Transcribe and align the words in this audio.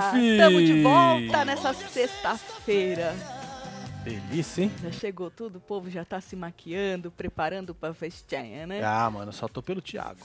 Fala, 0.00 0.12
fi! 0.12 0.36
Tamo 0.38 0.62
de 0.62 0.82
volta 0.82 1.44
nessa 1.44 1.74
sexta-feira. 1.74 3.14
Delícia, 4.04 4.62
hein? 4.64 4.72
Já 4.82 4.90
chegou 4.90 5.30
tudo, 5.30 5.56
o 5.56 5.60
povo 5.60 5.88
já 5.90 6.04
tá 6.04 6.20
se 6.20 6.34
maquiando, 6.34 7.10
preparando 7.10 7.74
pra 7.74 7.94
festinha, 7.94 8.66
né? 8.66 8.82
Ah, 8.82 9.08
mano, 9.10 9.32
só 9.32 9.46
tô 9.46 9.62
pelo 9.62 9.80
Thiago. 9.80 10.18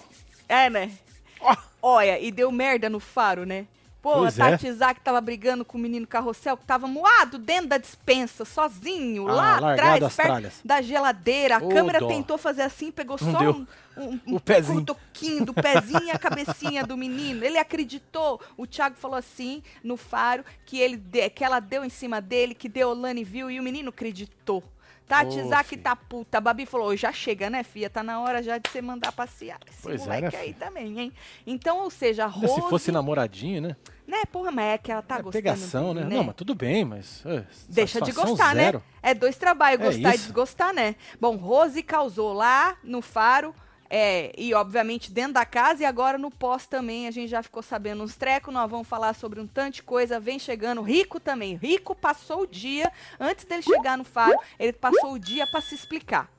É, 0.49 0.69
né? 0.69 0.91
Ó. 1.39 1.55
Olha, 1.81 2.19
e 2.19 2.31
deu 2.31 2.51
merda 2.51 2.89
no 2.89 2.99
faro, 2.99 3.45
né? 3.45 3.67
Pô, 4.01 4.13
Pois 4.13 4.39
a 4.39 4.47
é. 4.47 4.51
Tati 4.51 4.67
Isaac 4.67 5.01
tava 5.01 5.19
brigando 5.21 5.63
com 5.65 5.77
o 5.77 5.81
menino 5.81 6.07
carrossel 6.07 6.55
que 6.57 6.65
tava 6.65 6.87
moado 6.87 7.37
dentro 7.37 7.67
da 7.67 7.77
dispensa, 7.77 8.45
sozinho, 8.45 9.27
Ah, 9.27 9.33
lá 9.59 9.73
atrás, 9.73 9.99
perto 9.99 10.15
tralhas. 10.15 10.53
da 10.63 10.81
geladeira. 10.81 11.57
A 11.57 11.63
Ô, 11.63 11.69
câmera 11.69 11.99
dó. 11.99 12.07
tentou 12.07 12.37
fazer 12.37 12.61
assim, 12.63 12.89
pegou 12.91 13.17
Não 13.21 13.31
só 13.31 13.39
deu. 13.39 13.51
um, 13.51 13.67
um, 13.97 14.19
um 14.27 14.35
O 14.35 14.39
pezinho. 14.39 14.83
toquinho 14.85 15.45
do 15.45 15.53
pezinho 15.53 16.03
e 16.03 16.11
a 16.11 16.17
cabecinha 16.19 16.85
do 16.85 16.95
menino. 16.97 17.43
Ele 17.43 17.57
acreditou. 17.57 18.41
O 18.55 18.65
Thiago 18.67 18.95
falou 18.95 19.17
assim 19.17 19.63
no 19.83 19.97
faro 19.97 20.43
que, 20.65 20.79
ele 20.79 20.97
de- 20.97 21.29
que 21.29 21.43
ela 21.43 21.59
deu 21.59 21.83
em 21.83 21.89
cima 21.89 22.21
dele, 22.21 22.53
que 22.55 22.69
Deolane 22.69 23.23
viu 23.23 23.49
e 23.49 23.59
o 23.59 23.63
menino 23.63 23.89
acreditou. 23.89 24.63
Tati 25.07 25.39
Isaac 25.39 25.77
tá 25.77 25.95
puta. 25.95 26.37
A 26.37 26.41
Babi 26.41 26.65
falou, 26.65 26.93
já 26.97 27.13
chega, 27.13 27.49
né, 27.49 27.63
filha? 27.63 27.89
Tá 27.89 28.03
na 28.03 28.19
hora 28.19 28.43
já 28.43 28.57
de 28.57 28.69
você 28.69 28.81
mandar 28.81 29.13
passear. 29.13 29.57
Esse 29.65 29.81
Pois 29.81 30.01
é, 30.01 30.03
moleque 30.03 30.35
né, 30.35 30.41
aí 30.43 30.53
também, 30.53 30.99
hein? 30.99 31.13
Então, 31.45 31.79
ou 31.79 31.89
seja, 31.89 32.25
a 32.25 32.27
Rose... 32.27 32.55
Se 32.55 32.61
fosse 32.69 32.91
namoradinho, 32.91 33.61
né? 33.61 33.75
Né, 34.05 34.25
porra, 34.29 34.51
mas 34.51 34.65
é 34.65 34.77
que 34.77 34.91
ela 34.91 35.01
tá 35.01 35.15
é 35.15 35.21
gostando 35.21 35.31
pegação, 35.43 35.93
né? 35.93 36.01
dele, 36.03 36.13
Não, 36.15 36.25
mas 36.25 36.35
tudo 36.35 36.53
bem, 36.53 36.83
mas. 36.83 37.25
é, 37.25 37.45
Deixa 37.69 38.01
de 38.01 38.11
gostar, 38.11 38.53
zero. 38.53 38.79
né? 38.79 38.83
É 39.01 39.13
dois 39.13 39.37
trabalhos, 39.37 39.79
É 39.79 39.85
gostar 39.85 40.15
e 40.15 40.17
desgostar, 40.17 40.73
né? 40.73 40.95
Bom, 41.21 41.37
Rose 41.37 41.81
causou 41.83 42.33
lá 42.33 42.75
no 42.83 43.01
faro. 43.01 43.55
É, 43.89 44.31
e 44.37 44.53
obviamente 44.53 45.11
dentro 45.11 45.33
da 45.33 45.45
casa 45.45 45.83
e 45.83 45.85
agora 45.85 46.17
no 46.17 46.31
pós 46.31 46.65
também 46.65 47.07
a 47.07 47.11
gente 47.11 47.29
já 47.29 47.41
ficou 47.41 47.61
sabendo 47.61 48.03
uns 48.03 48.15
trecos, 48.15 48.53
nós 48.53 48.69
vamos 48.69 48.87
falar 48.87 49.13
sobre 49.13 49.39
um 49.39 49.47
tanto 49.47 49.75
de 49.75 49.83
coisa, 49.83 50.19
vem 50.19 50.39
chegando, 50.39 50.81
Rico 50.81 51.19
também, 51.19 51.55
Rico 51.55 51.95
passou 51.95 52.41
o 52.41 52.47
dia, 52.47 52.91
antes 53.19 53.45
dele 53.45 53.61
chegar 53.61 53.97
no 53.97 54.03
faro, 54.03 54.37
ele 54.59 54.73
passou 54.73 55.13
o 55.13 55.19
dia 55.19 55.45
pra 55.47 55.61
se 55.61 55.75
explicar. 55.75 56.29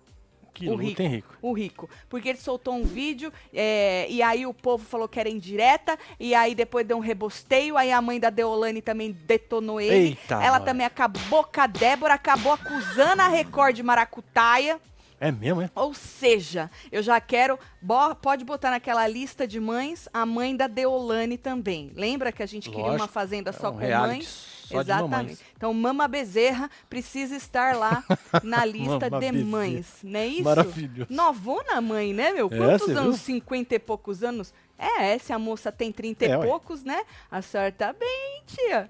Que 0.59 0.69
o 0.69 0.75
rico. 0.75 1.03
Rico? 1.03 1.39
O 1.41 1.53
Rico. 1.53 1.91
Porque 2.09 2.31
ele 2.31 2.39
soltou 2.39 2.75
um 2.75 2.83
vídeo 2.83 3.33
é, 3.55 4.07
e 4.11 4.21
aí 4.21 4.45
o 4.45 4.53
povo 4.53 4.85
falou 4.85 5.09
que 5.09 5.21
era 5.21 5.29
indireta, 5.29 5.97
e 6.19 6.35
aí 6.35 6.53
depois 6.53 6.85
deu 6.85 6.97
um 6.97 7.01
rebosteio, 7.01 7.77
aí 7.77 7.93
a 7.93 8.03
mãe 8.03 8.19
da 8.19 8.29
Deolane 8.29 8.83
também 8.83 9.13
detonou 9.13 9.81
ele. 9.81 10.09
Eita, 10.09 10.43
Ela 10.43 10.59
nós. 10.59 10.65
também 10.65 10.85
acabou 10.85 11.45
com 11.45 11.61
a 11.61 11.67
Débora, 11.69 12.15
acabou 12.15 12.53
acusando 12.53 13.23
a 13.23 13.29
Record 13.29 13.77
de 13.77 13.85
maracutaia. 13.85 14.81
É 15.21 15.33
mesmo, 15.33 15.61
é? 15.63 15.71
Ou 15.75 15.93
seja, 15.95 16.71
eu 16.93 17.03
já 17.03 17.21
quero. 17.21 17.59
bo- 17.83 18.15
pode 18.17 18.45
botar 18.45 18.71
naquela 18.71 19.07
lista 19.09 19.47
de 19.49 19.59
mães 19.59 20.09
a 20.13 20.25
mãe 20.25 20.57
da 20.57 20.67
Deolane 20.69 21.37
também. 21.37 21.91
Lembra 21.95 22.31
que 22.31 22.43
a 22.43 22.47
gente 22.47 22.69
queria 22.71 22.85
uma 22.85 22.93
Lógico, 22.93 23.09
fazenda 23.13 23.53
só 23.53 23.67
é 23.67 23.71
um 23.71 23.73
com 23.79 24.07
mães? 24.07 24.27
só 24.69 24.85
mamães. 24.85 25.41
Então, 25.57 25.73
Mama 25.75 26.07
Bezerra 26.07 26.71
precisa 26.91 27.35
estar 27.35 27.75
lá 27.75 28.05
na 28.45 28.65
lista 28.67 29.11
de 29.11 29.19
Bezerra. 29.19 29.45
mães, 29.45 29.87
não 30.05 30.21
é 30.21 30.27
isso? 30.27 30.43
Maravilhoso. 30.45 31.07
Novona 31.13 31.81
mãe, 31.81 32.13
né, 32.13 32.33
meu? 32.33 32.47
É, 32.53 32.57
Quantos 32.57 32.87
você 32.87 32.93
anos? 32.93 33.17
viu? 33.17 33.25
50 33.25 33.75
e 33.75 33.79
poucos 33.79 34.23
anos? 34.23 34.53
É, 34.79 35.15
é, 35.15 35.19
se 35.19 35.33
a 35.33 35.39
moça 35.39 35.73
tem 35.73 35.91
30 35.91 36.27
e 36.27 36.29
É, 36.31 36.37
ué. 36.39 36.47
poucos, 36.47 36.85
né? 36.85 37.03
Acerta 37.31 37.93
bem, 37.93 38.43
tia. 38.47 38.89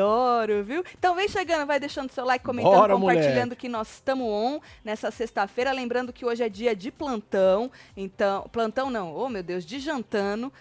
Adoro, 0.00 0.62
viu? 0.62 0.84
Então 0.98 1.14
vem 1.14 1.26
chegando, 1.26 1.66
vai 1.66 1.80
deixando 1.80 2.10
seu 2.10 2.24
like, 2.24 2.44
comentando, 2.44 2.72
Bora, 2.72 2.94
compartilhando 2.94 3.34
moleque. 3.46 3.56
que 3.62 3.68
nós 3.68 3.88
estamos 3.94 4.26
on 4.26 4.60
nessa 4.84 5.10
sexta-feira. 5.10 5.72
Lembrando 5.72 6.12
que 6.12 6.24
hoje 6.26 6.42
é 6.42 6.48
dia 6.50 6.76
de 6.76 6.90
plantão. 6.90 7.70
Então, 7.96 8.46
plantão 8.52 8.90
não, 8.90 9.14
oh 9.16 9.28
meu 9.30 9.42
Deus, 9.42 9.64
de 9.64 9.78
jantando. 9.78 10.52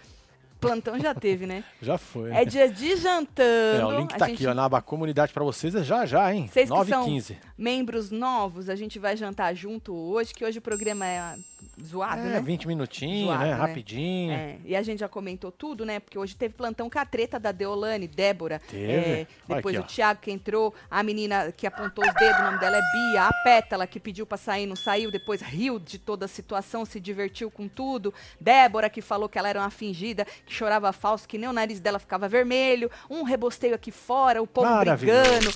Plantão 0.58 0.98
já 0.98 1.14
teve, 1.14 1.46
né? 1.46 1.64
Já 1.82 1.98
foi. 1.98 2.32
É 2.32 2.44
dia 2.46 2.68
de 2.72 2.96
jantando. 2.96 3.82
É, 3.82 3.86
o 3.86 4.00
link 4.00 4.14
A 4.16 4.18
tá 4.18 4.28
gente- 4.28 4.36
aqui, 4.38 4.48
ó, 4.48 4.54
na 4.54 4.64
aba 4.66 4.82
comunidade 4.82 5.32
pra 5.34 5.44
vocês, 5.44 5.76
é 5.76 5.84
já 5.84 6.06
já, 6.06 6.34
hein? 6.34 6.50
Vocês 6.52 6.70
que 6.70 6.76
9 6.76 6.90
são 6.90 7.02
h 7.04 7.10
15 7.12 7.38
membros 7.58 8.10
novos, 8.10 8.70
a 8.70 8.76
gente 8.76 8.98
vai 8.98 9.16
jantar 9.18 9.54
junto 9.54 9.94
hoje, 9.94 10.34
que 10.34 10.44
hoje 10.46 10.58
o 10.58 10.62
programa 10.62 11.06
é 11.06 11.36
zoado, 11.82 12.22
É, 12.22 12.26
né? 12.26 12.42
20 12.42 12.68
minutinhos, 12.68 13.28
Zoado, 13.28 13.44
né? 13.44 13.52
né? 13.52 13.54
Rapidinho. 13.56 14.32
É, 14.34 14.58
e 14.66 14.76
a 14.76 14.82
gente 14.82 15.00
já 15.00 15.08
comentou 15.10 15.52
tudo, 15.52 15.86
né? 15.86 16.00
Porque 16.00 16.18
hoje 16.18 16.36
teve 16.36 16.54
plantão 16.54 16.90
com 16.90 17.00
a 17.00 17.06
treta 17.06 17.40
da 17.40 17.52
Deolane, 17.52 18.08
Débora. 18.08 18.62
Teve. 18.70 18.92
é, 18.92 19.28
depois 19.48 19.76
aqui, 19.76 19.86
o. 19.86 19.88
Thiago 19.88 20.20
que 20.22 20.32
entrou, 20.32 20.74
a 20.90 21.02
menina 21.04 21.52
que 21.52 21.66
apontou 21.68 22.06
os 22.06 22.14
dedos, 22.16 22.40
o 22.40 22.44
nome 22.44 22.60
dela 22.60 22.78
é 22.78 22.82
Bia, 22.82 23.24
a 23.24 23.34
Pétala 23.44 23.88
que 23.88 24.00
pediu 24.00 24.26
pra 24.26 24.38
sair, 24.38 24.66
não 24.66 24.76
saiu, 24.76 25.12
depois 25.12 25.42
riu 25.42 25.80
de 25.80 25.98
toda 26.00 26.26
a 26.26 26.28
situação, 26.28 26.86
se 26.86 27.00
divertiu 27.00 27.50
com 27.52 27.68
tudo. 27.68 28.14
Débora 28.40 28.90
que 28.90 29.02
falou 29.02 29.28
que 29.30 29.38
ela 29.38 29.50
era 29.50 29.60
uma 29.60 29.70
fingida, 29.70 30.26
que 30.46 30.54
chorava 30.54 30.92
falso, 30.92 31.28
que 31.28 31.38
nem 31.38 31.50
o 31.50 31.54
nariz 31.54 31.80
dela 31.80 32.00
ficava 32.00 32.28
vermelho. 32.28 32.90
Um 33.10 33.24
rebosteio 33.24 33.76
aqui 33.76 33.92
fora, 33.92 34.42
o 34.42 34.48
povo 34.48 34.68
brigando. 34.80 35.50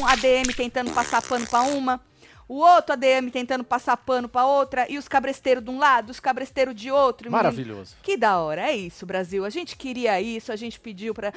Um 0.00 0.06
ADM 0.06 0.52
tentando 0.56 0.90
passar 0.92 1.22
pano 1.22 1.46
pra 1.46 1.62
uma. 1.62 2.00
O 2.48 2.56
outro 2.56 2.92
ADM 2.92 3.30
tentando 3.32 3.64
passar 3.64 3.96
pano 3.96 4.28
pra 4.28 4.44
outra. 4.44 4.90
E 4.90 4.98
os 4.98 5.08
cabresteiros 5.08 5.64
de 5.64 5.70
um 5.70 5.78
lado, 5.78 6.10
os 6.10 6.20
cabresteiros 6.20 6.74
de 6.74 6.90
outro. 6.90 7.26
menino. 7.30 7.36
Maravilhoso. 7.42 7.96
Que 8.02 8.16
da 8.16 8.38
hora, 8.38 8.62
é 8.70 8.76
isso, 8.76 9.06
Brasil. 9.06 9.44
A 9.44 9.50
gente 9.50 9.76
queria 9.76 10.20
isso, 10.20 10.52
a 10.52 10.56
gente 10.56 10.78
pediu 10.80 11.14
para 11.14 11.32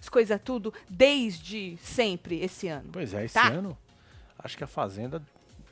as 0.00 0.08
coisas 0.08 0.40
tudo 0.44 0.72
desde 0.88 1.76
sempre 1.82 2.40
esse 2.42 2.68
ano. 2.68 2.90
Pois 2.92 3.12
é, 3.14 3.24
esse 3.24 3.34
Tá. 3.34 3.48
ano, 3.48 3.76
acho 4.38 4.56
que 4.56 4.64
a 4.64 4.68
Fazenda 4.68 5.22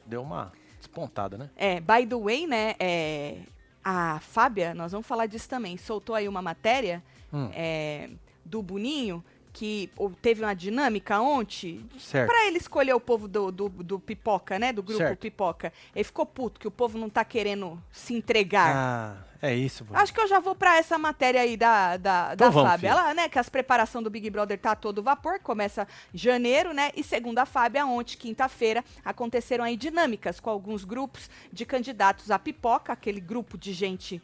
deu 0.07 0.23
uma 0.23 0.53
despontada, 0.79 1.37
né? 1.39 1.51
É, 1.57 1.81
by 1.81 2.07
the 2.07 2.17
way, 2.17 2.47
né, 2.47 2.75
é, 2.79 3.39
a 3.83 4.19
Fábia, 4.21 4.75
nós 4.75 4.93
vamos 4.93 5.07
falar 5.07 5.27
disso 5.27 5.49
também, 5.49 5.77
soltou 5.77 6.15
aí 6.15 6.29
uma 6.29 6.43
matéria 6.43 7.03
Hum. 7.33 7.49
é, 7.55 8.11
do 8.45 8.63
Boninho, 8.63 9.25
que 9.55 9.89
teve 10.21 10.43
uma 10.43 10.53
dinâmica 10.53 11.21
ontem, 11.21 11.89
Certo. 11.97 12.27
Pra 12.29 12.47
ele 12.47 12.59
escolher 12.59 12.93
o 12.93 12.99
povo 12.99 13.29
do, 13.29 13.53
do, 13.53 13.69
do 13.69 14.01
Pipoca, 14.01 14.59
né, 14.59 14.73
do 14.73 14.83
grupo 14.83 14.99
Certo. 14.99 15.21
Pipoca. 15.21 15.73
Ele 15.95 16.03
ficou 16.05 16.27
puto 16.27 16.59
que 16.59 16.67
o 16.67 16.73
povo 16.73 16.99
não 16.99 17.09
tá 17.09 17.25
querendo 17.25 17.81
se 17.93 18.15
entregar. 18.15 18.75
Ah, 18.75 19.25
é 19.41 19.55
isso. 19.55 19.87
Acho 19.93 20.13
que 20.13 20.21
eu 20.21 20.27
já 20.27 20.41
vou 20.41 20.57
pra 20.57 20.77
essa 20.77 20.99
matéria 20.99 21.41
aí 21.41 21.57
da, 21.57 21.97
da, 21.97 22.31
Então 22.35 22.49
da 22.49 22.51
vamos, 22.51 22.69
Fábia. 22.69 22.91
filha. 22.91 23.01
Ela, 23.01 23.15
né, 23.15 23.29
que 23.29 23.39
as 23.39 23.49
preparação 23.49 24.03
do 24.03 24.11
Big 24.11 24.29
Brother 24.29 24.59
tá 24.59 24.73
a 24.73 24.77
todo 24.77 25.01
vapor, 25.05 25.39
começa 25.39 25.87
janeiro, 26.13 26.75
né? 26.75 26.91
E 26.97 27.05
segundo 27.05 27.39
a 27.39 27.47
Fábia, 27.47 27.87
ontem, 27.87 28.17
quinta-feira, 28.17 28.85
aconteceram 29.05 29.63
aí 29.63 29.77
dinâmicas 29.77 30.41
com 30.41 30.51
alguns 30.51 30.83
grupos 30.85 31.31
de 31.53 31.65
candidatos 31.65 32.29
à 32.33 32.41
pipoca, 32.41 32.93
aquele 32.93 33.21
grupo 33.21 33.57
de 33.57 33.73
gente 33.73 34.21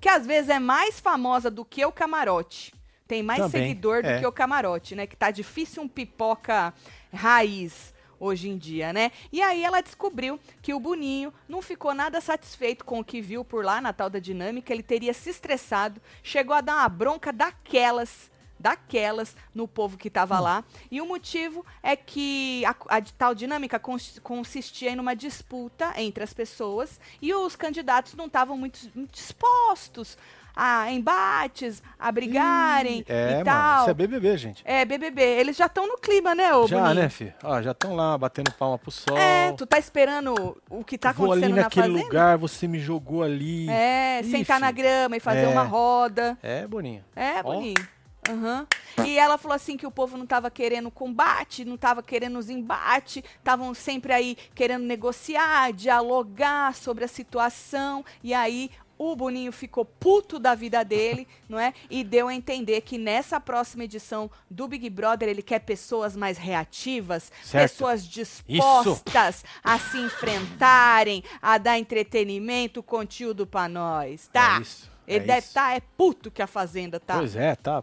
que 0.00 0.08
às 0.08 0.26
vezes 0.26 0.50
é 0.50 0.58
mais 0.58 1.00
famosa 1.00 1.50
do 1.50 1.64
que 1.64 1.84
o 1.84 1.92
camarote. 1.92 2.74
Tem 3.06 3.22
mais 3.22 3.40
Também, 3.40 3.68
seguidor 3.68 4.02
do 4.02 4.08
é. 4.08 4.20
que 4.20 4.26
o 4.26 4.32
camarote, 4.32 4.94
né? 4.94 5.06
Que 5.06 5.16
tá 5.16 5.30
difícil 5.30 5.82
um 5.82 5.88
pipoca 5.88 6.72
raiz 7.12 7.92
hoje 8.18 8.48
em 8.48 8.56
dia, 8.56 8.92
né? 8.92 9.12
E 9.30 9.42
aí 9.42 9.62
ela 9.62 9.82
descobriu 9.82 10.40
que 10.62 10.72
o 10.72 10.80
Boninho 10.80 11.32
não 11.46 11.60
ficou 11.60 11.92
nada 11.92 12.20
satisfeito 12.20 12.84
com 12.84 13.00
o 13.00 13.04
que 13.04 13.20
viu 13.20 13.44
por 13.44 13.62
lá 13.64 13.80
na 13.80 13.92
tal 13.92 14.08
da 14.08 14.18
dinâmica, 14.18 14.72
ele 14.72 14.82
teria 14.82 15.12
se 15.12 15.28
estressado, 15.28 16.00
chegou 16.22 16.54
a 16.56 16.62
dar 16.62 16.76
uma 16.76 16.88
bronca 16.88 17.32
daquelas 17.32 18.32
daquelas 18.58 19.36
no 19.54 19.68
povo 19.68 19.98
que 19.98 20.08
estava 20.08 20.40
lá. 20.40 20.64
E 20.90 20.98
o 21.02 21.06
motivo 21.06 21.66
é 21.82 21.94
que 21.94 22.64
a, 22.64 22.74
a 22.96 23.02
tal 23.02 23.34
dinâmica 23.34 23.78
cons- 23.78 24.18
consistia 24.22 24.90
em 24.90 24.98
uma 24.98 25.14
disputa 25.14 25.92
entre 26.00 26.24
as 26.24 26.32
pessoas 26.32 26.98
e 27.20 27.34
os 27.34 27.56
candidatos 27.56 28.14
não 28.14 28.24
estavam 28.24 28.56
muito 28.56 28.78
dispostos 29.12 30.16
a 30.54 30.90
embates, 30.92 31.82
a 31.98 32.12
brigarem 32.12 33.04
é, 33.08 33.30
e 33.30 33.32
mano, 33.34 33.44
tal. 33.44 33.80
isso 33.82 33.90
é 33.90 33.94
BBB, 33.94 34.36
gente. 34.36 34.62
É, 34.64 34.84
BBB. 34.84 35.22
Eles 35.22 35.56
já 35.56 35.66
estão 35.66 35.86
no 35.86 35.98
clima, 35.98 36.34
né, 36.34 36.54
ô 36.54 36.66
já, 36.66 36.94
né, 36.94 37.08
filho? 37.08 37.34
Ó, 37.42 37.60
já 37.62 37.72
estão 37.72 37.94
lá 37.96 38.16
batendo 38.16 38.52
palma 38.52 38.78
pro 38.78 38.90
sol. 38.90 39.16
É, 39.16 39.52
tu 39.52 39.66
tá 39.66 39.78
esperando 39.78 40.56
o 40.70 40.84
que 40.84 40.96
tá 40.96 41.12
Vou 41.12 41.32
ali 41.32 41.44
acontecendo 41.44 41.56
na 41.56 41.62
naquele 41.62 42.02
lugar, 42.02 42.38
você 42.38 42.68
me 42.68 42.78
jogou 42.78 43.22
ali. 43.22 43.68
É, 43.68 44.20
Ih, 44.20 44.30
sentar 44.30 44.60
na 44.60 44.68
filho. 44.68 44.78
grama 44.78 45.16
e 45.16 45.20
fazer 45.20 45.44
É. 45.44 45.48
uma 45.48 45.62
roda. 45.62 46.38
É, 46.42 46.66
Boninho. 46.66 47.04
É, 47.16 47.40
Ó. 47.40 47.42
Boninho. 47.54 47.94
Aham. 48.26 48.66
E 49.04 49.18
ela 49.18 49.36
falou 49.36 49.54
assim 49.54 49.76
que 49.76 49.86
o 49.86 49.90
povo 49.90 50.16
não 50.16 50.24
tava 50.24 50.50
querendo 50.50 50.90
combate, 50.90 51.62
não 51.62 51.76
tava 51.76 52.02
querendo 52.02 52.38
os 52.38 52.48
embates, 52.48 53.22
estavam 53.36 53.74
sempre 53.74 54.14
aí 54.14 54.34
querendo 54.54 54.84
negociar, 54.84 55.72
dialogar 55.72 56.74
sobre 56.74 57.04
a 57.04 57.08
situação. 57.08 58.02
E 58.22 58.32
aí 58.32 58.70
o 58.98 59.14
Boninho 59.16 59.52
ficou 59.52 59.84
puto 59.84 60.38
da 60.38 60.54
vida 60.54 60.84
dele, 60.84 61.26
não 61.48 61.58
é? 61.58 61.72
E 61.90 62.02
deu 62.04 62.28
a 62.28 62.34
entender 62.34 62.80
que 62.82 62.98
nessa 62.98 63.40
próxima 63.40 63.84
edição 63.84 64.30
do 64.50 64.68
Big 64.68 64.88
Brother 64.90 65.28
ele 65.28 65.42
quer 65.42 65.60
pessoas 65.60 66.16
mais 66.16 66.38
reativas, 66.38 67.30
Certo. 67.42 67.70
pessoas 67.70 68.06
dispostas 68.06 69.44
a 69.62 69.78
se 69.78 69.98
enfrentarem, 69.98 71.22
a 71.40 71.58
dar 71.58 71.78
entretenimento, 71.78 72.82
conteúdo 72.82 73.46
pra 73.46 73.68
nós, 73.68 74.28
tá? 74.32 74.58
É 74.58 74.62
isso. 74.62 74.90
Ele 75.06 75.24
é 75.24 75.26
deve 75.26 75.38
isso. 75.40 75.48
estar 75.48 75.76
é 75.76 75.80
puto 75.96 76.30
que 76.30 76.40
a 76.40 76.46
fazenda 76.46 76.98
tá. 76.98 77.18
Pois 77.18 77.36
é, 77.36 77.54
tá. 77.56 77.82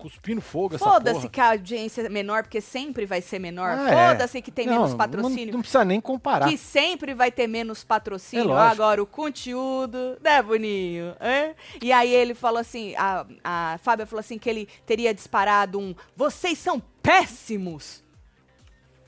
Cuspindo 0.00 0.40
fogo 0.40 0.74
essa 0.76 0.84
Foda-se 0.84 1.28
que 1.28 1.40
a 1.40 1.50
audiência 1.50 2.02
é 2.02 2.08
menor, 2.08 2.42
porque 2.44 2.60
sempre 2.60 3.04
vai 3.06 3.20
ser 3.20 3.38
menor. 3.38 3.76
Ah, 3.78 3.90
é. 3.90 4.08
Foda-se 4.12 4.40
que 4.40 4.50
tem 4.50 4.66
Não, 4.66 4.74
menos 4.74 4.90
não- 4.90 4.96
patrocínio. 4.98 5.52
Não, 5.52 5.60
precisa 5.60 5.84
nem 5.84 6.00
comparar. 6.00 6.48
que 6.48 6.56
sempre 6.56 7.12
vai 7.14 7.30
ter 7.30 7.46
menos 7.46 7.82
É 7.82 7.86
patrocínio. 7.86 8.46
lógico. 8.48 8.72
Agora, 8.72 9.02
o 9.02 9.06
conteúdo, 9.06 10.16
né, 10.22 10.42
Boninho? 10.42 11.14
É? 11.20 11.54
E 11.82 11.92
aí 11.92 12.12
ele 12.12 12.34
falou 12.34 12.58
assim, 12.60 12.94
a, 12.96 13.26
a 13.44 13.78
Fábia 13.82 14.06
falou 14.06 14.20
assim 14.20 14.38
que 14.38 14.48
ele 14.48 14.66
teria 14.86 15.12
disparado 15.12 15.78
um 15.78 15.94
vocês 16.16 16.58
são 16.58 16.80
péssimos. 17.02 18.02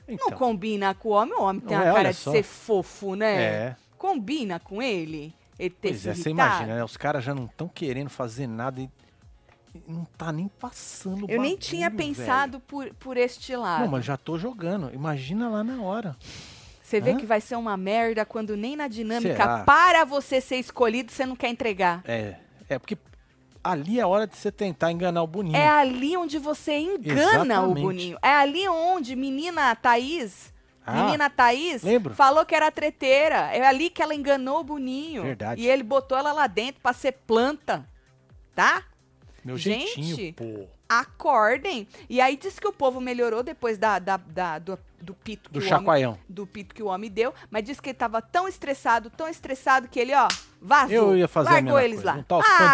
Então, 0.07 0.29
Não 0.31 0.37
combina 0.37 0.93
com 0.93 1.09
o 1.09 1.11
homem, 1.13 1.33
o 1.33 1.41
homem 1.43 1.61
tem 1.61 1.77
Não 1.77 1.83
a 1.85 1.87
é, 1.89 1.93
cara 1.93 2.11
de 2.11 2.17
só. 2.17 2.31
ser 2.31 2.43
fofo, 2.43 3.15
né? 3.15 3.43
É. 3.43 3.75
Combina 3.97 4.59
com 4.59 4.81
ele? 4.81 5.33
Ele 5.57 5.69
ter 5.69 5.89
Pois 5.89 6.07
é, 6.07 6.13
você 6.13 6.29
imagina, 6.29 6.75
né? 6.75 6.83
Os 6.83 6.97
caras 6.97 7.23
já 7.23 7.33
não 7.33 7.45
estão 7.45 7.67
querendo 7.69 8.09
fazer 8.09 8.47
nada 8.47 8.81
e 8.81 8.89
não 9.87 10.05
tá 10.17 10.31
nem 10.31 10.47
passando 10.47 11.25
o 11.25 11.31
Eu 11.31 11.41
nem 11.41 11.51
bagulho, 11.53 11.57
tinha 11.57 11.89
velho. 11.89 11.97
pensado 12.03 12.59
por, 12.59 12.93
por 12.95 13.17
este 13.17 13.55
lado. 13.55 13.81
Não, 13.81 13.87
mas 13.87 14.05
já 14.05 14.15
tô 14.17 14.37
jogando. 14.37 14.91
Imagina 14.93 15.49
lá 15.49 15.63
na 15.63 15.81
hora. 15.81 16.15
Você 16.81 16.99
vê 17.01 17.11
Hã? 17.11 17.17
que 17.17 17.25
vai 17.25 17.41
ser 17.41 17.55
uma 17.55 17.75
merda 17.75 18.23
quando 18.25 18.55
nem 18.55 18.75
na 18.75 18.87
dinâmica 18.87 19.35
Será? 19.35 19.63
para 19.63 20.03
você 20.05 20.39
ser 20.39 20.57
escolhido 20.57 21.11
você 21.11 21.25
não 21.25 21.35
quer 21.35 21.49
entregar. 21.49 22.01
É, 22.05 22.35
é 22.69 22.77
porque 22.77 22.97
ali 23.63 23.97
é 23.99 24.03
a 24.03 24.07
hora 24.07 24.27
de 24.27 24.35
você 24.35 24.51
tentar 24.51 24.91
enganar 24.91 25.23
o 25.23 25.27
Boninho. 25.27 25.55
É 25.55 25.67
ali 25.67 26.15
onde 26.17 26.37
você 26.37 26.77
engana 26.77 27.15
o 27.15 27.45
Exatamente. 27.45 27.81
Boninho. 27.81 28.17
É 28.21 28.29
ali 28.35 28.67
onde 28.67 29.15
menina 29.15 29.73
Thaís, 29.75 30.53
Ah, 30.85 31.05
menina 31.05 31.29
Thaís, 31.29 31.81
lembro. 31.81 32.13
falou 32.13 32.45
que 32.45 32.53
era 32.53 32.69
treteira. 32.69 33.49
É 33.55 33.65
ali 33.65 33.89
que 33.89 34.01
ela 34.03 34.13
enganou 34.13 34.59
o 34.59 34.63
Boninho. 34.63 35.23
Verdade. 35.23 35.61
E 35.61 35.67
ele 35.67 35.81
botou 35.81 36.15
ela 36.17 36.31
lá 36.33 36.45
dentro 36.45 36.79
pra 36.81 36.93
ser 36.93 37.13
planta. 37.25 37.87
Tá? 38.53 38.83
Meu 39.43 39.57
Gente, 39.57 40.01
jeitinho, 40.01 40.33
pô. 40.33 40.65
Acordem. 40.87 41.87
E 42.09 42.21
aí 42.21 42.37
diz 42.37 42.59
que 42.59 42.67
o 42.67 42.71
povo 42.73 43.01
melhorou 43.01 43.43
depois 43.43 43.77
da, 43.77 43.99
da- 43.99 44.17
da- 44.17 44.59
do, 44.59 44.79
do 45.01 45.13
pito 45.13 45.49
que 45.49 45.53
Do 45.53 45.59
o 45.59 45.67
homem 45.67 45.69
chacoalhão. 45.69 46.17
do 46.29 46.45
pito 46.47 46.73
que 46.73 46.81
o 46.83 46.87
homem 46.87 47.09
deu, 47.09 47.33
mas 47.51 47.63
disse 47.63 47.81
que 47.81 47.89
ele 47.89 47.97
tava 47.97 48.21
tão 48.21 48.47
estressado, 48.47 49.09
tão 49.09 49.27
estressado 49.27 49.87
que 49.87 49.99
ele, 49.99 50.13
ó, 50.15 50.27
vazou. 50.61 50.95
Eu 50.95 51.17
ia 51.17 51.27
fazer 51.27 51.49
largou 51.51 51.79
eles 51.79 52.01
coisa, 52.03 52.17
lá. 52.17 52.25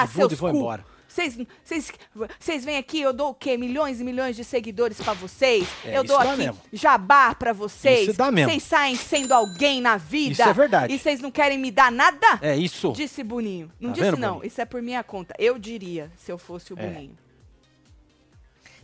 ah, 0.01 0.07
seus 0.07 0.31
e 0.33 0.35
vou 0.35 0.51
cu. 0.51 0.57
embora. 0.57 0.85
Vocês, 1.09 2.63
vêm 2.63 2.77
aqui, 2.77 3.01
eu 3.01 3.11
dou 3.11 3.29
o 3.31 3.33
quê? 3.33 3.57
Milhões 3.57 3.99
e 3.99 4.03
milhões 4.03 4.35
de 4.35 4.43
seguidores 4.43 5.01
pra 5.01 5.13
vocês. 5.13 5.67
É, 5.83 5.97
eu 5.97 6.03
dou 6.03 6.17
aqui 6.17 6.37
mesmo. 6.37 6.57
jabá 6.71 7.33
pra 7.33 7.51
vocês. 7.51 8.09
Isso 8.09 8.17
dá 8.17 8.31
mesmo. 8.31 8.51
Vocês 8.51 8.63
saem 8.63 8.95
sendo 8.95 9.33
alguém 9.33 9.81
na 9.81 9.97
vida. 9.97 10.31
Isso 10.33 10.41
é 10.43 10.53
verdade. 10.53 10.93
E 10.93 10.99
vocês 10.99 11.19
não 11.19 11.31
querem 11.31 11.57
me 11.57 11.71
dar 11.71 11.91
nada? 11.91 12.39
É 12.41 12.55
isso. 12.55 12.91
Disse 12.93 13.23
Boninho. 13.23 13.71
Não 13.79 13.89
Tá 13.89 13.95
disse 13.95 14.05
vendo, 14.11 14.19
não, 14.19 14.33
Boninho? 14.35 14.47
isso 14.47 14.61
é 14.61 14.65
por 14.65 14.81
minha 14.81 15.03
conta. 15.03 15.33
Eu 15.39 15.57
diria, 15.57 16.11
se 16.15 16.31
eu 16.31 16.37
fosse 16.37 16.73
o 16.73 16.79
É. 16.79 16.85
Boninho. 16.87 17.17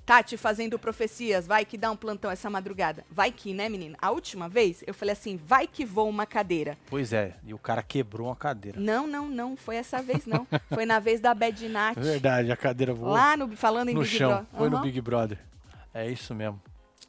Tati 0.06 0.38
fazendo 0.38 0.78
profecias, 0.78 1.48
vai 1.48 1.66
que 1.66 1.78
dá 1.78 1.90
um 1.90 1.96
plantão 1.96 2.30
essa 2.30 2.48
madrugada. 2.48 3.04
Vai 3.10 3.31
que, 3.31 3.54
né, 3.56 3.68
menina? 3.68 3.98
A 4.00 4.12
última 4.12 4.48
vez 4.48 4.84
eu 4.86 4.94
falei 4.94 5.13
assim, 5.13 5.36
vai 5.36 5.66
que 5.66 5.84
voa 5.84 6.06
uma 6.07 6.28
cadeira. 6.28 6.78
Pois 6.88 7.12
é, 7.12 7.36
e 7.44 7.54
o 7.56 7.57
cara 7.57 7.81
quebrou 7.81 8.28
uma 8.28 8.36
cadeira. 8.36 8.80
Não, 8.80 9.07
não, 9.07 9.28
não, 9.28 9.57
foi 9.57 9.78
essa 9.78 10.04
vez 10.04 10.28
não. 10.28 10.46
Foi 10.69 10.86
na 10.86 11.00
vez 11.00 11.19
da 11.19 11.34
Bad 11.34 11.68
Nat. 11.68 11.98
É 11.98 12.02
verdade, 12.02 12.52
a 12.52 12.57
cadeira 12.57 12.94
voou 12.94 13.13
Lá 13.13 13.36
no, 13.36 13.56
falando 13.56 13.90
em 13.90 13.96
no 13.96 14.02
Big 14.02 14.16
chão. 14.16 14.30
Brother. 14.30 14.48
Foi 14.56 14.69
no 14.69 14.75
Aham. 14.75 14.86
Big 14.86 15.02
Brother. 15.02 15.40
É 15.92 16.08
isso 16.10 16.36
mesmo. 16.36 16.62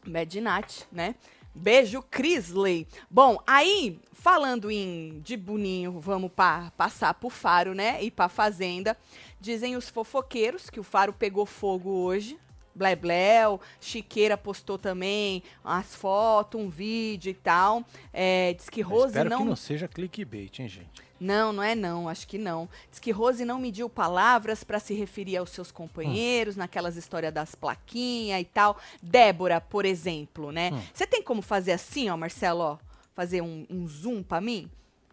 Bad 0.06 0.40
Nat, 0.40 0.82
né? 0.90 1.14
Beijo, 1.54 2.02
Crisley. 2.02 2.86
Bom, 3.10 3.42
aí, 3.46 4.00
falando 4.12 4.70
em 4.70 5.20
de 5.22 5.36
Boninho, 5.36 6.00
vamos 6.00 6.30
pa, 6.30 6.72
passar 6.76 7.12
pro 7.14 7.28
Faro, 7.28 7.74
né? 7.74 8.02
E 8.02 8.10
pra 8.10 8.28
Fazenda. 8.28 8.96
Dizem 9.40 9.76
os 9.76 9.88
fofoqueiros 9.88 10.70
que 10.70 10.80
o 10.80 10.82
Faro 10.82 11.12
pegou 11.12 11.44
fogo 11.44 11.90
hoje. 11.90 12.38
Blebleu, 12.76 13.60
Chiqueira 13.80 14.36
postou 14.36 14.78
também 14.78 15.42
as 15.64 15.94
fotos, 15.94 16.60
um 16.60 16.68
vídeo 16.68 17.30
e 17.30 17.34
tal. 17.34 17.82
É, 18.12 18.52
diz 18.52 18.68
que 18.68 18.80
Eu 18.82 18.88
Rose 18.88 19.06
Espero 19.06 19.30
não 19.30 19.38
que 19.38 19.44
não 19.44 19.56
seja 19.56 19.88
clickbait, 19.88 20.58
hein, 20.60 20.68
gente? 20.68 21.06
não, 21.18 21.52
não 21.52 21.62
é 21.62 21.74
não, 21.74 22.08
acho 22.08 22.28
que 22.28 22.36
não. 22.36 22.68
Diz 22.90 22.98
que 22.98 23.10
Rose 23.10 23.44
não 23.44 23.58
mediu 23.58 23.88
palavras 23.88 24.62
para 24.62 24.78
se 24.78 24.92
referir 24.94 25.38
aos 25.38 25.50
seus 25.50 25.72
companheiros, 25.72 26.56
naquelas 26.56 26.96
histórias 26.96 27.32
das 27.32 27.54
plaquinhas 27.54 28.40
e 28.40 28.44
tal. 28.44 28.78
Débora, 29.02 29.60
por 29.60 29.86
exemplo, 29.86 30.52
né? 30.52 30.70
Hum. 30.72 30.80
Você 30.92 31.06
tem 31.06 31.22
como 31.22 31.40
fazer 31.40 31.72
assim, 31.72 32.10
ó, 32.10 32.16
Marcelo, 32.16 32.60
ó? 32.60 32.78
Fazer 33.14 33.40
um, 33.40 33.66
um 33.70 33.88
zoom 33.88 34.22
pra 34.22 34.42
mim? 34.42 34.70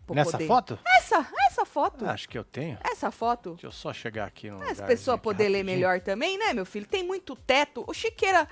Nessa 0.09 0.31
poder- 0.31 0.47
foto? 0.47 0.79
Essa, 0.97 1.27
essa 1.47 1.65
foto. 1.65 2.05
Ah, 2.05 2.11
acho 2.11 2.27
que 2.27 2.38
eu 2.38 2.44
tenho. 2.44 2.77
Essa 2.83 3.09
foto. 3.11 3.51
Deixa 3.51 3.67
eu 3.67 3.71
só 3.71 3.94
chegar 3.94 4.25
aqui 4.27 4.50
no. 4.50 4.61
As 4.63 4.81
pessoas 4.81 5.19
poder 5.19 5.47
ler 5.50 5.59
rapidinho. 5.59 5.77
melhor 5.77 6.01
também, 6.01 6.38
né, 6.38 6.53
meu 6.53 6.65
filho? 6.65 6.85
Tem 6.85 7.03
muito 7.03 7.35
teto. 7.35 7.83
O 7.88 7.94
Chiqueira. 7.94 8.47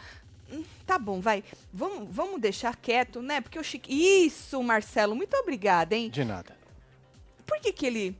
hum, 0.51 0.63
Tá 0.85 0.97
bom, 0.97 1.19
vai. 1.19 1.43
Vamos, 1.73 2.07
vamos 2.09 2.39
deixar 2.39 2.75
quieto, 2.77 3.21
né? 3.21 3.41
Porque 3.41 3.59
o 3.59 3.63
Chique. 3.63 3.91
Isso, 4.25 4.61
Marcelo, 4.63 5.15
muito 5.15 5.35
obrigada, 5.37 5.95
hein? 5.95 6.09
De 6.09 6.23
nada. 6.23 6.55
Por 7.45 7.59
que 7.59 7.71
que 7.73 7.85
ele... 7.85 8.17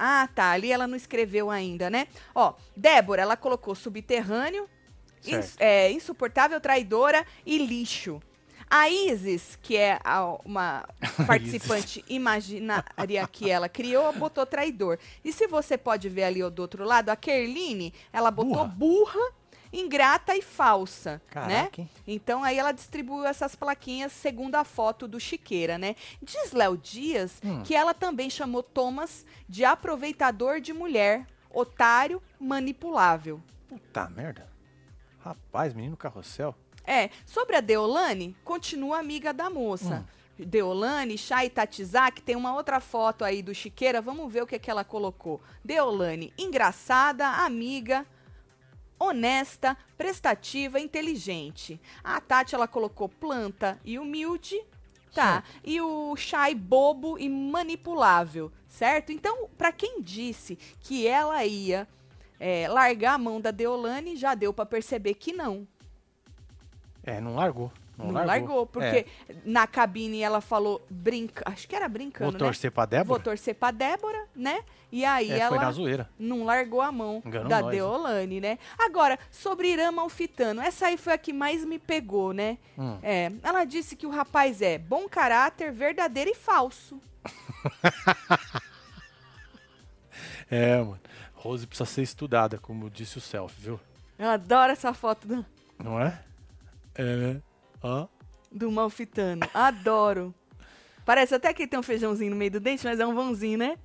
Ah, 0.00 0.28
tá, 0.32 0.52
ali 0.52 0.70
ela 0.70 0.86
não 0.86 0.96
escreveu 0.96 1.50
ainda, 1.50 1.90
né? 1.90 2.06
Ó, 2.32 2.54
Débora, 2.76 3.22
ela 3.22 3.36
colocou 3.36 3.74
subterrâneo, 3.74 4.70
ins- 5.26 5.56
é, 5.58 5.90
insuportável, 5.90 6.60
traidora 6.60 7.26
e 7.44 7.58
lixo. 7.58 8.22
A 8.70 8.88
Isis, 8.90 9.56
que 9.62 9.76
é 9.76 9.98
a- 10.04 10.36
uma 10.44 10.84
participante 11.26 12.04
imaginária 12.08 13.26
que 13.30 13.50
ela 13.50 13.68
criou, 13.68 14.12
botou 14.12 14.44
traidor. 14.44 14.98
E 15.24 15.32
se 15.32 15.46
você 15.46 15.78
pode 15.78 16.08
ver 16.08 16.24
ali 16.24 16.48
do 16.50 16.60
outro 16.60 16.84
lado, 16.84 17.08
a 17.10 17.16
Kerline, 17.16 17.92
ela 18.12 18.30
botou 18.30 18.66
burra, 18.68 19.20
ingrata 19.72 20.34
e 20.36 20.40
falsa, 20.42 21.12
né? 21.12 21.20
Caraca, 21.30 21.80
hein? 21.82 21.90
Então 22.06 22.42
aí 22.42 22.58
ela 22.58 22.72
distribuiu 22.72 23.24
essas 23.26 23.54
plaquinhas 23.54 24.12
segundo 24.12 24.54
a 24.54 24.64
foto 24.64 25.06
do 25.06 25.20
Chiqueira, 25.20 25.76
né? 25.78 25.94
Diz 26.22 26.52
Léo 26.52 26.76
Dias 26.76 27.40
Hum. 27.44 27.62
que 27.62 27.74
ela 27.74 27.92
também 27.94 28.30
chamou 28.30 28.62
Thomas 28.62 29.24
de 29.48 29.64
aproveitador 29.64 30.60
de 30.60 30.72
mulher, 30.72 31.26
otário, 31.50 32.22
manipulável. 32.40 33.42
Puta 33.68 34.08
merda. 34.08 34.48
Rapaz, 35.20 35.74
menino 35.74 35.96
carrossel. 35.96 36.54
É, 36.88 37.10
sobre 37.26 37.54
a 37.54 37.60
Deolane, 37.60 38.34
continua 38.42 38.98
amiga 38.98 39.34
da 39.34 39.50
moça. 39.50 40.06
Deolane, 40.38 41.18
Chay 41.18 41.50
Tatizak, 41.50 42.22
tem 42.22 42.34
uma 42.34 42.54
outra 42.54 42.80
foto 42.80 43.26
aí 43.26 43.42
do 43.42 43.54
Chiqueira, 43.54 44.00
vamos 44.00 44.32
ver 44.32 44.42
o 44.42 44.46
que, 44.46 44.54
é 44.54 44.58
que 44.58 44.70
ela 44.70 44.82
colocou. 44.82 45.38
Deolane, 45.62 46.32
engraçada, 46.38 47.28
amiga, 47.28 48.06
honesta, 48.98 49.76
prestativa, 49.98 50.80
inteligente. 50.80 51.78
A 52.02 52.22
Tati, 52.22 52.54
ela 52.54 52.66
colocou 52.66 53.06
planta 53.06 53.78
e 53.84 53.98
humilde, 53.98 54.58
tá? 55.12 55.44
E 55.62 55.82
o 55.82 56.16
Chay 56.16 56.54
bobo 56.54 57.18
e 57.18 57.28
manipulável, 57.28 58.50
certo? 58.66 59.12
Então, 59.12 59.46
pra 59.58 59.72
quem 59.72 60.00
disse 60.00 60.56
que 60.80 61.06
ela 61.06 61.44
ia 61.44 61.86
é, 62.40 62.66
largar 62.66 63.12
a 63.12 63.18
mão 63.18 63.38
da 63.42 63.50
Deolane, 63.50 64.16
já 64.16 64.34
deu 64.34 64.54
pra 64.54 64.64
perceber 64.64 65.12
que 65.12 65.34
não. 65.34 65.68
É, 67.08 67.20
não 67.20 67.34
largou. 67.36 67.72
Não, 67.96 68.12
Não, 68.12 68.24
largou. 68.24 68.64
porque 68.64 69.06
na 69.44 69.66
cabine 69.66 70.20
ela 70.20 70.40
falou 70.40 70.80
brinca, 70.88 71.42
acho 71.46 71.66
que 71.66 71.74
era 71.74 71.86
É, 71.86 71.88
brincando, 71.88 72.30
vou 72.30 72.32
né? 72.32 72.38
torcer 72.38 72.70
pra 72.70 72.82
Vou 72.84 72.86
Débora. 72.90 73.22
torcer 73.22 73.54
pra 73.56 73.70
Débora, 73.72 74.24
né? 74.36 74.62
E 74.92 75.04
aí 75.04 75.32
É, 75.32 75.48
foi 75.48 75.56
na 75.56 75.64
ela 75.64 75.72
zoeira. 75.72 76.08
não 76.16 76.44
largou 76.44 76.80
a 76.80 76.92
mão 76.92 77.20
Enganou 77.26 77.48
da 77.48 77.56
nós, 77.62 77.64
hein? 77.74 77.80
Deolane, 77.80 78.40
né? 78.40 78.58
Agora, 78.78 79.18
sobre 79.32 79.72
Irã 79.72 79.90
Malfitano, 79.90 80.60
essa 80.60 80.86
aí 80.86 80.96
foi 80.96 81.14
a 81.14 81.18
que 81.18 81.32
mais 81.32 81.64
me 81.64 81.76
pegou, 81.78 82.32
né? 82.32 82.58
Hum. 82.78 82.98
É, 83.02 83.32
ela 83.42 83.64
disse 83.64 83.96
que 83.96 84.06
o 84.06 84.10
rapaz 84.10 84.62
é 84.62 84.78
bom 84.78 85.08
caráter, 85.08 85.72
verdadeiro 85.72 86.30
e 86.30 86.34
falso. 86.36 87.00
É, 90.50 90.76
mano. 90.78 90.98
Rose 91.34 91.66
precisa 91.66 91.84
ser 91.88 92.02
estudada, 92.02 92.58
como 92.58 92.88
disse 92.90 93.18
o 93.18 93.20
Self, 93.20 93.54
viu? 93.60 93.78
Eu 94.18 94.28
adoro 94.30 94.72
essa 94.72 94.92
foto 94.94 95.28
do, 95.28 95.44
Não 95.78 96.00
é? 96.00 96.18
É, 96.98 97.16
né? 97.16 97.42
Ó. 97.82 98.06
do 98.52 98.70
Malfitano. 98.70 99.46
Adoro. 99.54 100.34
Parece 101.04 101.34
até 101.34 101.54
que 101.54 101.66
tem 101.66 101.78
um 101.78 101.82
feijãozinho 101.82 102.30
no 102.30 102.36
meio 102.36 102.50
do 102.50 102.60
dente, 102.60 102.84
mas 102.84 103.00
é 103.00 103.06
um 103.06 103.14
vãozinho, 103.14 103.56
né? 103.58 103.76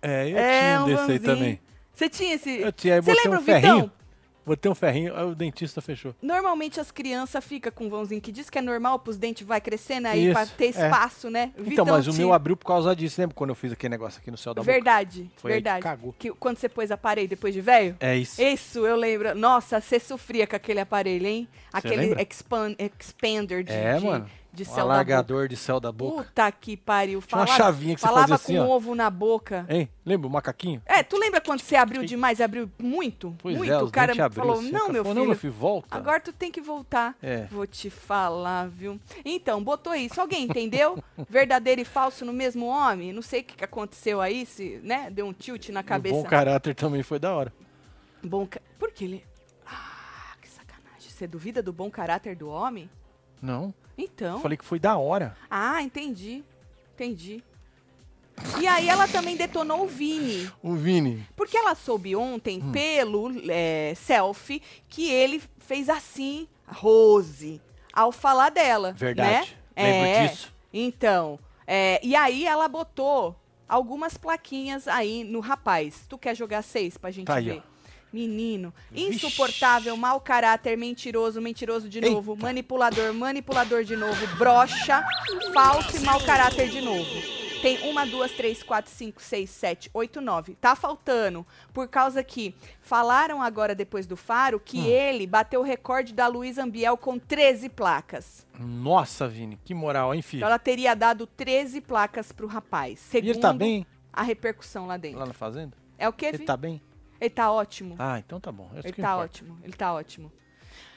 É, 0.00 0.30
eu 0.30 0.38
É, 0.38 0.60
tinha 0.60 0.80
um 0.80 0.86
desse 0.86 1.00
aí 1.00 1.06
vãozinho. 1.18 1.20
também. 1.20 1.60
Você 1.94 2.08
tinha 2.08 2.34
esse. 2.34 2.60
Eu 2.60 2.72
tinha, 2.72 2.94
aí 2.94 3.00
Você 3.02 3.12
lembra 3.12 3.38
um 3.38 3.42
o 3.42 3.44
Vitão? 3.44 3.60
ferrinho. 3.60 3.92
Botei 4.44 4.70
um 4.70 4.74
ferrinho, 4.74 5.14
aí 5.16 5.24
o 5.24 5.34
dentista 5.34 5.80
fechou. 5.80 6.14
Normalmente 6.20 6.80
as 6.80 6.90
crianças 6.90 7.44
ficam 7.44 7.70
com 7.70 7.84
um 7.86 7.88
vãozinho 7.88 8.20
que 8.20 8.32
diz 8.32 8.50
que 8.50 8.58
é 8.58 8.62
normal 8.62 8.98
pros 8.98 9.16
dentes 9.16 9.46
vai 9.46 9.60
crescendo 9.60 10.08
aí 10.08 10.32
pra 10.32 10.42
Isso, 10.42 10.54
ter 10.54 10.64
é. 10.64 10.68
espaço, 10.70 11.30
né? 11.30 11.52
então, 11.64 11.84
mas 11.86 12.08
o 12.08 12.12
meu 12.14 12.32
abriu 12.32 12.56
por 12.56 12.66
causa 12.66 12.94
disso. 12.96 13.20
Lembra 13.20 13.34
quando 13.36 13.50
eu 13.50 13.54
fiz 13.54 13.72
aquele 13.72 13.90
negócio 13.90 14.20
aqui 14.20 14.30
no 14.30 14.36
céu 14.36 14.52
da 14.52 14.62
boca? 14.62 14.72
Verdade, 14.72 15.30
Foi 15.36 15.52
aí 15.52 15.58
que 15.58 15.62
verdade. 15.62 15.82
cagou. 15.82 16.14
Que 16.18 16.30
quando 16.32 16.56
você 16.58 16.68
pôs 16.68 16.90
aparelho 16.90 17.28
depois 17.28 17.54
de 17.54 17.60
velho? 17.60 17.96
É 18.00 18.16
isso. 18.16 18.42
Isso, 18.42 18.84
eu 18.84 18.96
lembro. 18.96 19.32
Nossa, 19.34 19.80
você 19.80 20.00
sofria 20.00 20.46
com 20.46 20.56
aquele 20.56 20.80
aparelho, 20.80 21.26
hein? 21.26 21.48
Aquele 21.72 22.14
expander 22.98 23.62
de, 23.64 23.72
É, 23.72 23.98
de- 23.98 24.04
mano. 24.04 24.28
De 24.52 24.62
Um 24.64 24.66
céu 24.66 24.74
da 24.76 24.82
boca. 24.82 24.92
alargador 24.94 25.48
de 25.48 25.56
céu 25.56 25.80
da 25.80 25.90
boca. 25.90 26.24
Puta 26.24 26.52
que 26.52 26.76
pariu. 26.76 27.22
Tinha 27.22 27.38
uma 27.40 27.46
Falava, 27.46 27.64
chavinha 27.64 27.94
que 27.94 28.00
você 28.02 28.06
falava 28.06 28.28
fazia 28.28 28.34
assim, 28.58 28.66
com 28.66 28.70
ó. 28.72 28.76
ovo 28.76 28.94
na 28.94 29.08
boca. 29.08 29.64
Hein? 29.68 29.88
Lembra 30.04 30.28
o 30.28 30.30
macaquinho? 30.30 30.82
É, 30.84 31.02
tu 31.02 31.16
lembra 31.18 31.40
quando 31.40 31.60
você 31.60 31.74
abriu 31.74 32.04
demais, 32.04 32.38
abriu 32.40 32.70
muito? 32.78 33.34
Pois 33.38 33.56
muito. 33.56 33.72
é, 33.72 33.82
o 33.82 33.90
cara 33.90 34.12
abriu, 34.12 34.30
falou, 34.44 34.58
assim, 34.60 34.70
não, 34.70 34.88
meu 34.90 35.02
falou, 35.02 35.04
filho, 35.04 35.14
Não, 35.14 35.26
meu 35.26 35.36
filho, 35.36 35.52
volta. 35.54 35.96
agora 35.96 36.20
tu 36.20 36.32
tem 36.32 36.52
que 36.52 36.60
voltar. 36.60 37.16
É. 37.22 37.46
Vou 37.50 37.66
te 37.66 37.88
falar, 37.88 38.68
viu? 38.68 39.00
Então, 39.24 39.62
botou 39.64 39.94
isso. 39.94 40.20
Alguém 40.20 40.44
entendeu? 40.44 41.02
Verdadeiro 41.30 41.80
e 41.80 41.84
falso 41.84 42.24
no 42.24 42.32
mesmo 42.32 42.66
homem? 42.66 43.12
Não 43.12 43.22
sei 43.22 43.40
o 43.40 43.44
que, 43.44 43.56
que 43.56 43.64
aconteceu 43.64 44.20
aí, 44.20 44.44
se, 44.44 44.80
né? 44.82 45.08
Deu 45.10 45.24
um 45.26 45.32
tilt 45.32 45.70
na 45.70 45.80
E 45.80 45.82
o 45.82 45.86
cabeça. 45.86 46.14
bom 46.16 46.24
caráter 46.24 46.74
também 46.74 47.02
foi 47.02 47.18
da 47.18 47.32
hora. 47.34 47.52
Bom 48.22 48.46
ca... 48.46 48.60
Por 48.78 48.92
que 48.92 49.04
ele... 49.04 49.24
Ah, 49.66 50.34
que 50.42 50.48
sacanagem. 50.48 51.08
Você 51.10 51.26
duvida 51.26 51.62
do 51.62 51.72
bom 51.72 51.90
caráter 51.90 52.36
do 52.36 52.48
homem? 52.50 52.90
Não, 53.40 53.72
Então... 53.96 54.40
falei 54.40 54.56
que 54.56 54.64
foi 54.64 54.78
da 54.78 54.96
hora. 54.96 55.36
Ah, 55.50 55.82
entendi. 55.82 56.42
Entendi. 56.94 57.42
E 58.60 58.66
aí 58.66 58.88
ela 58.88 59.06
também 59.06 59.36
detonou 59.36 59.82
o 59.84 59.86
Vini. 59.86 60.50
O 60.62 60.74
Vini. 60.74 61.26
Porque 61.36 61.56
ela 61.56 61.74
soube 61.74 62.16
ontem, 62.16 62.60
Hum. 62.62 62.72
pelo 62.72 63.30
é, 63.50 63.94
selfie, 63.94 64.62
que 64.88 65.08
ele 65.10 65.42
fez 65.58 65.88
assim, 65.88 66.48
Rose, 66.66 67.60
ao 67.92 68.10
falar 68.10 68.50
dela. 68.50 68.92
Verdade. 68.92 69.30
Né? 69.76 69.84
Lembro 69.84 70.06
É, 70.08 70.26
disso. 70.28 70.52
Então, 70.72 71.38
é, 71.66 72.00
e 72.02 72.16
aí 72.16 72.46
ela 72.46 72.66
botou 72.68 73.36
algumas 73.68 74.16
plaquinhas 74.16 74.88
aí 74.88 75.22
no 75.24 75.40
rapaz. 75.40 76.04
Tu 76.08 76.16
quer 76.18 76.34
jogar 76.34 76.62
seis 76.62 76.96
pra 76.96 77.10
gente 77.10 77.26
Tá 77.26 77.34
aí, 77.36 77.44
ver? 77.44 77.62
ó. 77.66 77.71
Menino, 78.12 78.72
insuportável, 78.94 79.96
mau 79.96 80.20
caráter, 80.20 80.76
mentiroso, 80.76 81.40
mentiroso 81.40 81.88
de 81.88 82.00
novo, 82.00 82.32
Eita. 82.32 82.42
manipulador, 82.42 83.14
manipulador 83.14 83.84
de 83.84 83.96
novo, 83.96 84.26
broxa, 84.36 85.04
falso 85.54 85.96
e 85.96 86.00
mau 86.00 86.20
caráter 86.20 86.68
de 86.68 86.80
novo. 86.80 87.08
Tem 87.62 87.78
uma, 87.88 88.04
duas, 88.04 88.32
três, 88.32 88.60
quatro, 88.60 88.90
cinco, 88.90 89.22
seis, 89.22 89.48
sete, 89.48 89.88
oito, 89.94 90.20
nove. 90.20 90.56
Tá 90.60 90.74
faltando, 90.74 91.46
por 91.72 91.86
causa 91.86 92.22
que 92.24 92.56
falaram 92.80 93.40
agora 93.40 93.72
depois 93.72 94.04
do 94.04 94.16
Faro 94.16 94.58
que 94.58 94.78
Hum. 94.80 94.86
ele 94.86 95.28
bateu 95.28 95.60
o 95.60 95.62
recorde 95.62 96.12
da 96.12 96.26
Luísa 96.26 96.64
Ambiel 96.64 96.96
com 96.96 97.20
13 97.20 97.68
placas. 97.68 98.44
Nossa, 98.58 99.28
Vini, 99.28 99.60
que 99.64 99.74
moral, 99.74 100.12
hein, 100.12 100.22
filho? 100.22 100.40
Então 100.40 100.48
ela 100.48 100.58
teria 100.58 100.94
dado 100.96 101.24
13 101.24 101.80
placas 101.80 102.32
pro 102.32 102.48
rapaz. 102.48 102.98
E 102.98 103.10
Segundo 103.12 103.30
ele 103.30 103.38
tá 103.38 103.52
bem 103.52 103.86
a 104.12 104.22
repercussão 104.24 104.86
lá 104.88 104.96
dentro. 104.96 105.20
lá 105.20 105.26
na 105.26 105.32
fazenda? 105.32 105.76
É 105.96 106.08
o 106.08 106.12
que, 106.12 106.26
Ele 106.26 106.38
Vi? 106.38 106.44
tá 106.44 106.56
bem? 106.56 106.80
Ele 107.22 107.30
tá 107.30 107.52
ótimo. 107.52 107.94
Ah, 107.98 108.18
então 108.18 108.40
tá 108.40 108.50
bom. 108.50 108.68
É 108.74 108.80
isso 108.80 108.88
Ele 108.88 108.94
tá 108.94 109.02
importa. 109.02 109.24
ótimo, 109.24 109.58
ele 109.62 109.72
tá 109.72 109.94
ótimo. 109.94 110.32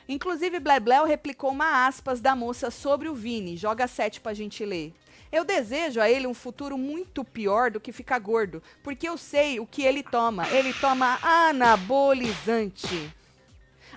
Inclusive, 0.09 0.59
Blebleu 0.59 1.05
replicou 1.05 1.51
uma 1.51 1.85
aspas 1.85 2.19
da 2.19 2.35
moça 2.35 2.71
sobre 2.71 3.07
o 3.07 3.13
Vini. 3.13 3.55
Joga 3.55 3.87
sete 3.87 4.19
pra 4.19 4.33
gente 4.33 4.65
ler. 4.65 4.91
Eu 5.31 5.43
desejo 5.45 5.99
a 6.01 6.09
ele 6.09 6.25
um 6.25 6.33
futuro 6.33 6.77
muito 6.77 7.23
pior 7.23 7.69
do 7.69 7.79
que 7.79 7.91
ficar 7.91 8.17
gordo, 8.19 8.61
porque 8.83 9.07
eu 9.07 9.17
sei 9.17 9.59
o 9.59 9.67
que 9.67 9.83
ele 9.83 10.01
toma. 10.01 10.47
Ele 10.49 10.73
toma 10.73 11.19
anabolizante. 11.21 13.11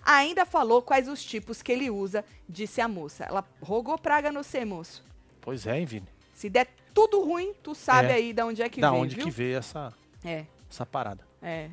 Ainda 0.05 0.45
falou 0.47 0.83
quais 0.83 1.09
os 1.09 1.23
tipos 1.25 1.63
que 1.63 1.73
ele 1.73 1.91
usa, 1.91 2.25
disse 2.49 2.81
a 2.81 2.89
moça. 2.89 3.25
Ela 3.25 3.45
rogou 3.63 3.99
praga 3.99 4.31
no 4.33 4.43
C, 4.45 4.65
moço. 4.65 5.05
Pois 5.41 5.67
é, 5.67 5.79
hein, 5.79 5.87
Vini? 5.87 6.09
Se 6.35 6.49
der 6.51 6.69
tudo 6.95 7.23
ruim, 7.23 7.53
tu 7.63 7.75
sabe 7.75 8.09
É. 8.09 8.15
aí 8.15 8.33
de 8.33 8.43
onde 8.43 8.63
é 8.63 8.69
que 8.69 8.81
da 8.81 8.91
veio, 8.91 9.03
onde 9.03 9.15
viu? 9.17 9.25
que 9.25 9.31
veio 9.31 9.59
essa, 9.59 9.93
É. 10.25 10.45
essa 10.71 10.87
parada? 10.87 11.27
É. 11.43 11.69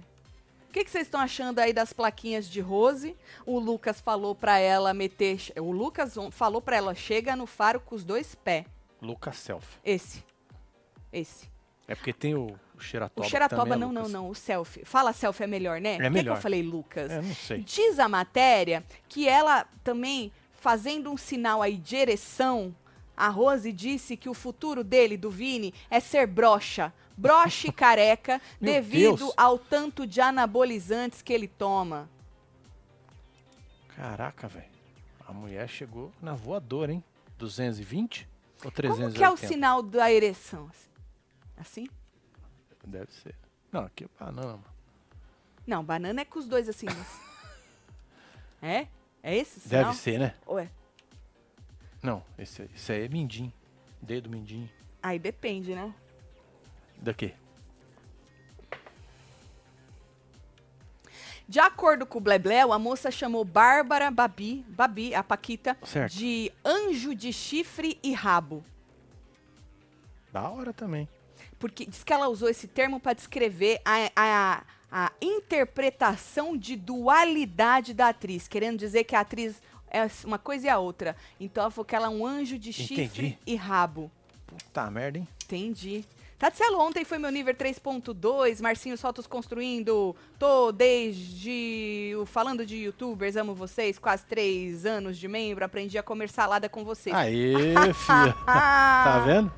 O 0.76 0.78
que 0.78 0.84
que 0.84 0.92
vocês 0.92 1.08
estão 1.08 1.22
achando 1.22 1.60
aí 1.60 1.72
das 1.72 1.94
plaquinhas 1.94 2.50
de 2.50 2.60
Rose? 2.60 3.16
O 3.46 3.58
Lucas 3.60 4.02
falou 4.02 4.36
pra 4.36 4.60
ela 4.60 4.94
meter. 4.94 5.40
O 5.56 5.72
Lucas 5.72 6.16
falou 6.32 6.62
pra 6.62 6.76
ela: 6.76 6.94
chega 6.94 7.34
no 7.34 7.46
faro 7.46 7.80
com 7.80 7.96
os 7.96 8.04
dois 8.04 8.36
pés. 8.36 8.66
Lucas 9.02 9.38
Self. 9.38 9.66
Esse. 9.86 10.22
Esse. 11.14 11.50
É 11.88 11.96
porque 11.96 12.12
tem 12.12 12.36
o, 12.36 12.60
Xeratoba. 12.78 13.22
o 13.22 13.24
que 13.24 13.30
Xeratoba, 13.30 13.76
é 13.76 13.78
não, 13.78 13.94
não, 13.94 14.02
Lucas. 14.02 14.12
não. 14.12 14.30
O 14.30 14.36
selfie. 14.36 14.84
Fala 14.84 15.14
selfie 15.14 15.44
é 15.46 15.48
melhor, 15.48 15.80
né? 15.80 15.94
Por 15.94 16.02
que 16.02 16.08
que 16.10 16.14
melhor. 16.14 16.36
eu 16.36 16.42
falei 16.42 16.62
Lucas? 16.62 17.10
É, 17.10 17.22
não 17.22 17.36
sei. 17.36 17.60
Diz 17.60 17.98
a 17.98 18.10
matéria 18.10 18.84
que 19.08 19.30
ela 19.30 19.66
também, 19.82 20.30
fazendo 20.52 21.10
um 21.10 21.16
sinal 21.16 21.62
aí 21.62 21.78
de 21.78 21.96
ereção, 21.96 22.76
a 23.16 23.30
Rose 23.30 23.72
disse 23.72 24.18
que 24.18 24.30
o 24.30 24.34
futuro 24.34 24.84
dele, 24.84 25.18
do 25.18 25.30
Vini, 25.30 25.74
é 25.90 26.00
ser 26.00 26.28
broxa. 26.28 26.94
Broxa 27.18 27.68
e 27.68 27.72
careca, 27.72 28.42
devido 28.60 29.18
Deus. 29.18 29.34
ao 29.38 29.58
tanto 29.58 30.06
de 30.06 30.20
anabolizantes 30.20 31.22
que 31.22 31.32
ele 31.32 31.48
toma. 31.48 32.10
Caraca, 33.96 34.48
velho. 34.48 34.76
A 35.28 35.32
mulher 35.32 35.68
chegou 35.70 36.12
na 36.22 36.34
voadora, 36.34 36.92
hein? 36.92 37.04
220 37.38 38.28
ou 38.64 38.72
380? 38.72 38.98
Como 38.98 39.14
que 39.18 39.24
é 39.24 39.30
o 39.30 39.48
sinal 39.48 39.82
da 39.82 40.12
ereção? 40.12 40.70
Assim? 41.58 41.88
Deve 42.86 43.12
ser. 43.14 43.36
Não, 43.72 43.82
aqui 43.82 44.04
é 44.04 44.08
banana, 44.20 44.48
mano. 44.48 44.76
Não, 45.66 45.84
banana 45.84 46.22
é 46.22 46.26
com 46.26 46.38
os 46.38 46.48
dois 46.48 46.70
assim. 46.70 46.86
é? 48.62 48.88
É 49.24 49.36
esse 49.36 49.58
o 49.58 49.62
sinal? 49.62 49.86
Deve 49.86 49.98
ser, 49.98 50.20
né? 50.20 50.36
Ou 50.46 50.60
é? 50.60 50.70
Não, 52.06 52.24
esse, 52.38 52.70
esse 52.76 52.92
aí 52.92 53.06
é 53.06 53.08
mindim. 53.10 53.52
Dedo 54.00 54.30
mindim. 54.30 54.70
Aí 55.02 55.18
depende, 55.18 55.74
né? 55.74 55.92
Daqui. 56.98 57.34
De 61.48 61.60
acordo 61.60 62.06
com 62.06 62.20
o 62.20 62.22
Blebleu, 62.22 62.72
a 62.72 62.78
moça 62.78 63.10
chamou 63.10 63.44
Bárbara 63.44 64.12
Babi, 64.12 64.64
Babi, 64.70 65.16
a 65.16 65.24
Paquita, 65.24 65.76
Certo. 65.84 66.14
de 66.14 66.52
anjo 66.64 67.16
de 67.16 67.34
chifre 67.34 68.00
e 68.04 68.14
rabo. 68.14 68.64
Da 70.32 70.48
hora 70.48 70.74
também. 70.74 71.10
Porque 71.58 71.88
diz 71.88 72.04
que 72.04 72.14
ela 72.14 72.28
usou 72.28 72.50
esse 72.50 72.68
termo 72.68 73.00
para 73.00 73.14
descrever 73.14 73.82
a, 73.84 74.12
a, 74.16 74.64
a 74.92 75.12
interpretação 75.20 76.56
de 76.56 76.76
dualidade 76.76 77.96
da 77.96 78.10
atriz, 78.10 78.48
querendo 78.48 78.78
dizer 78.78 79.06
que 79.06 79.16
a 79.16 79.22
atriz 79.22 79.60
é 79.96 80.10
uma 80.26 80.38
coisa 80.38 80.68
e 80.68 80.70
a 80.70 80.78
outra. 80.78 81.16
Então 81.40 81.64
ela 81.64 81.72
falou 81.72 81.86
que 81.86 81.96
ela 81.96 82.08
é 82.08 82.10
um 82.10 82.26
anjo 82.26 82.60
de 82.60 82.74
chifre 82.74 83.04
Entendi. 83.28 83.38
e 83.46 83.56
rabo. 83.56 84.12
Puta 84.46 84.92
merda, 84.92 85.20
hein? 85.20 85.28
Entendi. 85.44 86.04
Tatselo, 86.38 86.80
ontem 86.80 87.06
foi 87.06 87.18
meu 87.18 87.32
nível 87.32 87.54
3.2, 87.54 88.62
Marcinho 88.62 88.98
Sotos 88.98 89.26
construindo, 89.26 90.14
tô 90.38 90.70
desde 90.70 92.14
o 92.20 92.26
Falando 92.26 92.66
de 92.66 92.76
Youtubers, 92.76 93.38
amo 93.38 93.56
vocês, 93.56 93.98
quase 93.98 94.26
três 94.26 94.86
anos 94.86 95.18
de 95.18 95.30
membro, 95.30 95.64
aprendi 95.64 95.98
a 95.98 96.04
comer 96.04 96.30
salada 96.30 96.68
com 96.68 96.84
vocês. 96.84 97.16
Aê, 97.16 97.54
filha. 97.96 98.36
tá 98.46 99.24
vendo? 99.26 99.52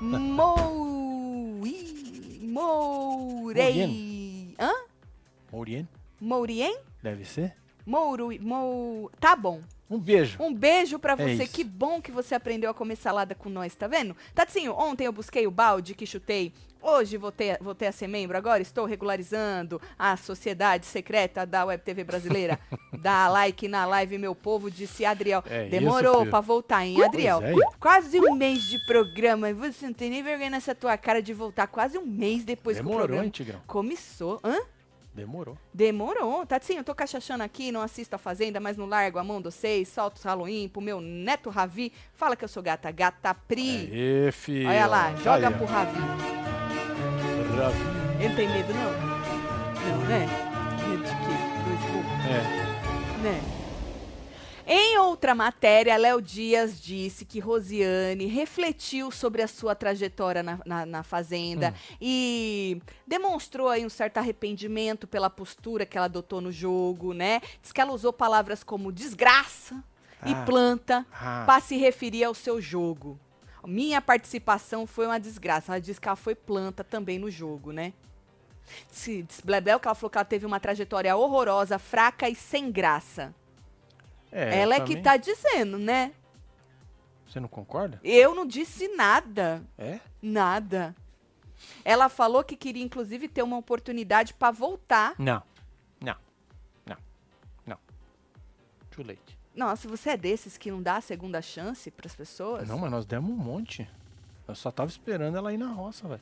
Moui, 0.00 1.94
Mourei. 2.42 4.52
Hã? 4.58 4.72
Mourien? 5.52 5.88
Mourien? 6.20 6.76
Deve 7.02 7.24
ser. 7.24 7.54
Mouro, 7.86 8.30
mou... 8.40 9.10
Tá 9.20 9.36
bom. 9.36 9.60
Um 9.88 9.98
beijo. 9.98 10.36
Um 10.42 10.52
beijo 10.52 10.98
pra 10.98 11.12
É 11.12 11.16
você. 11.16 11.44
isso. 11.44 11.52
que 11.52 11.62
bom 11.62 12.00
que 12.02 12.10
você 12.10 12.34
aprendeu 12.34 12.70
a 12.70 12.74
comer 12.74 12.96
salada 12.96 13.34
com 13.34 13.48
nós, 13.48 13.74
tá 13.74 13.86
vendo? 13.86 14.16
Tatinho, 14.34 14.72
ontem 14.72 15.04
eu 15.06 15.12
busquei 15.12 15.46
o 15.46 15.50
balde 15.50 15.94
que 15.94 16.04
chutei. 16.04 16.52
Hoje 16.82 17.16
voltei, 17.16 17.56
voltei 17.60 17.88
a 17.88 17.92
ser 17.92 18.06
membro. 18.06 18.36
Agora 18.36 18.62
estou 18.62 18.84
regularizando 18.84 19.80
a 19.98 20.16
sociedade 20.16 20.86
secreta 20.86 21.44
da 21.44 21.64
Web 21.64 21.82
TV 21.82 22.04
brasileira. 22.04 22.58
Dá 23.00 23.28
like 23.28 23.66
na 23.66 23.84
live, 23.86 24.18
meu 24.18 24.34
povo, 24.34 24.70
disse 24.70 25.04
Adriel. 25.04 25.42
É 25.48 25.64
Demorou 25.68 26.26
pra 26.26 26.40
voltar, 26.40 26.84
hein, 26.84 27.02
Adriel? 27.02 27.40
é. 27.42 27.52
Quase 27.80 28.20
um 28.20 28.34
mês 28.34 28.62
de 28.62 28.78
programa. 28.86 29.50
E 29.50 29.52
você 29.52 29.86
não 29.86 29.92
tem 29.94 30.10
nem 30.10 30.22
vergonha 30.22 30.50
nessa 30.50 30.74
tua 30.74 30.96
cara 30.96 31.20
de 31.22 31.32
voltar 31.32 31.66
quase 31.66 31.98
um 31.98 32.06
mês 32.06 32.44
depois 32.44 32.76
que 32.76 32.82
o 32.82 32.84
Demorou, 32.84 33.06
programa 33.06 33.24
hein, 33.24 33.30
Tigrão? 33.30 33.60
começou. 33.66 34.40
Hã? 34.44 34.56
Demorou. 35.16 35.56
Demorou. 35.72 36.44
Tatinho, 36.44 36.80
eu 36.80 36.84
tô 36.84 36.94
cachachando 36.94 37.42
aqui, 37.42 37.72
não 37.72 37.80
assisto 37.80 38.14
a 38.14 38.18
Fazenda, 38.18 38.60
mas 38.60 38.76
não 38.76 38.84
largo 38.86 39.18
a 39.18 39.24
mão 39.24 39.38
de 39.40 39.44
vocês, 39.50 39.88
solto 39.88 40.16
os 40.18 40.22
Halloween 40.22 40.68
pro 40.68 40.82
meu 40.82 41.00
neto 41.00 41.48
Ravi. 41.48 41.90
Fala 42.12 42.36
que 42.36 42.44
eu 42.44 42.48
sou 42.48 42.62
gata, 42.62 42.90
gata 42.90 43.32
Pri. 43.34 43.90
Aê, 43.90 44.30
filho. 44.30 44.68
Olha 44.68 44.86
lá, 44.86 45.14
joga 45.16 45.48
Aí, 45.48 45.54
ó. 45.54 45.56
pro 45.56 45.64
Ravi. 45.66 45.98
Ravi. 47.56 48.22
Ele 48.22 48.34
tem 48.36 48.48
medo, 48.48 48.74
não? 48.74 48.92
Não, 49.88 50.04
né? 50.06 50.26
Medo 50.88 51.02
de 51.02 51.10
quê? 51.10 51.36
Dois 51.64 51.80
burros, 51.90 52.26
É. 52.26 53.22
né? 53.22 53.40
Em 54.68 54.98
outra 54.98 55.32
matéria, 55.32 55.96
Léo 55.96 56.20
Dias 56.20 56.80
disse 56.80 57.24
que 57.24 57.38
Rosiane 57.38 58.26
refletiu 58.26 59.12
sobre 59.12 59.40
a 59.40 59.46
sua 59.46 59.76
trajetória 59.76 60.42
na, 60.42 60.58
na, 60.66 60.84
na 60.84 61.02
Fazenda 61.04 61.72
e 62.00 62.82
demonstrou 63.06 63.68
aí 63.68 63.86
um 63.86 63.88
certo 63.88 64.18
arrependimento 64.18 65.06
pela 65.06 65.30
postura 65.30 65.86
que 65.86 65.96
ela 65.96 66.06
adotou 66.06 66.40
no 66.40 66.50
jogo, 66.50 67.12
né? 67.12 67.40
Diz 67.62 67.70
que 67.70 67.80
ela 67.80 67.92
usou 67.92 68.12
palavras 68.12 68.64
como 68.64 68.90
desgraça 68.90 69.84
e 70.24 70.32
Ah. 70.32 70.42
planta 70.44 71.06
Ah, 71.12 71.44
para 71.46 71.60
se 71.60 71.76
referir 71.76 72.24
ao 72.24 72.34
seu 72.34 72.60
jogo. 72.60 73.20
Minha 73.64 74.00
participação 74.02 74.84
foi 74.84 75.06
uma 75.06 75.20
desgraça. 75.20 75.72
Ela 75.72 75.80
disse 75.80 76.00
que 76.00 76.08
ela 76.08 76.16
foi 76.16 76.34
planta 76.34 76.82
também 76.82 77.20
no 77.20 77.30
jogo, 77.30 77.70
né? 77.70 77.92
Se, 78.90 79.22
diz 79.22 79.40
Blebel 79.40 79.78
que 79.78 79.86
ela 79.86 79.94
falou 79.94 80.10
que 80.10 80.18
ela 80.18 80.24
teve 80.24 80.44
uma 80.44 80.58
trajetória 80.58 81.16
horrorosa, 81.16 81.78
fraca 81.78 82.28
e 82.28 82.34
sem 82.34 82.70
graça. 82.72 83.32
É, 84.32 84.60
ela 84.60 84.74
é 84.76 84.78
também. 84.80 84.96
que 84.96 85.02
tá 85.02 85.16
dizendo, 85.16 85.78
né? 85.78 86.12
Você 87.26 87.40
não 87.40 87.48
concorda? 87.48 88.00
Eu 88.04 88.34
não 88.34 88.46
disse 88.46 88.88
nada. 88.88 89.62
É? 89.76 89.98
Nada. 90.22 90.94
Ela 91.84 92.08
falou 92.08 92.44
que 92.44 92.56
queria, 92.56 92.82
inclusive, 92.84 93.28
ter 93.28 93.42
uma 93.42 93.56
oportunidade 93.56 94.34
pra 94.34 94.50
voltar. 94.50 95.14
Não. 95.18 95.42
Não. 96.00 96.14
Não. 96.86 96.96
Não. 97.66 97.78
Too 98.90 99.04
late. 99.06 99.36
Nossa, 99.54 99.88
você 99.88 100.10
é 100.10 100.16
desses 100.16 100.56
que 100.58 100.70
não 100.70 100.82
dá 100.82 100.96
a 100.96 101.00
segunda 101.00 101.40
chance 101.40 101.90
pras 101.90 102.14
pessoas? 102.14 102.68
Não, 102.68 102.78
mas 102.78 102.90
nós 102.90 103.06
demos 103.06 103.30
um 103.30 103.36
monte. 103.36 103.88
Eu 104.46 104.54
só 104.54 104.70
tava 104.70 104.90
esperando 104.90 105.36
ela 105.36 105.52
ir 105.52 105.56
na 105.58 105.68
roça, 105.72 106.06
velho. 106.06 106.20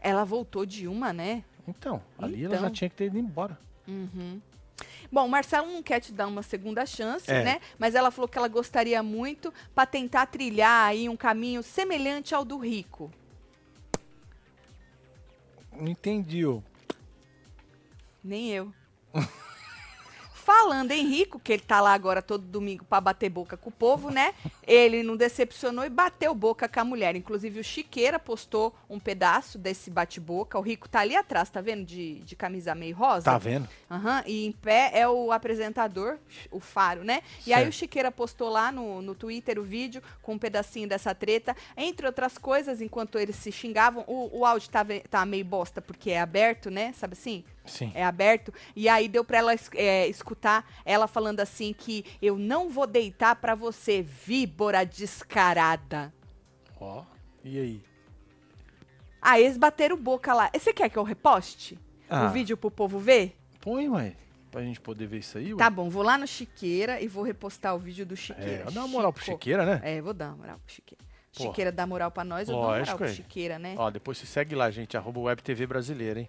Ela 0.00 0.24
voltou 0.24 0.66
de 0.66 0.88
uma, 0.88 1.12
né? 1.12 1.44
Então, 1.66 2.02
ali 2.18 2.44
ela 2.44 2.56
Então. 2.56 2.68
já 2.68 2.70
tinha 2.74 2.90
que 2.90 2.96
ter 2.96 3.06
ido 3.06 3.16
embora. 3.18 3.56
Uhum. 3.86 4.40
Bom, 5.10 5.26
o 5.26 5.28
Marcelo 5.28 5.70
não 5.72 5.82
quer 5.82 6.00
te 6.00 6.12
dar 6.12 6.26
uma 6.26 6.42
segunda 6.42 6.84
chance, 6.86 7.30
É. 7.30 7.42
né? 7.44 7.60
Mas 7.78 7.94
ela 7.94 8.10
falou 8.10 8.28
que 8.28 8.38
ela 8.38 8.48
gostaria 8.48 9.02
muito 9.02 9.52
pra 9.74 9.84
tentar 9.86 10.26
trilhar 10.26 10.88
aí 10.88 11.08
um 11.08 11.16
caminho 11.16 11.62
semelhante 11.62 12.34
ao 12.34 12.44
do 12.44 12.58
Rico. 12.58 13.10
Não 15.72 15.88
entendi, 15.88 16.44
ô. 16.44 16.62
Nem 18.22 18.50
eu. 18.50 18.72
Falando 20.44 20.90
em 20.90 21.06
Rico, 21.06 21.38
que 21.38 21.52
ele 21.52 21.62
tá 21.62 21.80
lá 21.80 21.92
agora 21.92 22.20
todo 22.20 22.42
domingo 22.44 22.84
pra 22.84 23.00
bater 23.00 23.30
boca 23.30 23.56
com 23.56 23.68
o 23.70 23.72
povo, 23.72 24.10
né? 24.10 24.34
Ele 24.66 25.04
não 25.04 25.16
decepcionou 25.16 25.84
e 25.84 25.88
bateu 25.88 26.34
boca 26.34 26.68
com 26.68 26.80
a 26.80 26.84
mulher. 26.84 27.14
Inclusive 27.14 27.60
o 27.60 27.64
Chiqueira 27.64 28.18
postou 28.18 28.74
um 28.90 28.98
pedaço 28.98 29.56
desse 29.56 29.88
bate-boca. 29.88 30.58
O 30.58 30.62
Rico 30.62 30.88
tá 30.88 30.98
ali 30.98 31.14
atrás, 31.14 31.48
tá 31.48 31.60
vendo? 31.60 31.84
De, 31.84 32.20
de 32.20 32.34
camisa 32.34 32.74
meio 32.74 32.96
rosa. 32.96 33.24
Tá 33.26 33.38
vendo? 33.38 33.68
Aham, 33.88 34.24
e 34.26 34.44
em 34.46 34.50
pé 34.50 34.90
é 34.92 35.08
o 35.08 35.30
apresentador, 35.30 36.18
o 36.50 36.58
Faro, 36.58 37.04
né? 37.04 37.22
E 37.46 37.52
aí 37.52 37.62
Certo. 37.62 37.68
o 37.68 37.76
Chiqueira 37.78 38.10
postou 38.10 38.48
lá 38.48 38.72
no, 38.72 39.00
no 39.00 39.14
Twitter 39.14 39.60
o 39.60 39.62
vídeo 39.62 40.02
com 40.22 40.32
um 40.32 40.38
pedacinho 40.38 40.88
dessa 40.88 41.14
treta. 41.14 41.56
Entre 41.76 42.04
outras 42.04 42.36
coisas, 42.36 42.80
enquanto 42.80 43.16
eles 43.16 43.36
se 43.36 43.52
xingavam, 43.52 44.02
o, 44.08 44.40
o 44.40 44.44
áudio 44.44 44.70
tá, 44.70 44.84
tá 45.08 45.24
meio 45.24 45.44
bosta, 45.44 45.80
porque 45.80 46.10
é 46.10 46.20
aberto, 46.20 46.68
né? 46.68 46.92
Sabe 46.94 47.12
assim? 47.12 47.44
Sim. 47.64 47.92
É 47.94 48.04
aberto. 48.04 48.52
E 48.74 48.88
aí 48.88 49.08
deu 49.08 49.24
pra 49.24 49.38
ela 49.38 49.54
é, 49.74 50.08
escutar 50.08 50.68
ela 50.84 51.06
falando 51.06 51.40
assim 51.40 51.72
que 51.72 52.04
eu 52.20 52.36
não 52.36 52.68
vou 52.68 52.86
deitar 52.86 53.36
pra 53.36 53.54
você, 53.54 54.02
víbora 54.02 54.84
descarada. 54.84 56.12
Ó. 56.80 57.04
E 57.44 57.58
aí? 57.58 57.82
Aí 59.20 59.44
eles 59.44 59.56
bateram 59.56 59.96
boca 59.96 60.34
lá. 60.34 60.50
Você 60.52 60.72
quer 60.72 60.88
que 60.90 60.98
eu 60.98 61.04
reposte 61.04 61.78
Ah. 62.10 62.26
o 62.26 62.30
vídeo 62.30 62.56
pro 62.56 62.70
povo 62.70 62.98
ver? 62.98 63.36
Põe, 63.60 63.88
ué. 63.88 64.16
Pra 64.50 64.60
gente 64.62 64.80
poder 64.80 65.06
ver 65.06 65.18
isso 65.18 65.38
aí, 65.38 65.54
ué. 65.54 65.58
Tá 65.58 65.70
bom, 65.70 65.88
vou 65.88 66.02
lá 66.02 66.18
no 66.18 66.26
Chiqueira 66.26 67.00
e 67.00 67.06
vou 67.08 67.22
repostar 67.22 67.74
o 67.74 67.78
vídeo 67.78 68.04
do 68.04 68.14
É, 68.14 68.16
Chiqueira. 68.16 68.64
dá 68.70 68.80
uma 68.80 68.88
moral 68.88 69.12
pro. 69.12 69.24
Chiqueira, 69.24 69.64
né? 69.64 69.80
É, 69.84 70.02
vou 70.02 70.12
dar 70.12 70.28
uma 70.30 70.36
moral 70.38 70.58
pro 70.64 70.74
Chiqueira. 70.74 71.04
Porra. 71.34 71.48
Chiqueira 71.48 71.72
dá 71.72 71.86
moral 71.86 72.10
pra 72.10 72.24
nós, 72.24 72.48
eu 72.48 72.54
dou 72.54 72.56
uma 72.60 72.66
moral 72.66 72.80
Lógico, 72.80 72.98
pro 72.98 73.06
é. 73.06 73.12
Chiqueira, 73.14 73.58
né? 73.58 73.74
Ó, 73.78 73.88
depois 73.90 74.18
você 74.18 74.26
segue 74.26 74.54
lá, 74.54 74.70
gente. 74.70 74.96
Arroba 74.96 75.20
Web 75.20 75.42
TV 75.42 75.66
Brasileira, 75.66 76.20
hein? 76.20 76.28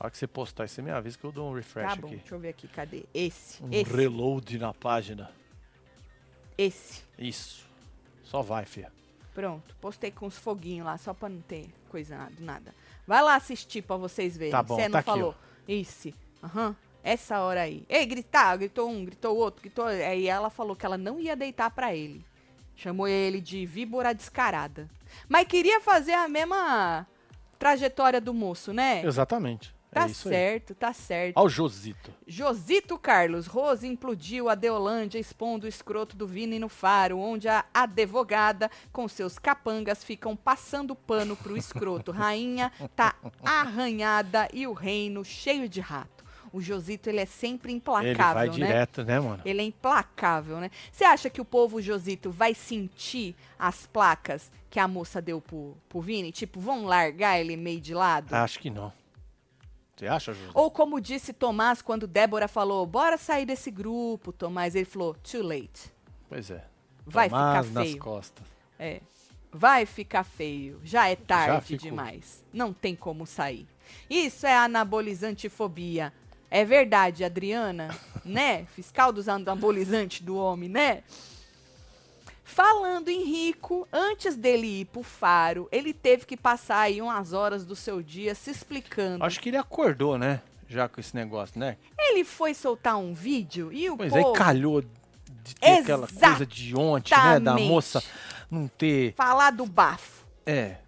A 0.00 0.04
hora 0.04 0.10
que 0.10 0.16
você 0.16 0.26
postar, 0.26 0.66
você 0.66 0.80
me 0.80 0.90
avisa 0.90 1.18
que 1.18 1.24
eu 1.24 1.30
dou 1.30 1.50
um 1.50 1.54
refresh 1.54 1.90
Tá 1.90 1.96
bom, 1.96 2.06
aqui. 2.08 2.16
deixa 2.16 2.34
eu 2.34 2.38
ver 2.38 2.48
aqui, 2.48 2.66
cadê? 2.68 3.04
Esse, 3.12 3.62
Um 3.62 3.68
esse, 3.70 3.92
reload 3.92 4.58
na 4.58 4.72
página. 4.72 5.30
esse. 6.56 7.02
Isso. 7.18 7.68
Só 8.24 8.40
vai, 8.40 8.64
fia. 8.64 8.90
Pronto, 9.34 9.76
postei 9.78 10.10
com 10.10 10.26
os 10.26 10.38
foguinhos 10.38 10.86
lá, 10.86 10.96
só 10.96 11.12
pra 11.12 11.28
não 11.28 11.42
ter 11.42 11.68
coisa 11.90 12.16
nada, 12.16 12.32
nada. 12.40 12.74
Vai 13.06 13.22
lá 13.22 13.34
assistir 13.36 13.82
pra 13.82 13.96
vocês 13.96 14.36
verem. 14.38 14.52
Tá 14.52 14.62
bom, 14.62 14.76
Você 14.76 14.82
tá 14.84 14.88
não 14.88 14.98
aqui, 15.00 15.06
falou. 15.10 15.34
Isso, 15.68 16.12
aham, 16.42 16.74
essa 17.04 17.40
hora 17.40 17.60
aí. 17.62 17.84
Ei, 17.88 18.06
gritar, 18.06 18.56
gritou 18.56 18.88
um, 18.90 19.04
gritou 19.04 19.36
outro, 19.36 19.60
gritou... 19.60 19.84
Aí 19.84 20.26
ela 20.26 20.48
falou 20.48 20.74
que 20.74 20.84
ela 20.86 20.96
não 20.96 21.20
ia 21.20 21.36
deitar 21.36 21.70
pra 21.70 21.94
ele. 21.94 22.24
Chamou 22.74 23.06
ele 23.06 23.38
de 23.40 23.66
víbora 23.66 24.14
descarada. 24.14 24.88
Mas 25.28 25.46
queria 25.46 25.78
fazer 25.80 26.14
a 26.14 26.26
mesma 26.28 27.06
trajetória 27.58 28.20
do 28.20 28.32
moço, 28.32 28.72
né? 28.72 29.04
Exatamente. 29.04 29.74
Tá 29.92 30.04
é 30.04 30.10
isso 30.10 30.28
aí. 30.28 30.34
certo, 30.34 30.74
tá 30.74 30.92
certo. 30.92 31.36
Ó 31.36 31.44
o 31.44 31.48
Josito. 31.48 32.12
Josito 32.26 32.96
Carlos, 32.96 33.46
Rose 33.46 33.86
implodiu 33.86 34.48
a 34.48 34.54
Deolândia 34.54 35.18
expondo 35.18 35.66
o 35.66 35.68
escroto 35.68 36.16
do 36.16 36.26
Vini 36.26 36.58
no 36.60 36.68
faro, 36.68 37.18
onde 37.18 37.48
a 37.48 37.64
advogada 37.74 38.70
com 38.92 39.08
seus 39.08 39.38
capangas 39.38 40.04
ficam 40.04 40.36
passando 40.36 40.94
pano 40.94 41.34
pro 41.34 41.56
escroto. 41.56 42.12
Rainha 42.12 42.70
tá 42.94 43.16
arranhada 43.44 44.48
e 44.52 44.66
o 44.66 44.72
reino 44.72 45.24
cheio 45.24 45.68
de 45.68 45.80
rato. 45.80 46.20
O 46.52 46.60
Josito, 46.60 47.08
ele 47.08 47.20
é 47.20 47.26
sempre 47.26 47.72
implacável, 47.72 48.10
Ele 48.10 48.18
vai 48.18 48.46
né? 48.48 48.52
direto, 48.52 49.04
né, 49.04 49.20
mano? 49.20 49.40
Ele 49.44 49.60
é 49.60 49.64
implacável, 49.64 50.58
né? 50.58 50.70
Você 50.90 51.04
acha 51.04 51.30
que 51.30 51.40
o 51.40 51.44
povo 51.44 51.80
Josito 51.80 52.30
vai 52.30 52.54
sentir 52.54 53.36
as 53.56 53.86
placas 53.86 54.50
que 54.68 54.80
a 54.80 54.88
moça 54.88 55.22
deu 55.22 55.40
pro, 55.40 55.76
pro 55.88 56.00
Vini? 56.00 56.32
Tipo, 56.32 56.58
vão 56.58 56.86
largar 56.86 57.38
ele 57.38 57.56
meio 57.56 57.80
de 57.80 57.94
lado? 57.94 58.34
Acho 58.34 58.58
que 58.58 58.68
não. 58.68 58.92
Você 60.00 60.06
acha, 60.06 60.32
José? 60.32 60.50
Ou 60.54 60.70
como 60.70 60.98
disse 60.98 61.30
Tomás 61.30 61.82
quando 61.82 62.06
Débora 62.06 62.48
falou, 62.48 62.86
bora 62.86 63.18
sair 63.18 63.44
desse 63.44 63.70
grupo, 63.70 64.32
Tomás, 64.32 64.74
ele 64.74 64.86
falou, 64.86 65.14
too 65.16 65.42
late. 65.42 65.92
Pois 66.26 66.50
é. 66.50 66.64
Vai 67.06 67.28
Tomás 67.28 67.66
ficar 67.66 67.78
nas 67.78 67.88
feio. 67.88 67.98
costas. 67.98 68.46
É. 68.78 69.00
Vai 69.52 69.84
ficar 69.84 70.24
feio. 70.24 70.80
Já 70.82 71.06
é 71.08 71.16
tarde 71.16 71.66
ficou. 71.66 71.90
demais. 71.90 72.42
Não 72.50 72.72
tem 72.72 72.96
como 72.96 73.26
sair. 73.26 73.68
Isso 74.08 74.46
é 74.46 74.56
anabolizantifobia. 74.56 76.14
É 76.50 76.64
verdade, 76.64 77.22
Adriana, 77.22 77.94
né? 78.24 78.64
Fiscal 78.74 79.12
dos 79.12 79.28
anabolizantes 79.28 80.22
do 80.22 80.34
homem, 80.34 80.70
né? 80.70 81.02
Falando 82.50 83.08
em 83.08 83.22
Rico, 83.22 83.86
antes 83.92 84.36
dele 84.36 84.80
ir 84.80 84.86
pro 84.86 85.04
faro, 85.04 85.68
ele 85.70 85.94
teve 85.94 86.26
que 86.26 86.36
passar 86.36 86.80
aí 86.80 87.00
umas 87.00 87.32
horas 87.32 87.64
do 87.64 87.76
seu 87.76 88.02
dia 88.02 88.34
se 88.34 88.50
explicando. 88.50 89.24
Acho 89.24 89.38
que 89.40 89.50
ele 89.50 89.56
acordou, 89.56 90.18
né? 90.18 90.42
Já 90.68 90.88
com 90.88 91.00
esse 91.00 91.14
negócio, 91.14 91.60
né? 91.60 91.76
Ele 91.96 92.24
foi 92.24 92.52
soltar 92.52 92.96
um 92.96 93.14
vídeo 93.14 93.72
e 93.72 93.88
o 93.88 93.96
Pois 93.96 94.12
povo 94.12 94.28
aí 94.28 94.34
calhou 94.34 94.82
de 94.82 95.54
ter 95.54 95.78
aquela 95.78 96.08
coisa 96.08 96.44
de 96.44 96.76
ontem, 96.76 97.16
né? 97.16 97.38
Da 97.38 97.54
moça 97.56 98.02
não 98.50 98.66
ter. 98.66 99.14
falar 99.14 99.52
do 99.52 99.64
bafo. 99.64 100.26
É. 100.44 100.78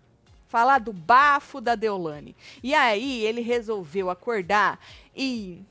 Falar 0.49 0.81
do 0.81 0.93
bafo 0.93 1.61
da 1.61 1.77
Deolane. 1.77 2.35
E 2.61 2.75
aí 2.75 3.25
ele 3.25 3.41
resolveu 3.41 4.11
acordar 4.11 4.81
e 5.15 5.63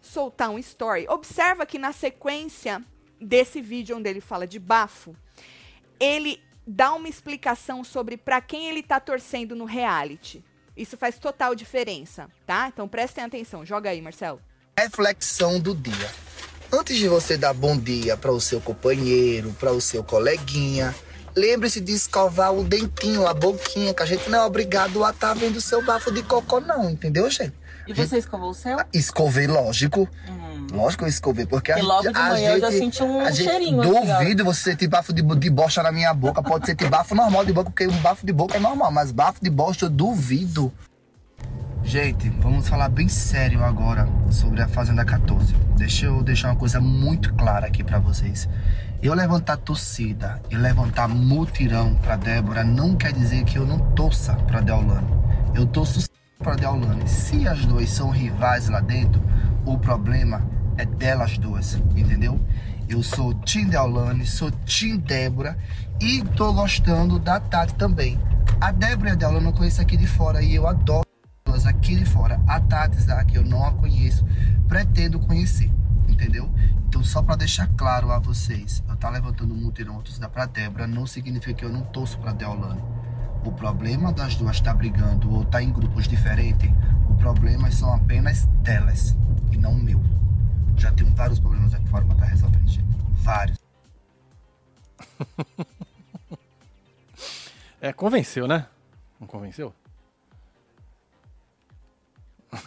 soltar 0.00 0.50
um 0.50 0.58
story. 0.58 1.04
Observa 1.08 1.66
que 1.66 1.78
na 1.80 1.92
sequência 1.92 2.80
desse 3.22 3.60
vídeo 3.60 3.96
onde 3.96 4.10
ele 4.10 4.20
fala 4.20 4.46
de 4.46 4.58
bafo, 4.58 5.14
ele 6.00 6.40
dá 6.66 6.92
uma 6.92 7.08
explicação 7.08 7.84
sobre 7.84 8.16
pra 8.16 8.40
quem 8.40 8.68
ele 8.68 8.82
tá 8.82 9.00
torcendo 9.00 9.54
no 9.54 9.64
reality. 9.64 10.44
Isso 10.76 10.96
faz 10.96 11.18
total 11.18 11.54
diferença, 11.54 12.28
tá? 12.46 12.68
Então 12.68 12.88
prestem 12.88 13.24
atenção. 13.24 13.64
Joga 13.64 13.90
aí, 13.90 14.00
Marcelo. 14.00 14.40
reflexão 14.78 15.60
do 15.60 15.74
dia. 15.74 16.10
Antes 16.72 16.96
de 16.96 17.06
você 17.06 17.36
dar 17.36 17.52
bom 17.52 17.76
dia 17.76 18.16
para 18.16 18.32
o 18.32 18.40
seu 18.40 18.60
companheiro, 18.60 19.54
para 19.60 19.72
o 19.72 19.80
seu 19.80 20.02
coleguinha, 20.02 20.94
lembre-se 21.36 21.80
de 21.80 21.92
escovar 21.92 22.54
o 22.54 22.64
dentinho, 22.64 23.26
a 23.26 23.34
boquinha, 23.34 23.92
que 23.92 24.02
a 24.02 24.06
gente 24.06 24.30
não 24.30 24.38
é 24.38 24.44
obrigado 24.44 25.04
a 25.04 25.10
estar 25.10 25.34
vendo 25.34 25.60
seu 25.60 25.84
bafo 25.84 26.10
de 26.10 26.22
cocô, 26.22 26.60
não, 26.60 26.90
entendeu, 26.90 27.28
gente? 27.30 27.52
E 27.86 27.92
você 27.92 28.18
escovou 28.18 28.50
o 28.50 28.54
seu? 28.54 28.78
Escovei, 28.92 29.46
lógico. 29.46 30.08
Hum. 30.28 30.66
Lógico 30.72 31.00
que 31.00 31.04
eu 31.04 31.08
escovei, 31.08 31.46
porque 31.46 31.72
a, 31.72 31.78
E 31.78 31.82
logo 31.82 32.02
de 32.02 32.16
a 32.16 32.28
manhã 32.28 32.52
eu 32.52 32.60
já 32.60 32.70
gente, 32.70 32.80
senti 32.80 33.02
um 33.02 33.20
a 33.20 33.30
gente 33.30 33.48
cheirinho 33.48 33.80
ó. 33.80 34.18
Duvido 34.18 34.44
você 34.44 34.70
sentir 34.70 34.88
bafo 34.88 35.12
de, 35.12 35.22
de 35.22 35.50
bosta 35.50 35.82
na 35.82 35.92
minha 35.92 36.14
boca. 36.14 36.42
Pode 36.42 36.66
sentir 36.66 36.88
bafo 36.88 37.14
normal 37.14 37.44
de 37.44 37.52
boca, 37.52 37.70
porque 37.70 37.86
um 37.86 37.98
bafo 37.98 38.24
de 38.24 38.32
boca 38.32 38.56
é 38.56 38.60
normal, 38.60 38.90
mas 38.90 39.12
bafo 39.12 39.42
de 39.42 39.50
bosta 39.50 39.86
eu 39.86 39.90
duvido. 39.90 40.72
Gente, 41.84 42.28
vamos 42.30 42.68
falar 42.68 42.88
bem 42.88 43.08
sério 43.08 43.62
agora 43.64 44.08
sobre 44.30 44.62
a 44.62 44.68
Fazenda 44.68 45.04
14. 45.04 45.52
Deixa 45.76 46.06
eu 46.06 46.22
deixar 46.22 46.48
uma 46.48 46.56
coisa 46.56 46.80
muito 46.80 47.34
clara 47.34 47.66
aqui 47.66 47.82
pra 47.82 47.98
vocês. 47.98 48.48
Eu 49.02 49.14
levantar 49.14 49.56
torcida 49.56 50.40
e 50.48 50.56
levantar 50.56 51.08
mutirão 51.08 51.96
pra 51.96 52.14
Débora 52.14 52.62
não 52.62 52.94
quer 52.94 53.12
dizer 53.12 53.42
que 53.44 53.58
eu 53.58 53.66
não 53.66 53.78
torça 53.94 54.34
pra 54.34 54.60
Deolane. 54.60 55.08
Eu 55.54 55.66
torço 55.66 56.08
pra 56.42 56.56
Deolane. 56.56 57.08
Se 57.08 57.46
as 57.46 57.64
duas 57.64 57.88
são 57.88 58.10
rivais 58.10 58.68
lá 58.68 58.80
dentro, 58.80 59.22
o 59.64 59.78
problema 59.78 60.42
é 60.76 60.84
delas 60.84 61.38
duas, 61.38 61.74
entendeu? 61.96 62.38
Eu 62.88 63.02
sou 63.02 63.32
Tim 63.32 63.66
Deolane, 63.66 64.26
sou 64.26 64.50
Tim 64.50 64.98
Débora 64.98 65.56
e 66.00 66.22
tô 66.36 66.52
gostando 66.52 67.18
da 67.18 67.38
Tati 67.38 67.74
também. 67.74 68.20
A 68.60 68.72
Débora 68.72 69.10
e 69.10 69.12
a 69.12 69.14
Deolane 69.14 69.46
eu 69.46 69.52
conheço 69.52 69.80
aqui 69.80 69.96
de 69.96 70.06
fora 70.06 70.42
e 70.42 70.54
eu 70.54 70.66
adoro 70.66 71.06
pessoas 71.44 71.64
aqui 71.64 71.94
de 71.94 72.04
fora. 72.04 72.40
A 72.46 72.60
Tati, 72.60 72.98
que 73.28 73.38
eu 73.38 73.44
não 73.44 73.64
a 73.64 73.72
conheço, 73.72 74.26
pretendo 74.66 75.20
conhecer, 75.20 75.70
entendeu? 76.08 76.50
Então, 76.88 77.04
só 77.04 77.22
para 77.22 77.36
deixar 77.36 77.68
claro 77.76 78.10
a 78.10 78.18
vocês, 78.18 78.82
eu 78.88 78.96
tá 78.96 79.08
levantando 79.08 79.54
um 79.54 79.56
mutirão 79.56 80.02
torcida 80.02 80.28
pra 80.28 80.44
Débora, 80.44 80.86
não 80.86 81.06
significa 81.06 81.54
que 81.54 81.64
eu 81.64 81.72
não 81.72 81.82
torço 81.82 82.18
pra 82.18 82.32
Deolane. 82.32 82.82
O 83.44 83.50
problema 83.52 84.12
das 84.12 84.36
duas 84.36 84.56
estar 84.56 84.74
brigando 84.74 85.32
ou 85.32 85.44
tá 85.44 85.62
em 85.62 85.72
grupos 85.72 86.06
diferentes, 86.06 86.70
o 87.10 87.14
problema 87.16 87.70
são 87.70 87.92
apenas 87.92 88.46
delas 88.62 89.16
e 89.50 89.56
não 89.56 89.74
meu. 89.74 90.00
Já 90.76 90.92
tenho 90.92 91.12
vários 91.14 91.40
problemas 91.40 91.74
aqui 91.74 91.88
fora 91.88 92.04
pra 92.04 92.14
estar 92.14 92.26
resolvendo, 92.26 92.68
gente. 92.68 92.96
Vários. 93.22 93.58
É, 97.84 97.92
convenceu, 97.92 98.46
né? 98.46 98.68
Não 99.18 99.26
convenceu? 99.26 99.74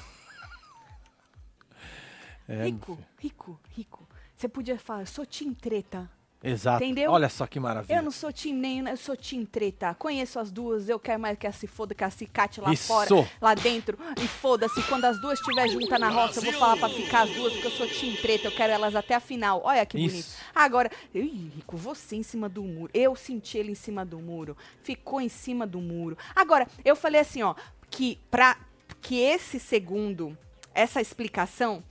É, 2.48 2.66
rico, 2.66 3.00
rico, 3.18 3.60
rico. 3.70 4.08
Você 4.36 4.50
podia 4.50 4.78
falar, 4.78 5.04
eu 5.04 5.08
sou 5.08 5.26
Tim 5.26 5.54
Treta. 5.54 6.08
Exato. 6.46 6.84
Entendeu? 6.84 7.12
Olha 7.12 7.28
só 7.28 7.48
que 7.48 7.60
maravilha. 7.60 7.98
Eu 7.98 8.04
não 8.04 8.12
sou 8.12 8.32
Tim 8.32 8.54
nem, 8.54 8.88
eu 8.88 8.98
sou 8.98 9.18
Tim 9.18 9.44
Treta. 9.44 9.96
Conheço 9.96 10.40
as 10.40 10.52
duas, 10.52 10.88
eu 10.88 11.00
quero 11.00 11.20
mais 11.20 11.38
que 11.38 11.48
a 11.48 11.52
se 11.52 11.66
foda, 11.66 11.96
que 11.96 12.04
a 12.04 12.10
se 12.10 12.26
cate 12.28 12.62
lá 12.62 12.72
Isso. 12.72 12.88
fora, 12.88 13.10
lá 13.42 13.54
dentro. 13.56 13.98
E 14.22 14.28
foda-se, 14.28 14.82
quando 14.84 15.06
as 15.06 15.20
duas 15.20 15.40
estiver 15.40 15.68
juntas 15.70 16.00
na 16.00 16.10
roça, 16.10 16.40
eu 16.40 16.44
vou 16.44 16.54
falar 16.54 16.78
pra 16.78 16.90
ficar 16.90 17.24
as 17.24 17.32
duas, 17.32 17.54
porque 17.54 17.68
eu 17.68 17.72
sou 17.72 17.88
Tim 17.88 18.16
Treta, 18.16 18.48
eu 18.48 18.52
quero 18.52 18.72
elas 18.72 18.96
até 18.96 19.16
a 19.16 19.20
final. 19.20 19.62
Olha 19.64 19.86
que 19.86 19.98
bonito. 19.98 20.16
Isso. 20.16 20.38
Agora, 20.54 20.92
ih, 21.14 21.52
Rico, 21.56 21.76
você 21.76 22.16
em 22.16 22.24
cima 22.24 22.48
do 22.48 22.64
muro. 22.64 22.92
Eu 22.94 23.16
senti 23.16 23.58
ele 23.58 23.72
em 23.72 23.76
cima 23.76 24.06
do 24.06 24.20
muro. 24.20 24.56
Ficou 24.82 25.20
em 25.20 25.30
cima 25.30 25.66
do 25.66 25.82
muro. 25.82 26.18
Agora, 26.36 26.68
eu 26.84 26.96
falei 26.96 27.22
assim, 27.22 27.42
ó, 27.42 27.56
que 27.90 28.20
pra 28.30 28.58
que 29.02 29.20
esse 29.20 29.60
segundo, 29.60 30.38
essa 30.74 31.02
explicação, 31.02 31.84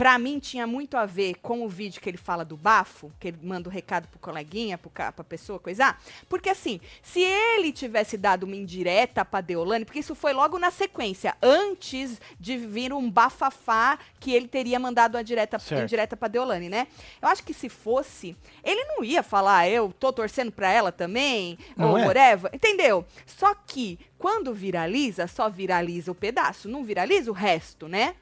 Pra 0.00 0.18
mim 0.18 0.38
tinha 0.38 0.66
muito 0.66 0.96
a 0.96 1.04
ver 1.04 1.34
com 1.42 1.62
o 1.62 1.68
vídeo 1.68 2.00
que 2.00 2.08
ele 2.08 2.16
fala 2.16 2.42
do 2.42 2.56
bafo, 2.56 3.12
que 3.20 3.28
ele 3.28 3.38
manda 3.42 3.68
o 3.68 3.70
recado 3.70 4.08
pro 4.08 4.18
coleguinha, 4.18 4.78
pro 4.78 4.88
pra 4.90 5.12
pessoa 5.12 5.58
coisar. 5.58 6.02
Porque 6.26 6.48
assim, 6.48 6.80
se 7.02 7.20
ele 7.20 7.70
tivesse 7.70 8.16
dado 8.16 8.44
uma 8.44 8.56
indireta 8.56 9.26
pra 9.26 9.42
Deolane, 9.42 9.84
porque 9.84 9.98
isso 9.98 10.14
foi 10.14 10.32
logo 10.32 10.58
na 10.58 10.70
sequência, 10.70 11.36
antes 11.42 12.18
de 12.40 12.56
vir 12.56 12.94
um 12.94 13.10
bafafá 13.10 13.98
que 14.18 14.32
ele 14.32 14.48
teria 14.48 14.78
mandado 14.80 15.18
a 15.18 15.22
direta, 15.22 15.58
Certo. 15.58 15.82
indireta 15.82 16.16
pra 16.16 16.28
Deolane, 16.28 16.70
né? 16.70 16.86
Eu 17.20 17.28
acho 17.28 17.44
que 17.44 17.52
se 17.52 17.68
fosse, 17.68 18.34
ele 18.64 18.82
não 18.84 19.04
ia 19.04 19.22
falar, 19.22 19.58
"Ah, 19.58 19.68
eu 19.68 19.92
tô 20.00 20.10
torcendo 20.14 20.50
pra 20.50 20.72
ela 20.72 20.90
também, 20.90 21.58
Não 21.76 21.90
ou 21.90 21.98
é? 21.98 22.06
whatever, 22.06 22.50
entendeu? 22.54 23.04
Só 23.26 23.54
que 23.54 23.98
quando 24.16 24.54
viraliza, 24.54 25.26
só 25.26 25.50
viraliza 25.50 26.10
o 26.10 26.14
pedaço, 26.14 26.70
não 26.70 26.82
viraliza 26.84 27.30
o 27.30 27.34
resto, 27.34 27.86
né? 27.86 28.14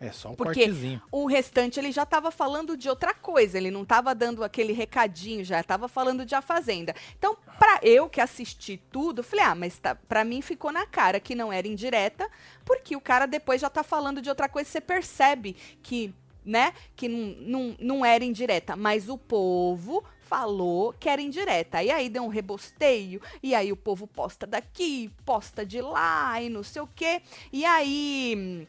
É 0.00 0.10
só 0.10 0.30
um 0.30 0.34
Porque 0.34 0.64
cortezinho. 0.64 1.02
o 1.12 1.26
restante 1.26 1.78
ele 1.78 1.92
já 1.92 2.04
estava 2.04 2.30
falando 2.30 2.74
de 2.74 2.88
outra 2.88 3.12
coisa, 3.12 3.58
ele 3.58 3.70
não 3.70 3.82
estava 3.82 4.14
dando 4.14 4.42
aquele 4.42 4.72
recadinho, 4.72 5.44
já 5.44 5.60
estava 5.60 5.88
falando 5.88 6.24
de 6.24 6.34
A 6.34 6.40
Fazenda. 6.40 6.94
Então, 7.18 7.36
pra 7.58 7.80
eu 7.82 8.08
que 8.08 8.18
assisti 8.18 8.80
tudo, 8.90 9.22
falei, 9.22 9.44
ah, 9.44 9.54
mas 9.54 9.78
tá, 9.78 9.94
pra 9.94 10.24
mim 10.24 10.40
ficou 10.40 10.72
na 10.72 10.86
cara 10.86 11.20
que 11.20 11.34
não 11.34 11.52
era 11.52 11.68
indireta, 11.68 12.26
porque 12.64 12.96
o 12.96 13.00
cara 13.00 13.26
depois 13.26 13.60
já 13.60 13.68
tá 13.68 13.82
falando 13.82 14.22
de 14.22 14.30
outra 14.30 14.48
coisa, 14.48 14.70
você 14.70 14.80
percebe 14.80 15.54
que, 15.82 16.14
né, 16.42 16.72
que 16.96 17.06
não, 17.06 17.36
não, 17.40 17.76
não 17.78 18.04
era 18.04 18.24
indireta, 18.24 18.76
mas 18.76 19.06
o 19.10 19.18
povo 19.18 20.02
falou 20.22 20.94
que 20.94 21.10
era 21.10 21.20
indireta. 21.20 21.82
E 21.82 21.90
aí 21.90 22.08
deu 22.08 22.22
um 22.22 22.28
rebosteio, 22.28 23.20
e 23.42 23.54
aí 23.54 23.70
o 23.70 23.76
povo 23.76 24.06
posta 24.06 24.46
daqui, 24.46 25.10
posta 25.26 25.66
de 25.66 25.82
lá, 25.82 26.40
e 26.40 26.48
não 26.48 26.62
sei 26.62 26.80
o 26.80 26.86
quê. 26.86 27.20
E 27.52 27.66
aí 27.66 28.66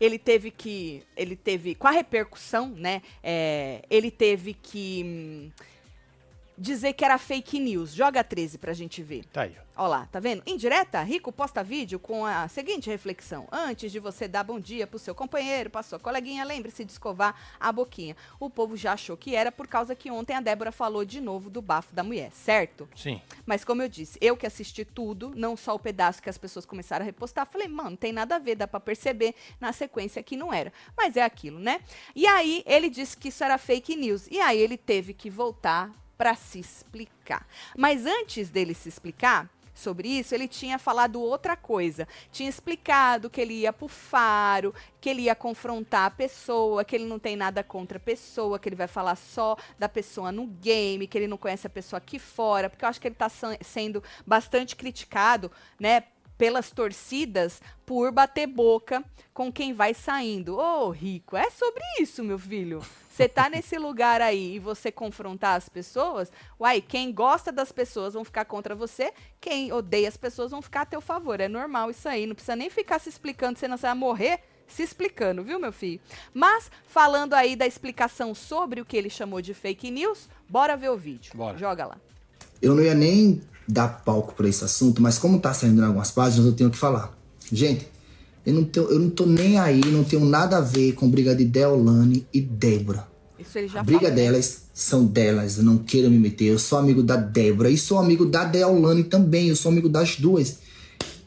ele 0.00 0.18
teve 0.18 0.50
que, 0.50 1.02
ele 1.16 1.36
teve, 1.36 1.74
com 1.74 1.86
a 1.86 1.90
repercussão, 1.90 2.68
né, 2.68 3.02
é, 3.22 3.82
ele 3.88 4.10
teve 4.10 4.54
que 4.54 5.02
hum, 5.04 5.50
dizer 6.56 6.92
que 6.92 7.04
era 7.04 7.18
fake 7.18 7.58
news. 7.58 7.94
Joga 7.94 8.22
13 8.22 8.58
pra 8.58 8.72
gente 8.72 9.02
ver. 9.02 9.24
Tá 9.26 9.42
aí, 9.42 9.54
ó. 9.58 9.63
Ó 9.76 9.88
lá, 9.88 10.06
tá 10.06 10.20
vendo? 10.20 10.40
Indireta, 10.46 11.02
Rico 11.02 11.32
posta 11.32 11.64
vídeo 11.64 11.98
com 11.98 12.24
a 12.24 12.46
seguinte 12.46 12.88
reflexão. 12.88 13.48
Antes 13.50 13.90
de 13.90 13.98
você 13.98 14.28
dar 14.28 14.44
bom 14.44 14.60
dia 14.60 14.86
pro 14.86 15.00
seu 15.00 15.16
companheiro, 15.16 15.68
pra 15.68 15.82
sua 15.82 15.98
coleguinha, 15.98 16.44
lembre-se 16.44 16.84
de 16.84 16.92
escovar 16.92 17.34
a 17.58 17.72
boquinha. 17.72 18.16
O 18.38 18.48
povo 18.48 18.76
já 18.76 18.92
achou 18.92 19.16
que 19.16 19.34
era 19.34 19.50
por 19.50 19.66
causa 19.66 19.96
que 19.96 20.12
ontem 20.12 20.34
a 20.34 20.40
Débora 20.40 20.70
falou 20.70 21.04
de 21.04 21.20
novo 21.20 21.50
do 21.50 21.60
bafo 21.60 21.92
da 21.92 22.04
mulher, 22.04 22.30
certo? 22.30 22.88
Sim. 22.94 23.20
Mas 23.44 23.64
como 23.64 23.82
eu 23.82 23.88
disse, 23.88 24.16
eu 24.20 24.36
que 24.36 24.46
assisti 24.46 24.84
tudo, 24.84 25.32
não 25.34 25.56
só 25.56 25.74
o 25.74 25.78
pedaço 25.78 26.22
que 26.22 26.30
as 26.30 26.38
pessoas 26.38 26.64
começaram 26.64 27.02
a 27.02 27.06
repostar, 27.06 27.44
falei, 27.44 27.66
mano, 27.66 27.90
não 27.90 27.96
tem 27.96 28.12
nada 28.12 28.36
a 28.36 28.38
ver, 28.38 28.54
dá 28.54 28.68
pra 28.68 28.78
perceber 28.78 29.34
na 29.60 29.72
sequência 29.72 30.22
que 30.22 30.36
não 30.36 30.52
era. 30.52 30.72
Mas 30.96 31.16
é 31.16 31.22
aquilo, 31.22 31.58
né? 31.58 31.80
E 32.14 32.28
aí 32.28 32.62
ele 32.64 32.88
disse 32.88 33.16
que 33.16 33.28
isso 33.28 33.42
era 33.42 33.58
fake 33.58 33.96
news. 33.96 34.28
E 34.30 34.38
aí 34.38 34.58
ele 34.58 34.76
teve 34.76 35.12
que 35.12 35.28
voltar 35.28 35.90
pra 36.16 36.34
se 36.34 36.60
explicar. 36.60 37.46
Mas 37.76 38.06
antes 38.06 38.48
dele 38.48 38.72
se 38.72 38.88
explicar, 38.88 39.50
sobre 39.74 40.08
isso, 40.08 40.34
ele 40.34 40.48
tinha 40.48 40.78
falado 40.78 41.20
outra 41.20 41.56
coisa. 41.56 42.06
Tinha 42.30 42.48
explicado 42.48 43.28
que 43.28 43.40
ele 43.40 43.54
ia 43.54 43.72
pro 43.72 43.88
faro, 43.88 44.74
que 45.00 45.10
ele 45.10 45.22
ia 45.22 45.34
confrontar 45.34 46.06
a 46.06 46.10
pessoa, 46.10 46.84
que 46.84 46.94
ele 46.96 47.04
não 47.04 47.18
tem 47.18 47.36
nada 47.36 47.62
contra 47.62 47.98
a 47.98 48.00
pessoa, 48.00 48.58
que 48.58 48.68
ele 48.68 48.76
vai 48.76 48.86
falar 48.88 49.16
só 49.16 49.56
da 49.78 49.88
pessoa 49.88 50.32
no 50.32 50.46
game, 50.46 51.06
que 51.06 51.18
ele 51.18 51.26
não 51.26 51.36
conhece 51.36 51.66
a 51.66 51.70
pessoa 51.70 51.98
aqui 51.98 52.18
fora, 52.18 52.70
porque 52.70 52.84
eu 52.84 52.88
acho 52.88 53.00
que 53.00 53.08
ele 53.08 53.14
tá 53.14 53.28
san- 53.28 53.58
sendo 53.60 54.02
bastante 54.26 54.76
criticado, 54.76 55.50
né? 55.78 56.04
Pelas 56.44 56.70
torcidas 56.70 57.62
por 57.86 58.12
bater 58.12 58.46
boca 58.46 59.02
com 59.32 59.50
quem 59.50 59.72
vai 59.72 59.94
saindo. 59.94 60.58
Ô, 60.58 60.90
Rico, 60.90 61.38
é 61.38 61.48
sobre 61.48 61.82
isso, 61.98 62.22
meu 62.22 62.38
filho. 62.38 62.82
Você 63.10 63.26
tá 63.26 63.48
nesse 63.48 63.78
lugar 63.78 64.20
aí 64.20 64.56
e 64.56 64.58
você 64.58 64.92
confrontar 64.92 65.56
as 65.56 65.70
pessoas, 65.70 66.30
uai, 66.60 66.82
quem 66.82 67.10
gosta 67.14 67.50
das 67.50 67.72
pessoas 67.72 68.12
vão 68.12 68.26
ficar 68.26 68.44
contra 68.44 68.74
você, 68.74 69.14
quem 69.40 69.72
odeia 69.72 70.06
as 70.06 70.18
pessoas 70.18 70.50
vão 70.50 70.60
ficar 70.60 70.82
a 70.82 70.84
teu 70.84 71.00
favor. 71.00 71.40
É 71.40 71.48
normal 71.48 71.90
isso 71.90 72.06
aí, 72.06 72.26
não 72.26 72.34
precisa 72.34 72.54
nem 72.54 72.68
ficar 72.68 72.98
se 72.98 73.08
explicando, 73.08 73.58
senão 73.58 73.78
você 73.78 73.86
vai 73.86 73.94
morrer 73.94 74.40
se 74.68 74.82
explicando, 74.82 75.42
viu, 75.42 75.58
meu 75.58 75.72
filho? 75.72 75.98
Mas, 76.34 76.70
falando 76.86 77.32
aí 77.32 77.56
da 77.56 77.66
explicação 77.66 78.34
sobre 78.34 78.82
o 78.82 78.84
que 78.84 78.98
ele 78.98 79.08
chamou 79.08 79.40
de 79.40 79.54
fake 79.54 79.90
news, 79.90 80.28
bora 80.46 80.76
ver 80.76 80.90
o 80.90 80.96
vídeo. 80.98 81.32
Bora. 81.34 81.56
Joga 81.56 81.86
lá. 81.86 81.96
Eu 82.60 82.74
não 82.74 82.82
ia 82.82 82.94
nem 82.94 83.40
dar 83.66 83.88
palco 84.04 84.34
para 84.34 84.48
esse 84.48 84.64
assunto, 84.64 85.00
mas 85.02 85.18
como 85.18 85.38
tá 85.40 85.52
saindo 85.52 85.80
em 85.80 85.84
algumas 85.84 86.10
páginas, 86.10 86.46
eu 86.46 86.52
tenho 86.52 86.70
que 86.70 86.76
falar. 86.76 87.16
Gente, 87.52 87.86
eu 88.44 88.52
não, 88.52 88.64
tenho, 88.64 88.86
eu 88.90 88.98
não 88.98 89.10
tô 89.10 89.24
nem 89.26 89.58
aí, 89.58 89.80
não 89.86 90.04
tenho 90.04 90.24
nada 90.24 90.58
a 90.58 90.60
ver 90.60 90.92
com 90.92 91.08
briga 91.08 91.34
de 91.34 91.44
Deolane 91.44 92.26
e 92.32 92.40
Débora. 92.40 93.06
Isso 93.38 93.58
ele 93.58 93.68
já 93.68 93.80
A 93.80 93.82
briga 93.82 94.02
falou. 94.02 94.14
delas 94.14 94.62
são 94.72 95.04
delas, 95.04 95.58
eu 95.58 95.64
não 95.64 95.78
quero 95.78 96.10
me 96.10 96.18
meter. 96.18 96.46
Eu 96.46 96.58
sou 96.58 96.78
amigo 96.78 97.02
da 97.02 97.16
Débora 97.16 97.70
e 97.70 97.78
sou 97.78 97.98
amigo 97.98 98.24
da 98.26 98.44
Deolane 98.44 99.04
também, 99.04 99.48
eu 99.48 99.56
sou 99.56 99.70
amigo 99.70 99.88
das 99.88 100.16
duas. 100.16 100.58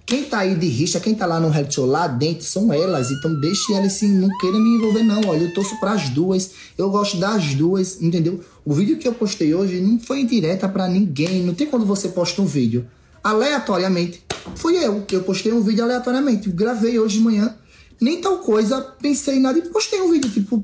Quem 0.07 0.23
tá 0.23 0.39
aí 0.39 0.55
de 0.55 0.67
rixa, 0.67 1.01
quem 1.01 1.13
tá 1.13 1.25
lá 1.25 1.37
no 1.37 1.49
reality 1.49 1.75
show 1.75 1.85
lá 1.85 2.07
dentro 2.07 2.45
são 2.45 2.71
elas, 2.71 3.11
então 3.11 3.37
deixe 3.41 3.73
elas 3.73 3.87
assim, 3.87 4.07
não 4.07 4.29
queira 4.37 4.57
me 4.57 4.77
envolver 4.77 5.03
não, 5.03 5.19
olha, 5.27 5.43
eu 5.43 5.53
torço 5.53 5.77
pras 5.81 6.07
duas, 6.07 6.51
eu 6.77 6.89
gosto 6.89 7.17
das 7.17 7.53
duas, 7.55 8.01
entendeu? 8.01 8.39
O 8.63 8.73
vídeo 8.73 8.97
que 8.97 9.05
eu 9.05 9.13
postei 9.13 9.53
hoje 9.53 9.81
não 9.81 9.99
foi 9.99 10.21
indireta 10.21 10.69
pra 10.69 10.87
ninguém, 10.87 11.43
não 11.43 11.53
tem 11.53 11.67
quando 11.67 11.85
você 11.85 12.07
posta 12.07 12.41
um 12.41 12.45
vídeo 12.45 12.87
aleatoriamente. 13.21 14.23
Fui 14.55 14.77
eu, 14.77 15.03
eu 15.11 15.23
postei 15.23 15.51
um 15.51 15.61
vídeo 15.61 15.83
aleatoriamente, 15.83 16.49
gravei 16.51 16.97
hoje 16.97 17.17
de 17.17 17.23
manhã, 17.25 17.53
nem 17.99 18.21
tal 18.21 18.37
coisa, 18.37 18.79
pensei 18.79 19.35
em 19.35 19.41
nada 19.41 19.59
e 19.59 19.63
postei 19.63 20.01
um 20.01 20.09
vídeo, 20.09 20.31
tipo, 20.31 20.63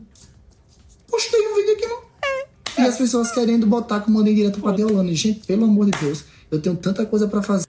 postei 1.11 1.41
um 1.51 1.55
vídeo 1.57 1.75
que 1.75 1.85
não 1.85 2.01
e 2.77 2.81
as 2.81 2.97
pessoas 2.97 3.29
querendo 3.31 3.67
botar 3.67 3.99
como 3.99 4.17
mandei 4.17 4.33
direto 4.33 4.61
pra 4.61 4.71
Deolane. 4.71 5.13
Gente, 5.13 5.45
pelo 5.45 5.65
amor 5.65 5.85
de 5.85 5.91
Deus, 5.99 6.23
eu 6.49 6.61
tenho 6.61 6.75
tanta 6.75 7.05
coisa 7.05 7.27
pra 7.27 7.43
fazer. 7.43 7.67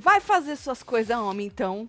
Vai 0.00 0.18
fazer 0.18 0.56
suas 0.56 0.82
coisas, 0.82 1.14
homem, 1.14 1.46
então. 1.46 1.86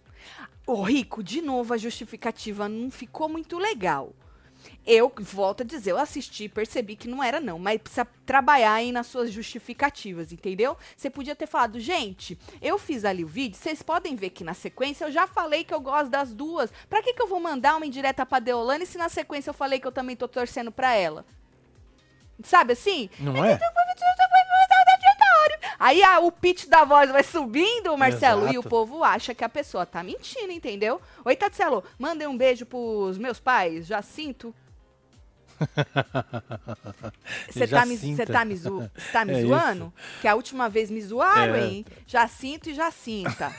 Ô, 0.67 0.82
Rico, 0.82 1.24
de 1.24 1.41
novo, 1.41 1.74
a 1.74 1.78
justificativa 1.78 2.67
não 2.67 2.91
ficou 2.91 3.30
muito 3.30 3.58
legal. 3.58 4.12
Eu 4.86 5.10
volto 5.17 5.62
a 5.62 5.65
dizer, 5.65 5.91
eu 5.91 5.97
assisti, 5.97 6.50
percebi 6.50 6.97
que 6.97 7.08
não 7.08 7.24
era 7.24 7.39
não, 7.39 7.58
mas 7.58 7.80
precisa 7.80 8.06
trabalhar 8.26 8.74
aí 8.74 8.91
nas 8.91 9.08
suas 9.08 9.32
justificativas, 9.32 10.34
entendeu? 10.34 10.78
Você 10.95 11.10
podia 11.10 11.38
ter 11.38 11.47
falado, 11.47 11.80
gente, 11.80 12.38
eu 12.62 12.78
fiz 12.78 13.06
ali 13.06 13.24
o 13.24 13.28
vídeo, 13.30 13.58
vocês 13.58 13.82
podem 13.82 14.13
ver 14.13 14.32
que 14.32 14.43
na 14.43 14.54
sequência 14.54 15.06
eu 15.06 15.12
já 15.12 15.26
falei 15.26 15.63
que 15.63 15.74
eu 15.74 15.80
gosto 15.80 16.10
das 16.10 16.34
duas. 16.34 16.69
Pra 16.89 17.02
que 17.02 17.13
que 17.13 17.21
eu 17.21 17.28
vou 17.28 17.39
mandar 17.39 17.78
uma 17.78 17.86
indireta 17.86 18.26
pra 18.26 18.39
Deolane 18.39 18.86
se 18.86 18.97
na 18.97 19.08
sequência 19.08 19.52
eu 19.52 19.54
falei 19.54 19.80
que 19.80 19.88
eu 19.88 19.91
também 19.91 20.17
tô 20.17 20.28
torcendo 20.28 20.69
pra 20.69 20.93
ela? 20.93 21.26
Sabe 22.43 22.74
assim? 22.74 23.10
Não 23.19 23.45
é? 23.45 23.58
Aí 25.80 26.04
a- 26.04 26.20
o 26.20 26.32
pitch 26.32 26.68
da 26.68 26.84
voz 26.86 27.10
vai 27.12 27.24
subindo, 27.24 27.98
Marcelo, 27.98 28.44
e 28.48 28.50
o 28.50 28.62
Exato. 28.62 28.70
povo 28.70 29.04
acha 29.04 29.34
que 29.34 29.44
a 29.44 29.50
pessoa 29.50 29.86
tá 29.86 30.04
mentindo, 30.04 30.52
entendeu? 30.52 31.02
Oi, 31.26 31.36
Tatselo, 31.36 31.84
mandem 31.98 32.28
um 32.28 32.38
beijo 32.38 32.66
pros 32.66 33.18
meus 33.18 33.40
pais, 33.40 33.88
Jacinto. 33.88 34.54
Você 37.50 37.68
tá, 37.68 37.86
me, 37.86 37.98
tá 38.26 38.46
me, 38.46 38.56
zo- 38.56 38.90
tá 39.12 39.26
me 39.26 39.34
É 39.34 39.42
zoando? 39.42 39.94
Que 40.22 40.28
a 40.28 40.36
última 40.36 40.70
vez 40.70 40.90
me 40.92 41.02
zoaram, 41.02 41.56
É. 41.56 41.66
hein? 41.66 41.86
Jacinto 42.08 42.70
e 42.70 42.74
Jacinta. 42.74 43.52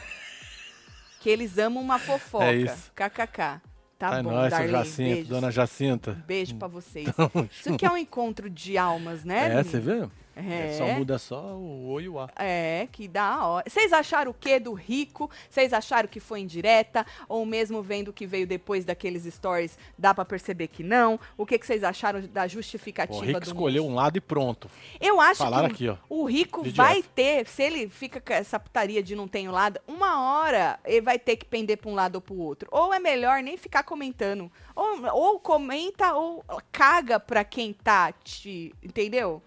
que 1.20 1.30
eles 1.30 1.58
amam 1.58 1.82
uma 1.82 1.98
fofoca. 1.98 2.44
É 2.46 2.54
isso. 2.56 2.90
KKK. 2.94 3.60
Tá 3.98 4.18
é 4.18 4.22
bom, 4.22 4.32
nóis, 4.32 4.50
seu 4.52 4.58
Darlene. 4.58 4.72
Jacinto, 4.84 5.08
beijos. 5.10 5.28
dona 5.28 5.50
Jacinta. 5.52 6.12
Beijo 6.26 6.56
pra 6.56 6.66
vocês. 6.66 7.06
Isso 7.52 7.76
que 7.76 7.86
é 7.86 7.90
um 7.90 7.96
encontro 7.96 8.50
de 8.50 8.76
almas, 8.76 9.24
né, 9.24 9.54
É, 9.58 9.62
você 9.62 9.78
vê? 9.78 10.08
É. 10.34 10.72
Só 10.78 10.86
muda 10.86 11.18
só 11.18 11.40
o 11.54 11.92
O 11.92 12.00
e 12.00 12.08
o 12.08 12.18
A. 12.18 12.28
É, 12.36 12.88
que 12.90 13.06
da 13.06 13.46
hora. 13.46 13.64
Vocês 13.68 13.92
acharam 13.92 14.30
o 14.30 14.34
que 14.34 14.58
do 14.58 14.72
rico? 14.72 15.30
Vocês 15.48 15.72
acharam 15.72 16.08
que 16.08 16.20
foi 16.20 16.40
indireta? 16.40 17.04
Ou 17.28 17.44
mesmo 17.44 17.82
vendo 17.82 18.08
o 18.08 18.12
que 18.12 18.26
veio 18.26 18.46
depois 18.46 18.84
daqueles 18.84 19.24
stories, 19.32 19.78
dá 19.98 20.14
pra 20.14 20.24
perceber 20.24 20.68
que 20.68 20.82
não? 20.82 21.20
O 21.36 21.44
que 21.44 21.58
que 21.58 21.66
vocês 21.66 21.84
acharam 21.84 22.22
da 22.28 22.46
O 22.46 22.48
justificativa 22.48 23.24
Rick 23.24 23.40
do 23.40 23.46
escolheu 23.46 23.86
um 23.86 23.94
lado 23.94 24.16
e 24.16 24.20
pronto. 24.20 24.70
Eu 25.00 25.20
acho 25.20 25.38
Falaram 25.38 25.68
que 25.68 25.88
aqui, 25.88 25.88
ó. 25.88 25.96
o 26.08 26.24
rico 26.24 26.62
vai 26.70 27.02
ter, 27.02 27.46
se 27.46 27.62
ele 27.62 27.88
fica 27.88 28.20
com 28.20 28.32
essa 28.32 28.58
putaria 28.58 29.02
de 29.02 29.14
não 29.14 29.28
tem 29.28 29.48
o 29.48 29.52
lado, 29.52 29.80
uma 29.86 30.40
hora 30.40 30.78
ele 30.84 31.02
vai 31.02 31.18
ter 31.18 31.36
que 31.36 31.44
pender 31.44 31.76
pra 31.76 31.90
um 31.90 31.94
lado 31.94 32.16
ou 32.16 32.20
pro 32.20 32.36
outro. 32.36 32.68
Ou 32.72 32.92
é 32.92 32.98
melhor 32.98 33.42
nem 33.42 33.56
ficar 33.56 33.82
comentando. 33.82 34.50
Ou, 34.74 35.06
ou 35.12 35.40
comenta 35.40 36.14
ou 36.14 36.44
caga 36.70 37.20
pra 37.20 37.44
quem 37.44 37.72
tá 37.72 38.12
te, 38.12 38.74
entendeu? 38.82 39.42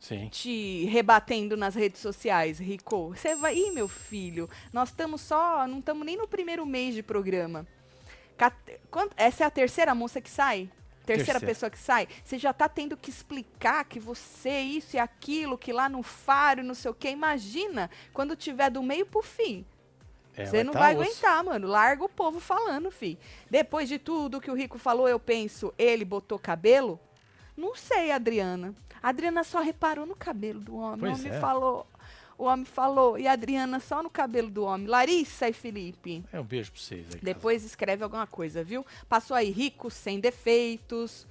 Sim. 0.00 0.28
te 0.28 0.84
rebatendo 0.84 1.56
nas 1.56 1.74
redes 1.74 2.00
sociais, 2.00 2.58
Rico. 2.58 3.08
Você 3.16 3.34
vai. 3.34 3.56
Ih, 3.56 3.70
meu 3.72 3.88
filho, 3.88 4.48
nós 4.72 4.90
estamos 4.90 5.20
só. 5.20 5.66
Não 5.66 5.80
estamos 5.80 6.06
nem 6.06 6.16
no 6.16 6.28
primeiro 6.28 6.64
mês 6.64 6.94
de 6.94 7.02
programa. 7.02 7.66
Cat- 8.36 8.54
quant- 8.90 9.12
Essa 9.16 9.44
é 9.44 9.46
a 9.46 9.50
terceira 9.50 9.94
moça 9.94 10.20
que 10.20 10.30
sai? 10.30 10.70
Terceira 11.04 11.40
Terceira. 11.40 11.46
pessoa 11.46 11.70
que 11.70 11.78
sai? 11.78 12.06
Você 12.22 12.38
já 12.38 12.52
tá 12.52 12.68
tendo 12.68 12.96
que 12.96 13.08
explicar 13.10 13.84
que 13.86 13.98
você 13.98 14.60
isso 14.60 14.94
e 14.94 14.98
aquilo, 14.98 15.56
que 15.56 15.72
lá 15.72 15.88
no 15.88 16.02
faro, 16.02 16.62
não 16.62 16.74
sei 16.74 16.90
o 16.90 16.94
quê. 16.94 17.08
Imagina 17.10 17.90
quando 18.12 18.36
tiver 18.36 18.70
do 18.70 18.82
meio 18.82 19.06
pro 19.06 19.22
fim. 19.22 19.64
É, 20.36 20.44
Você 20.44 20.62
não 20.62 20.72
tá 20.72 20.78
vai 20.80 20.94
osso. 20.94 21.02
aguentar, 21.02 21.42
mano. 21.42 21.66
Larga 21.66 22.04
o 22.04 22.08
povo 22.08 22.38
falando, 22.38 22.90
fi. 22.90 23.18
Depois 23.50 23.88
de 23.88 23.98
tudo 23.98 24.40
que 24.40 24.50
o 24.50 24.54
Rico 24.54 24.78
falou, 24.78 25.08
eu 25.08 25.18
penso, 25.18 25.72
ele 25.78 26.04
botou 26.04 26.38
cabelo? 26.38 27.00
Não 27.56 27.74
sei, 27.74 28.12
Adriana. 28.12 28.72
A 29.02 29.08
Adriana 29.08 29.44
só 29.44 29.60
reparou 29.60 30.06
no 30.06 30.14
cabelo 30.14 30.60
do 30.60 30.76
homem. 30.76 31.00
Pois 31.00 31.18
o 31.18 31.20
homem 31.20 31.32
é. 31.32 31.40
falou. 31.40 31.86
O 32.36 32.44
homem 32.44 32.64
falou. 32.64 33.18
E 33.18 33.26
a 33.26 33.32
Adriana 33.32 33.80
só 33.80 34.02
no 34.02 34.08
cabelo 34.08 34.48
do 34.50 34.64
homem. 34.64 34.86
Larissa 34.86 35.48
e 35.48 35.52
Felipe. 35.52 36.24
É 36.32 36.40
um 36.40 36.44
beijo 36.44 36.70
pra 36.70 36.80
vocês 36.80 37.06
aí. 37.14 37.20
Depois 37.20 37.64
escreve 37.64 38.04
alguma 38.04 38.26
coisa, 38.26 38.62
viu? 38.62 38.86
Passou 39.08 39.36
aí 39.36 39.50
rico, 39.50 39.90
sem 39.90 40.20
defeitos. 40.20 41.26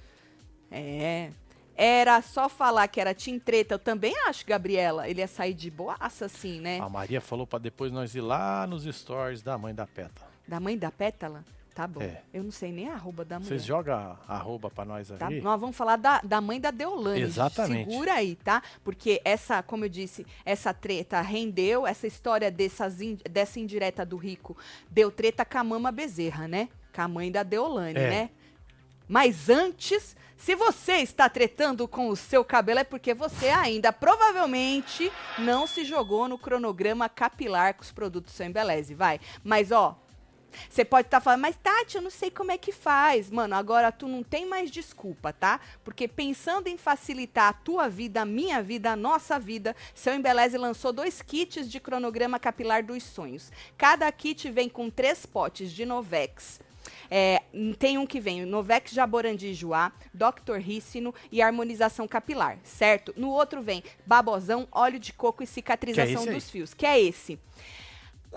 É. 0.70 1.30
Era 1.74 2.20
só 2.20 2.48
falar 2.48 2.88
que 2.88 3.00
era 3.00 3.14
Tim 3.14 3.38
Treta. 3.38 3.74
Eu 3.74 3.78
também 3.78 4.12
acho, 4.26 4.44
Gabriela. 4.44 5.08
Ele 5.08 5.20
ia 5.20 5.28
sair 5.28 5.54
de 5.54 5.70
boaça, 5.70 6.26
assim, 6.26 6.60
né? 6.60 6.80
A 6.80 6.88
Maria 6.88 7.20
falou 7.20 7.46
pra 7.46 7.58
depois 7.58 7.92
nós 7.92 8.14
ir 8.14 8.20
lá 8.20 8.66
nos 8.66 8.84
stories 8.84 9.42
da 9.42 9.56
mãe 9.56 9.74
da 9.74 9.86
Peta. 9.86 10.26
Da 10.46 10.58
mãe 10.58 10.76
da 10.76 10.90
Pétala? 10.90 11.44
Tá 11.78 11.86
bom. 11.86 12.02
É. 12.02 12.22
Eu 12.34 12.42
não 12.42 12.50
sei 12.50 12.72
nem 12.72 12.88
a 12.88 12.94
arroba 12.94 13.24
da 13.24 13.38
mulher. 13.38 13.50
Vocês 13.50 13.64
jogam 13.64 13.94
a 14.26 14.34
arroba 14.34 14.68
pra 14.68 14.84
nós 14.84 15.06
Tá? 15.16 15.26
ali? 15.26 15.40
Nós 15.40 15.60
vamos 15.60 15.76
falar 15.76 15.94
da, 15.94 16.20
da 16.22 16.40
mãe 16.40 16.60
da 16.60 16.72
Deolane. 16.72 17.20
Exatamente. 17.20 17.88
Segura 17.88 18.14
aí, 18.14 18.34
tá? 18.34 18.60
Porque 18.82 19.20
essa, 19.24 19.62
como 19.62 19.84
eu 19.84 19.88
disse, 19.88 20.26
essa 20.44 20.74
treta 20.74 21.20
rendeu, 21.20 21.86
essa 21.86 22.04
história 22.04 22.50
dessas 22.50 23.00
in- 23.00 23.18
dessa 23.30 23.60
indireta 23.60 24.04
do 24.04 24.16
rico 24.16 24.56
deu 24.90 25.08
treta 25.12 25.44
com 25.44 25.56
a 25.56 25.62
mama 25.62 25.92
Bezerra, 25.92 26.48
né? 26.48 26.68
Com 26.92 27.00
a 27.02 27.06
mãe 27.06 27.30
da 27.30 27.44
Deolane, 27.44 27.96
É. 27.96 28.10
né? 28.10 28.30
Mas 29.06 29.48
antes, 29.48 30.16
se 30.36 30.56
você 30.56 30.94
está 30.94 31.28
tretando 31.28 31.86
com 31.86 32.08
o 32.08 32.16
seu 32.16 32.44
cabelo, 32.44 32.80
é 32.80 32.84
porque 32.84 33.14
você 33.14 33.50
ainda 33.50 33.92
provavelmente 33.92 35.12
não 35.38 35.64
se 35.64 35.84
jogou 35.84 36.26
no 36.26 36.36
cronograma 36.36 37.08
capilar 37.08 37.74
com 37.74 37.82
os 37.82 37.92
produtos 37.92 38.34
Sem 38.34 38.48
Embeleze, 38.48 38.94
vai. 38.94 39.20
Mas, 39.44 39.70
ó, 39.70 39.96
você 40.68 40.84
pode 40.84 41.06
estar 41.06 41.20
falando, 41.20 41.42
mas 41.42 41.56
Tati, 41.56 41.96
eu 41.96 42.02
não 42.02 42.10
sei 42.10 42.30
como 42.30 42.52
é 42.52 42.58
que 42.58 42.72
faz. 42.72 43.30
Mano, 43.30 43.54
agora 43.54 43.92
tu 43.92 44.08
não 44.08 44.22
tem 44.22 44.46
mais 44.46 44.70
desculpa, 44.70 45.32
tá? 45.32 45.60
Porque 45.84 46.08
pensando 46.08 46.68
em 46.68 46.76
facilitar 46.76 47.48
a 47.48 47.52
tua 47.52 47.88
vida, 47.88 48.22
a 48.22 48.24
minha 48.24 48.62
vida, 48.62 48.92
a 48.92 48.96
nossa 48.96 49.38
vida, 49.38 49.74
seu 49.94 50.14
Embeleze 50.14 50.56
lançou 50.56 50.92
dois 50.92 51.22
kits 51.22 51.70
de 51.70 51.80
cronograma 51.80 52.38
capilar 52.38 52.84
dos 52.84 53.02
sonhos. 53.02 53.52
Cada 53.76 54.10
kit 54.10 54.50
vem 54.50 54.68
com 54.68 54.90
três 54.90 55.24
potes 55.26 55.70
de 55.70 55.84
Novex. 55.84 56.60
É, 57.10 57.42
tem 57.78 57.96
um 57.96 58.06
que 58.06 58.20
vem 58.20 58.44
Novex 58.44 58.92
Jaborandi 58.92 59.54
Joá, 59.54 59.92
Dr. 60.12 60.56
Rícino 60.58 61.14
e 61.32 61.40
harmonização 61.40 62.06
capilar, 62.06 62.58
certo? 62.62 63.14
No 63.16 63.30
outro 63.30 63.62
vem 63.62 63.82
babosão, 64.06 64.68
óleo 64.70 64.98
de 64.98 65.12
coco 65.12 65.42
e 65.42 65.46
cicatrização 65.46 66.22
aí. 66.22 66.34
dos 66.34 66.50
fios, 66.50 66.74
que 66.74 66.84
é 66.84 67.00
esse. 67.00 67.38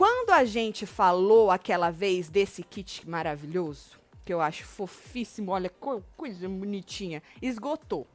Quando 0.01 0.31
a 0.31 0.43
gente 0.43 0.87
falou 0.87 1.51
aquela 1.51 1.91
vez 1.91 2.27
desse 2.27 2.63
kit 2.63 3.07
maravilhoso, 3.07 3.99
que 4.25 4.33
eu 4.33 4.41
acho 4.41 4.65
fofíssimo, 4.65 5.51
olha, 5.51 5.69
co- 5.69 6.01
coisa 6.17 6.49
bonitinha, 6.49 7.21
esgotou. 7.39 8.07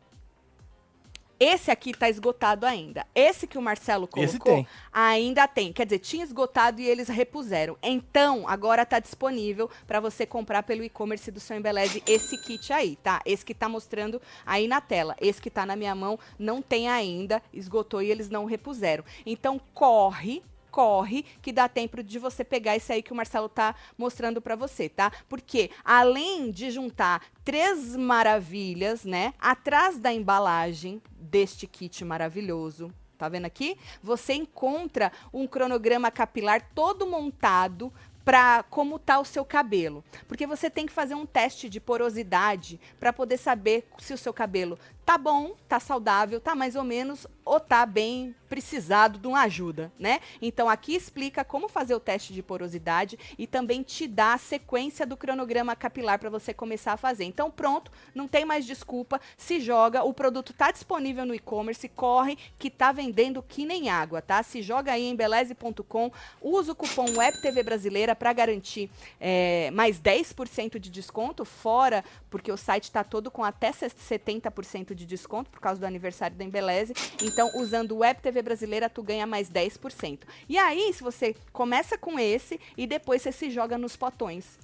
Esse 1.38 1.70
aqui 1.70 1.92
tá 1.96 2.11
esgotado 2.11 2.66
ainda. 2.66 3.07
Esse 3.14 3.46
que 3.46 3.57
o 3.57 3.62
Marcelo 3.62 4.09
colocou 4.09 4.53
tem. 4.53 4.66
ainda 4.92 5.46
tem. 5.46 5.72
Quer 5.72 5.85
dizer, 5.87 6.01
tinha 6.01 6.25
esgotado 6.25 6.81
e 6.81 6.88
eles 6.88 7.07
repuseram. 7.07 7.79
Então, 7.81 8.49
agora 8.49 8.85
tá 8.85 8.99
disponível 8.99 9.70
para 9.87 10.01
você 10.01 10.27
comprar 10.27 10.64
pelo 10.64 10.83
e-commerce 10.83 11.31
do 11.31 11.38
seu 11.38 11.57
Embeleze 11.57 12.03
esse 12.05 12.37
kit 12.37 12.72
aí, 12.72 12.96
tá? 12.96 13.20
Esse 13.25 13.44
que 13.44 13.55
tá 13.55 13.68
mostrando 13.68 14.20
aí 14.44 14.66
na 14.66 14.81
tela. 14.81 15.14
Esse 15.20 15.40
que 15.40 15.51
tá 15.51 15.64
na 15.64 15.77
minha 15.77 15.94
mão 15.94 16.18
não 16.37 16.61
tem 16.61 16.88
ainda, 16.88 17.40
esgotou 17.53 18.03
e 18.03 18.11
eles 18.11 18.29
não 18.29 18.44
repuseram. 18.44 19.05
Então, 19.25 19.61
corre 19.72 20.42
corre 20.76 21.24
que 21.40 21.54
dá 21.54 21.70
tempo 21.70 22.02
de 22.02 22.18
você 22.18 22.44
pegar 22.44 22.76
esse 22.76 22.92
aí 22.92 23.02
que 23.02 23.10
o 23.10 23.16
Marcelo 23.16 23.48
tá 23.48 23.74
mostrando 23.96 24.42
para 24.42 24.54
você, 24.54 24.90
tá? 24.90 25.10
Porque 25.26 25.70
além 25.82 26.50
de 26.50 26.70
juntar 26.70 27.22
três 27.42 27.96
maravilhas, 27.96 29.02
né, 29.02 29.32
atrás 29.40 29.98
da 29.98 30.12
embalagem 30.12 31.00
deste 31.18 31.66
kit 31.66 32.04
maravilhoso, 32.04 32.92
tá 33.16 33.26
vendo 33.26 33.46
aqui? 33.46 33.78
Você 34.02 34.34
encontra 34.34 35.10
um 35.32 35.46
cronograma 35.46 36.10
capilar 36.10 36.60
todo 36.74 37.06
montado 37.06 37.90
para 38.22 38.62
como 38.64 38.98
tá 38.98 39.18
o 39.18 39.24
seu 39.24 39.46
cabelo, 39.46 40.04
porque 40.28 40.46
você 40.46 40.68
tem 40.68 40.84
que 40.84 40.92
fazer 40.92 41.14
um 41.14 41.24
teste 41.24 41.70
de 41.70 41.80
porosidade 41.80 42.78
para 43.00 43.14
poder 43.14 43.38
saber 43.38 43.88
se 43.98 44.12
o 44.12 44.18
seu 44.18 44.34
cabelo 44.34 44.78
tá 45.07 45.16
bom, 45.16 45.55
tá 45.69 45.79
saudável, 45.79 46.40
tá 46.40 46.57
mais 46.57 46.75
ou 46.75 46.83
menos 46.83 47.29
ou 47.45 47.61
tá 47.61 47.87
bem 47.87 48.35
precisado 48.49 49.21
de 49.21 49.27
uma 49.29 49.42
ajuda, 49.42 49.92
né? 49.99 50.21
Então 50.42 50.69
aqui 50.69 50.97
explica 50.97 51.45
como 51.45 51.69
fazer 51.69 51.95
o 51.95 52.01
teste 52.01 52.33
de 52.33 52.42
porosidade 52.42 53.16
e 53.38 53.47
também 53.47 53.85
te 53.85 54.09
dá 54.09 54.35
a 54.35 54.38
sequência 54.38 55.07
do 55.07 55.16
cronograma 55.16 55.77
capilar 55.77 56.19
para 56.19 56.29
você 56.29 56.53
começar 56.53 56.95
a 56.95 56.97
fazer. 56.97 57.25
Então 57.25 57.51
pronto, 57.51 57.90
não 58.14 58.27
tem 58.27 58.45
mais 58.45 58.66
desculpa, 58.66 59.21
se 59.37 59.61
joga, 59.61 60.03
o 60.03 60.12
produto 60.12 60.53
tá 60.53 60.73
disponível 60.73 61.25
no 61.25 61.35
e-commerce, 61.35 61.88
corre 61.88 62.37
que 62.59 62.69
tá 62.69 62.90
vendendo 62.90 63.42
que 63.42 63.64
nem 63.64 63.88
água, 63.88 64.21
tá? 64.21 64.42
Se 64.42 64.61
joga 64.61 64.90
aí 64.90 65.05
em 65.05 65.14
beleze.com, 65.14 66.11
usa 66.42 66.73
o 66.73 66.75
cupom 66.75 67.07
WebTV 67.16 67.62
Brasileira 67.62 68.16
para 68.16 68.33
garantir 68.33 68.90
é, 69.21 69.71
mais 69.71 70.01
10% 70.01 70.81
de 70.81 70.90
desconto, 70.90 71.45
fora, 71.45 72.05
porque 72.29 72.51
o 72.51 72.57
site 72.57 72.90
tá 72.90 73.05
todo 73.05 73.31
com 73.31 73.45
até 73.45 73.71
70% 73.71 74.95
de 74.95 74.95
desconto 75.04 75.50
por 75.50 75.61
causa 75.61 75.80
do 75.80 75.87
aniversário 75.87 76.37
da 76.37 76.44
Embeleze. 76.44 76.94
Então, 77.22 77.50
usando 77.56 77.92
o 77.92 77.98
Web 77.98 78.22
TV 78.22 78.40
Brasileira, 78.40 78.88
tu 78.88 79.02
ganha 79.02 79.26
mais 79.26 79.50
10%. 79.50 80.20
E 80.48 80.56
aí, 80.56 80.92
se 80.94 81.02
você 81.02 81.35
começa 81.52 81.98
com 81.98 82.18
esse 82.18 82.61
e 82.76 82.87
depois 82.87 83.20
você 83.20 83.32
se 83.32 83.50
joga 83.50 83.76
nos 83.76 83.96
potões. 83.96 84.59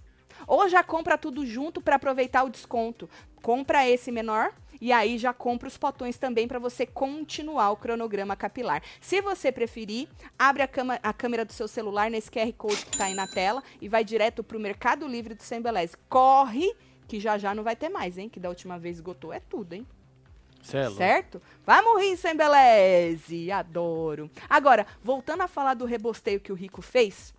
Ou 0.46 0.68
já 0.68 0.82
compra 0.82 1.18
tudo 1.18 1.44
junto 1.44 1.80
para 1.80 1.96
aproveitar 1.96 2.44
o 2.44 2.50
desconto. 2.50 3.08
Compra 3.42 3.88
esse 3.88 4.10
menor 4.10 4.52
e 4.82 4.90
aí 4.90 5.16
já 5.16 5.32
compra 5.32 5.68
os 5.68 5.78
potões 5.78 6.18
também 6.18 6.48
para 6.48 6.58
você 6.58 6.84
continuar 6.84 7.70
o 7.70 7.76
cronograma 7.76 8.34
capilar. 8.34 8.82
Se 9.00 9.20
você 9.20 9.52
preferir, 9.52 10.08
abre 10.36 10.64
a, 10.64 10.68
a 11.04 11.12
câmera 11.12 11.44
do 11.44 11.52
seu 11.52 11.68
celular 11.68 12.10
nesse 12.10 12.28
QR 12.28 12.52
Code 12.54 12.84
que 12.86 12.90
está 12.90 13.04
aí 13.04 13.14
na 13.14 13.28
tela 13.28 13.62
e 13.80 13.88
vai 13.88 14.02
direto 14.02 14.42
para 14.42 14.56
o 14.56 14.60
Mercado 14.60 15.06
Livre 15.06 15.34
do 15.34 15.42
Sem 15.44 15.62
Beleza. 15.62 15.96
Corre, 16.08 16.74
que 17.06 17.20
já 17.20 17.38
já 17.38 17.54
não 17.54 17.62
vai 17.62 17.76
ter 17.76 17.88
mais, 17.90 18.18
hein? 18.18 18.28
Que 18.28 18.40
da 18.40 18.48
última 18.48 18.76
vez 18.76 18.96
esgotou 18.96 19.32
é 19.32 19.38
tudo, 19.38 19.74
hein? 19.74 19.86
Cê 20.62 20.78
é. 20.78 20.90
Certo? 20.90 21.42
Vamos 21.66 22.00
rir 22.00 22.16
sem 22.16 22.36
beleze. 22.36 23.50
Adoro. 23.50 24.30
Agora, 24.48 24.86
voltando 25.02 25.42
a 25.42 25.48
falar 25.48 25.74
do 25.74 25.84
rebosteio 25.84 26.40
que 26.40 26.52
o 26.52 26.54
Rico 26.54 26.80
fez, 26.80 27.34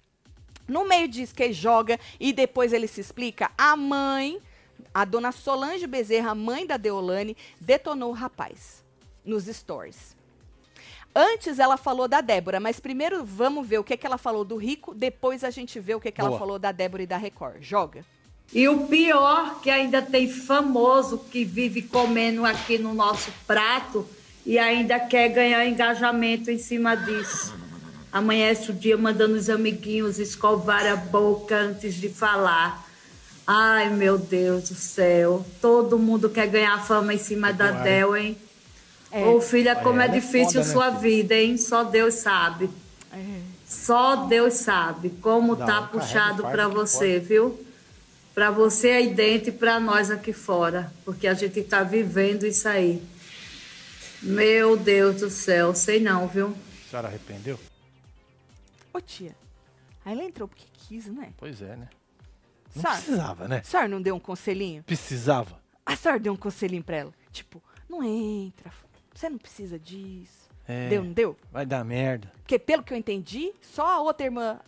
no 0.67 0.87
meio 0.87 1.07
disso 1.07 1.33
que 1.33 1.43
ele 1.43 1.53
joga 1.53 1.99
e 2.19 2.33
depois 2.33 2.73
ele 2.73 2.87
se 2.87 3.01
explica, 3.01 3.49
a 3.57 3.75
mãe, 3.75 4.39
a 4.93 5.05
dona 5.05 5.31
Solange 5.31 5.87
Bezerra, 5.87 6.35
mãe 6.35 6.67
da 6.67 6.77
Deolane, 6.77 7.35
detonou 7.59 8.11
o 8.11 8.13
rapaz 8.13 8.83
nos 9.25 9.45
stories. 9.45 10.15
Antes 11.15 11.59
ela 11.59 11.77
falou 11.77 12.07
da 12.07 12.21
Débora, 12.21 12.59
mas 12.59 12.79
primeiro 12.79 13.23
vamos 13.23 13.67
ver 13.67 13.77
o 13.77 13.83
que, 13.83 13.95
que 13.95 14.05
ela 14.05 14.17
falou 14.17 14.43
do 14.43 14.57
Rico, 14.57 14.95
depois 14.95 15.43
a 15.43 15.51
gente 15.51 15.79
vê 15.79 15.93
o 15.93 15.99
que, 16.01 16.11
que 16.11 16.19
ela 16.19 16.37
falou 16.39 16.57
da 16.57 16.71
Débora 16.71 17.03
e 17.03 17.07
da 17.07 17.17
Record. 17.17 17.61
Joga. 17.61 18.03
E 18.51 18.67
o 18.67 18.85
pior, 18.87 19.61
que 19.61 19.69
ainda 19.69 20.01
tem 20.01 20.29
famoso 20.29 21.19
que 21.31 21.43
vive 21.43 21.81
comendo 21.81 22.45
aqui 22.45 22.77
no 22.77 22.93
nosso 22.93 23.31
prato 23.47 24.07
e 24.45 24.59
ainda 24.59 24.99
quer 24.99 25.29
ganhar 25.29 25.65
engajamento 25.65 26.51
em 26.51 26.57
cima 26.57 26.95
disso. 26.95 27.53
Amanhece 28.11 28.69
o 28.69 28.73
dia 28.73 28.95
mandando 28.95 29.35
os 29.35 29.49
amiguinhos 29.49 30.19
escovar 30.19 30.85
a 30.85 30.95
boca 30.95 31.55
antes 31.55 31.95
de 31.95 32.09
falar. 32.09 32.87
Ai, 33.45 33.89
meu 33.89 34.17
Deus 34.19 34.69
do 34.69 34.75
céu. 34.75 35.45
Todo 35.59 35.97
mundo 35.97 36.29
quer 36.29 36.47
ganhar 36.47 36.85
fama 36.85 37.13
em 37.13 37.17
cima 37.17 37.51
da 37.51 37.69
Eduardo. 37.69 37.83
Del, 37.83 38.17
hein? 38.17 38.37
É. 39.11 39.25
Ô 39.25 39.41
filha, 39.41 39.75
como 39.75 39.99
é 39.99 40.05
é 40.05 40.07
difícil 40.07 40.63
foda, 40.63 40.67
né, 40.67 40.73
sua 40.73 40.91
filha? 40.91 40.99
vida, 40.99 41.35
hein? 41.35 41.57
Só 41.57 41.83
Deus 41.83 42.15
sabe. 42.15 42.69
É. 43.11 43.39
Só 43.65 44.27
Deus 44.27 44.53
sabe 44.55 45.09
como 45.21 45.55
Não, 45.55 45.65
tá 45.65 45.81
puxado 45.81 46.43
para 46.43 46.67
você, 46.67 47.19
viu? 47.19 47.59
Para 48.33 48.49
você 48.49 48.89
aí 48.89 49.13
dentro 49.13 49.49
e 49.49 49.51
para 49.51 49.79
nós 49.79 50.09
aqui 50.09 50.33
fora, 50.33 50.91
porque 51.05 51.27
a 51.27 51.33
gente 51.33 51.61
tá 51.63 51.83
vivendo 51.83 52.45
isso 52.45 52.67
aí. 52.67 53.01
Meu 54.21 54.75
Deus 54.75 55.21
do 55.21 55.29
céu, 55.29 55.75
sei 55.75 55.99
não, 55.99 56.27
viu? 56.27 56.47
A 56.87 56.89
senhora 56.89 57.07
arrependeu? 57.09 57.59
Ô 58.91 58.99
tia, 58.99 59.35
aí 60.03 60.13
ela 60.13 60.23
entrou 60.23 60.47
porque 60.47 60.65
quis, 60.73 61.07
né? 61.07 61.31
Pois 61.37 61.61
é, 61.61 61.75
né? 61.75 61.89
Não 62.75 62.83
precisava, 62.83 63.47
né? 63.47 63.57
A 63.59 63.63
senhora 63.63 63.87
não 63.87 64.01
deu 64.01 64.15
um 64.15 64.19
conselhinho? 64.19 64.81
Precisava. 64.83 65.61
A 65.85 65.95
senhora 65.95 66.19
deu 66.19 66.33
um 66.33 66.37
conselhinho 66.37 66.83
pra 66.83 66.97
ela. 66.97 67.13
Tipo, 67.31 67.61
não 67.87 68.03
entra, 68.03 68.71
você 69.13 69.29
não 69.29 69.37
precisa 69.37 69.77
disso. 69.77 70.49
É. 70.67 70.89
Deu, 70.89 71.03
não 71.03 71.11
deu? 71.11 71.37
Vai 71.51 71.65
dar 71.65 71.83
merda. 71.83 72.31
Porque 72.37 72.57
pelo 72.57 72.81
que 72.81 72.93
eu 72.93 72.97
entendi, 72.97 73.51
só 73.61 73.85
a 73.85 74.01
outra 74.01 74.25
irmã 74.25 74.59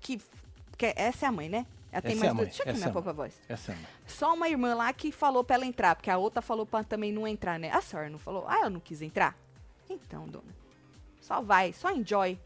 que. 0.00 0.20
que 0.76 0.92
essa 0.96 1.26
é 1.26 1.28
a 1.28 1.32
mãe, 1.32 1.48
né? 1.48 1.64
Ela 1.90 2.02
tem 2.02 2.12
Essa 2.12 2.26
é 2.26 2.28
mais 2.28 2.30
a 2.30 2.34
duas. 2.34 2.48
Deixa 2.48 2.62
eu 2.62 2.72
essa 2.72 2.90
comer 2.90 3.10
é 3.10 3.12
voz. 3.12 3.40
Essa 3.48 3.72
é 3.72 3.74
a 3.74 3.78
mãe. 3.78 3.86
Só 4.06 4.34
uma 4.34 4.48
irmã 4.48 4.74
lá 4.74 4.92
que 4.92 5.10
falou 5.10 5.42
pra 5.42 5.56
ela 5.56 5.66
entrar, 5.66 5.94
porque 5.96 6.10
a 6.10 6.18
outra 6.18 6.42
falou 6.42 6.66
pra 6.66 6.84
também 6.84 7.12
não 7.12 7.26
entrar, 7.26 7.58
né? 7.58 7.70
A 7.70 7.80
senhora 7.80 8.10
não 8.10 8.18
falou? 8.18 8.44
Ah, 8.46 8.60
eu 8.64 8.70
não 8.70 8.80
quis 8.80 9.00
entrar? 9.00 9.36
Então, 9.88 10.26
dona. 10.26 10.54
Só 11.20 11.40
vai, 11.40 11.72
só 11.72 11.90
enjoy. 11.90 12.38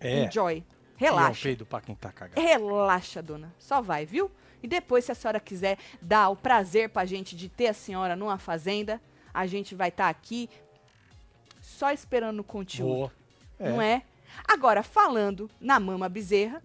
É. 0.00 0.24
Enjoy. 0.24 0.64
É 0.98 1.04
Relaxa. 1.04 1.42
peido 1.42 1.66
pra 1.66 1.80
quem 1.80 1.94
tá 1.94 2.10
cagado. 2.10 2.40
Relaxa, 2.40 3.22
dona. 3.22 3.54
Só 3.58 3.80
vai, 3.80 4.06
viu? 4.06 4.30
E 4.62 4.66
depois, 4.66 5.04
se 5.04 5.12
a 5.12 5.14
senhora 5.14 5.38
quiser 5.38 5.78
dar 6.00 6.28
o 6.28 6.36
prazer 6.36 6.88
pra 6.88 7.04
gente 7.04 7.36
de 7.36 7.48
ter 7.48 7.68
a 7.68 7.74
senhora 7.74 8.16
numa 8.16 8.38
fazenda, 8.38 9.00
a 9.32 9.46
gente 9.46 9.74
vai 9.74 9.88
estar 9.88 10.08
aqui 10.08 10.48
só 11.60 11.90
esperando 11.92 12.40
o 12.40 12.44
conteúdo. 12.44 12.88
Boa. 12.88 13.12
É. 13.58 13.70
Não 13.70 13.82
é? 13.82 14.02
Agora, 14.48 14.82
falando 14.82 15.50
na 15.60 15.78
mama 15.78 16.08
bezerra, 16.08 16.62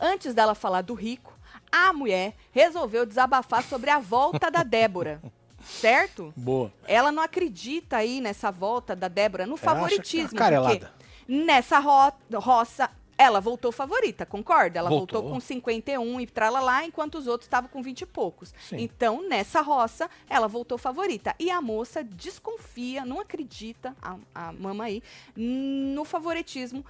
antes 0.00 0.34
dela 0.34 0.54
falar 0.54 0.82
do 0.82 0.94
rico, 0.94 1.32
a 1.70 1.92
mulher 1.92 2.34
resolveu 2.52 3.06
desabafar 3.06 3.62
sobre 3.62 3.90
a 3.90 3.98
volta 3.98 4.50
da 4.50 4.62
Débora. 4.62 5.20
Certo? 5.62 6.32
Boa. 6.34 6.72
Ela 6.86 7.12
não 7.12 7.22
acredita 7.22 7.98
aí 7.98 8.18
nessa 8.20 8.50
volta 8.50 8.96
da 8.96 9.08
Débora 9.08 9.46
no 9.46 9.58
Ela 9.60 9.60
acha 9.60 9.60
que 9.60 9.68
é 9.68 9.80
favoritismo. 9.82 10.30
uma 10.32 10.38
carelada. 10.38 10.78
porque 10.78 11.04
nessa 11.28 11.78
ro 11.78 12.12
roça, 12.34 12.90
ela 13.20 13.38
voltou 13.38 13.70
favorita, 13.70 14.24
concorda? 14.24 14.78
Ela 14.78 14.88
voltou, 14.88 15.20
Voltou. 15.20 15.34
com 15.34 15.40
51 15.40 16.20
e 16.22 16.26
tralalá, 16.26 16.86
enquanto 16.86 17.16
os 17.16 17.26
outros 17.26 17.44
estavam 17.46 17.68
com 17.68 17.82
20 17.82 18.00
e 18.00 18.06
poucos. 18.06 18.54
Sim. 18.66 18.78
Então, 18.78 19.28
nessa 19.28 19.60
roça, 19.60 20.08
ela 20.26 20.48
voltou 20.48 20.78
favorita. 20.78 21.34
E 21.38 21.50
a 21.50 21.60
moça 21.60 22.02
desconfia, 22.02 23.04
não 23.04 23.20
acredita, 23.20 23.94
a, 24.00 24.16
a 24.34 24.52
mama 24.52 24.84
aí, 24.84 25.02
no 25.36 26.02
favoritismo 26.02 26.82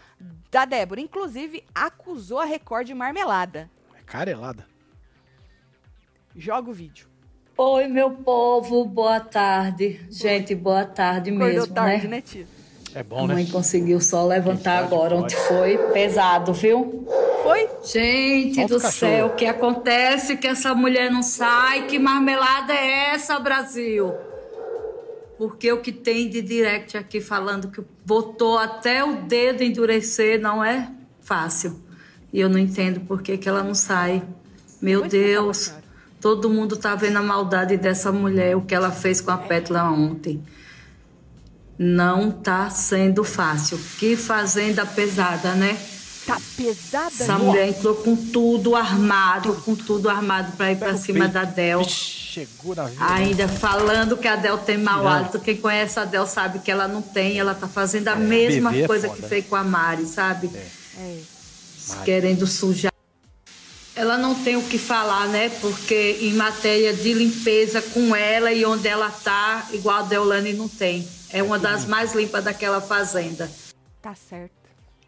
da 0.53 0.65
Débora. 0.65 1.01
Inclusive, 1.01 1.65
acusou 1.75 2.39
a 2.39 2.45
Record 2.45 2.87
de 2.87 2.95
marmelada. 2.95 3.69
É 3.99 4.03
carelada. 4.05 4.65
Joga 6.37 6.71
o 6.71 6.73
vídeo. 6.73 7.09
Oi, 7.59 7.89
meu 7.89 8.13
povo, 8.13 8.85
boa 8.85 9.19
tarde. 9.19 10.01
Gente, 10.09 10.55
boa 10.55 10.85
tarde 10.85 11.31
Acordou 11.31 11.49
mesmo, 11.49 11.75
tarde, 11.75 12.05
né? 12.07 12.17
né, 12.17 12.23
tia? 12.23 12.47
É 12.95 13.01
A 13.01 13.05
bom, 13.05 13.27
né? 13.27 13.35
mãe 13.35 13.47
conseguiu 13.47 14.01
só 14.01 14.27
levantar 14.27 14.79
agora. 14.85 15.11
pode. 15.17 15.25
Ontem 15.25 15.37
foi 15.49 15.79
pesado, 15.93 16.53
viu? 16.53 17.07
Foi? 17.43 17.69
Gente 17.85 18.57
Solta 18.57 18.75
do 18.75 18.81
cachorro. 18.81 19.13
céu, 19.13 19.27
o 19.27 19.31
que 19.31 19.47
acontece 19.47 20.37
que 20.37 20.47
essa 20.47 20.75
mulher 20.75 21.11
não 21.11 21.23
sai? 21.23 21.87
Que 21.87 21.99
marmelada 21.99 22.73
é 22.73 23.15
essa, 23.15 23.39
Brasil? 23.39 24.13
Porque 25.39 25.73
o 25.73 25.81
que 25.81 25.91
tem 25.93 26.29
de 26.29 26.43
direct 26.43 26.97
aqui 26.99 27.21
falando 27.21 27.69
que 27.71 27.83
botou 28.05 28.59
até 28.59 29.03
o 29.03 29.23
dedo 29.23 29.63
endurecer 29.63 30.39
não 30.41 30.63
é 30.63 30.91
fácil. 31.23 31.81
E 32.33 32.41
eu 32.41 32.49
não 32.49 32.59
entendo 32.59 33.01
por 33.01 33.23
que, 33.23 33.39
que 33.39 33.49
ela 33.49 33.63
não 33.63 33.75
sai. 33.75 34.23
Meu 34.83 35.03
Deus, 35.09 35.73
todo 36.21 36.51
mundo 36.51 36.77
tá 36.77 36.95
vendo 36.95 37.17
a 37.17 37.23
maldade 37.23 37.77
dessa 37.79 38.13
mulher, 38.13 38.55
o 38.57 38.61
que 38.63 38.75
ela 38.75 38.91
fez 38.91 39.21
com 39.21 39.31
a 39.31 39.39
Pétala 39.39 39.85
ontem. 39.91 40.43
Não 41.83 42.31
tá 42.31 42.69
sendo 42.69 43.25
fácil. 43.25 43.81
Que 43.99 44.15
fazenda 44.15 44.85
pesada, 44.85 45.55
né? 45.55 45.79
Tá 46.27 46.39
pesada, 46.55 47.07
Essa 47.07 47.39
mulher 47.39 47.69
entrou 47.71 47.95
com 47.95 48.15
tudo 48.15 48.77
armado, 48.77 49.55
com 49.65 49.75
tudo 49.75 50.11
armado 50.11 50.55
pra 50.59 50.71
ir 50.71 50.77
o 50.77 50.99
cima 50.99 51.21
peito. 51.21 51.33
da 51.33 51.45
Del. 51.45 51.83
Chegou 51.85 52.77
na 52.77 52.85
vida. 52.85 53.03
Ainda 53.15 53.49
falando 53.49 54.19
que 54.19 54.29
a 54.29 54.37
Del 54.37 54.59
tem 54.59 54.77
mau 54.77 55.09
hálito. 55.09 55.41
Quem 55.41 55.57
conhece 55.57 55.99
a 55.99 56.05
Del 56.05 56.27
sabe 56.27 56.59
que 56.59 56.71
ela 56.71 56.87
não 56.87 57.01
tem. 57.01 57.39
Ela 57.39 57.55
tá 57.55 57.67
fazendo 57.67 58.09
a 58.09 58.15
mesma 58.15 58.69
bebê 58.69 58.83
é 58.83 58.87
coisa 58.87 59.09
foda, 59.09 59.17
que 59.17 59.23
né? 59.23 59.29
fez 59.29 59.47
com 59.47 59.57
a 59.57 59.65
Mari, 59.65 60.05
sabe? 60.05 60.51
É. 60.55 61.17
Mari. 61.89 62.05
Querendo 62.05 62.47
sujar. 62.47 62.93
Ela 63.97 64.19
não 64.19 64.35
tem 64.35 64.55
o 64.55 64.63
que 64.65 64.77
falar, 64.77 65.29
né? 65.29 65.49
Porque 65.63 66.19
em 66.21 66.35
matéria 66.35 66.93
de 66.93 67.15
limpeza 67.15 67.81
com 67.81 68.15
ela 68.15 68.53
e 68.53 68.67
onde 68.67 68.87
ela 68.87 69.09
tá, 69.09 69.67
igual 69.73 70.01
a 70.01 70.03
Deolane 70.03 70.53
não 70.53 70.69
tem. 70.69 71.09
É 71.33 71.43
uma 71.43 71.59
das 71.59 71.85
mais 71.85 72.15
limpas 72.15 72.45
daquela 72.45 72.81
fazenda. 72.81 73.49
Tá 74.03 74.15
certo. 74.15 74.55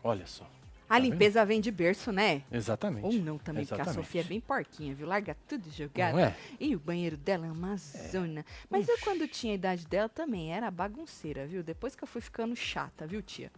Olha 0.04 0.26
só. 0.26 0.44
A 0.88 0.94
Tá 0.94 0.98
limpeza 0.98 1.44
vem 1.44 1.60
de 1.60 1.70
berço, 1.70 2.12
né? 2.12 2.42
Exatamente. 2.52 3.04
Ou 3.06 3.12
não 3.14 3.38
também, 3.38 3.64
porque 3.64 3.80
a 3.80 3.82
Exatamente. 3.82 4.04
Sofia 4.06 4.20
é 4.20 4.24
bem 4.24 4.40
porquinha, 4.40 4.94
viu? 4.94 5.06
Larga 5.06 5.34
tudo 5.48 5.70
jogado. 5.70 6.12
Não 6.14 6.20
é? 6.20 6.36
E 6.60 6.76
o 6.76 6.78
banheiro 6.78 7.16
dela 7.16 7.46
é 7.46 7.50
uma 7.50 7.76
zona. 7.76 8.44
Mas 8.68 8.86
eu, 8.88 8.98
quando 8.98 9.26
tinha 9.26 9.54
a 9.54 9.56
idade 9.56 9.86
dela, 9.86 10.08
também 10.08 10.52
era 10.52 10.70
bagunceira, 10.70 11.46
viu? 11.46 11.62
Depois 11.62 11.96
que 11.96 12.04
eu 12.04 12.08
fui 12.08 12.20
ficando 12.20 12.54
chata, 12.54 13.06
viu, 13.06 13.22
tia? 13.22 13.50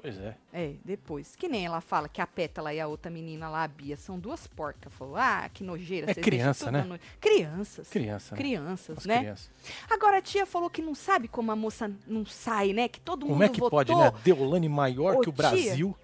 Pois 0.00 0.16
é. 0.16 0.36
É, 0.52 0.74
depois. 0.84 1.34
Que 1.34 1.48
nem 1.48 1.66
ela 1.66 1.80
fala 1.80 2.08
que 2.08 2.20
a 2.20 2.26
Pétala 2.26 2.72
e 2.72 2.78
a 2.80 2.86
outra 2.86 3.10
menina 3.10 3.48
lá, 3.48 3.64
a 3.64 3.68
Bia, 3.68 3.96
são 3.96 4.16
duas 4.16 4.46
porcas. 4.46 4.92
Falou, 4.94 5.16
ah, 5.16 5.50
que 5.52 5.64
nojeira. 5.64 6.12
É 6.12 6.14
criança, 6.14 6.70
né? 6.70 6.84
no- 6.84 6.98
Crianças. 7.20 7.88
Criança. 7.88 8.34
né? 8.34 8.40
Crianças, 8.40 8.98
As 8.98 9.06
né? 9.06 9.18
crianças. 9.18 9.50
Agora 9.90 10.18
a 10.18 10.22
tia 10.22 10.46
falou 10.46 10.70
que 10.70 10.80
não 10.80 10.94
sabe 10.94 11.26
como 11.26 11.50
a 11.50 11.56
moça 11.56 11.90
não 12.06 12.24
sai, 12.24 12.72
né? 12.72 12.86
Que 12.86 13.00
todo 13.00 13.22
Como 13.22 13.32
mundo 13.32 13.42
é 13.42 13.48
que 13.48 13.58
votou. 13.58 13.70
pode, 13.76 13.92
né? 13.92 14.12
Deolane 14.22 14.68
maior 14.68 15.16
Ô, 15.16 15.20
que 15.20 15.28
o 15.30 15.32
tia. 15.32 15.36
Brasil. 15.50 15.96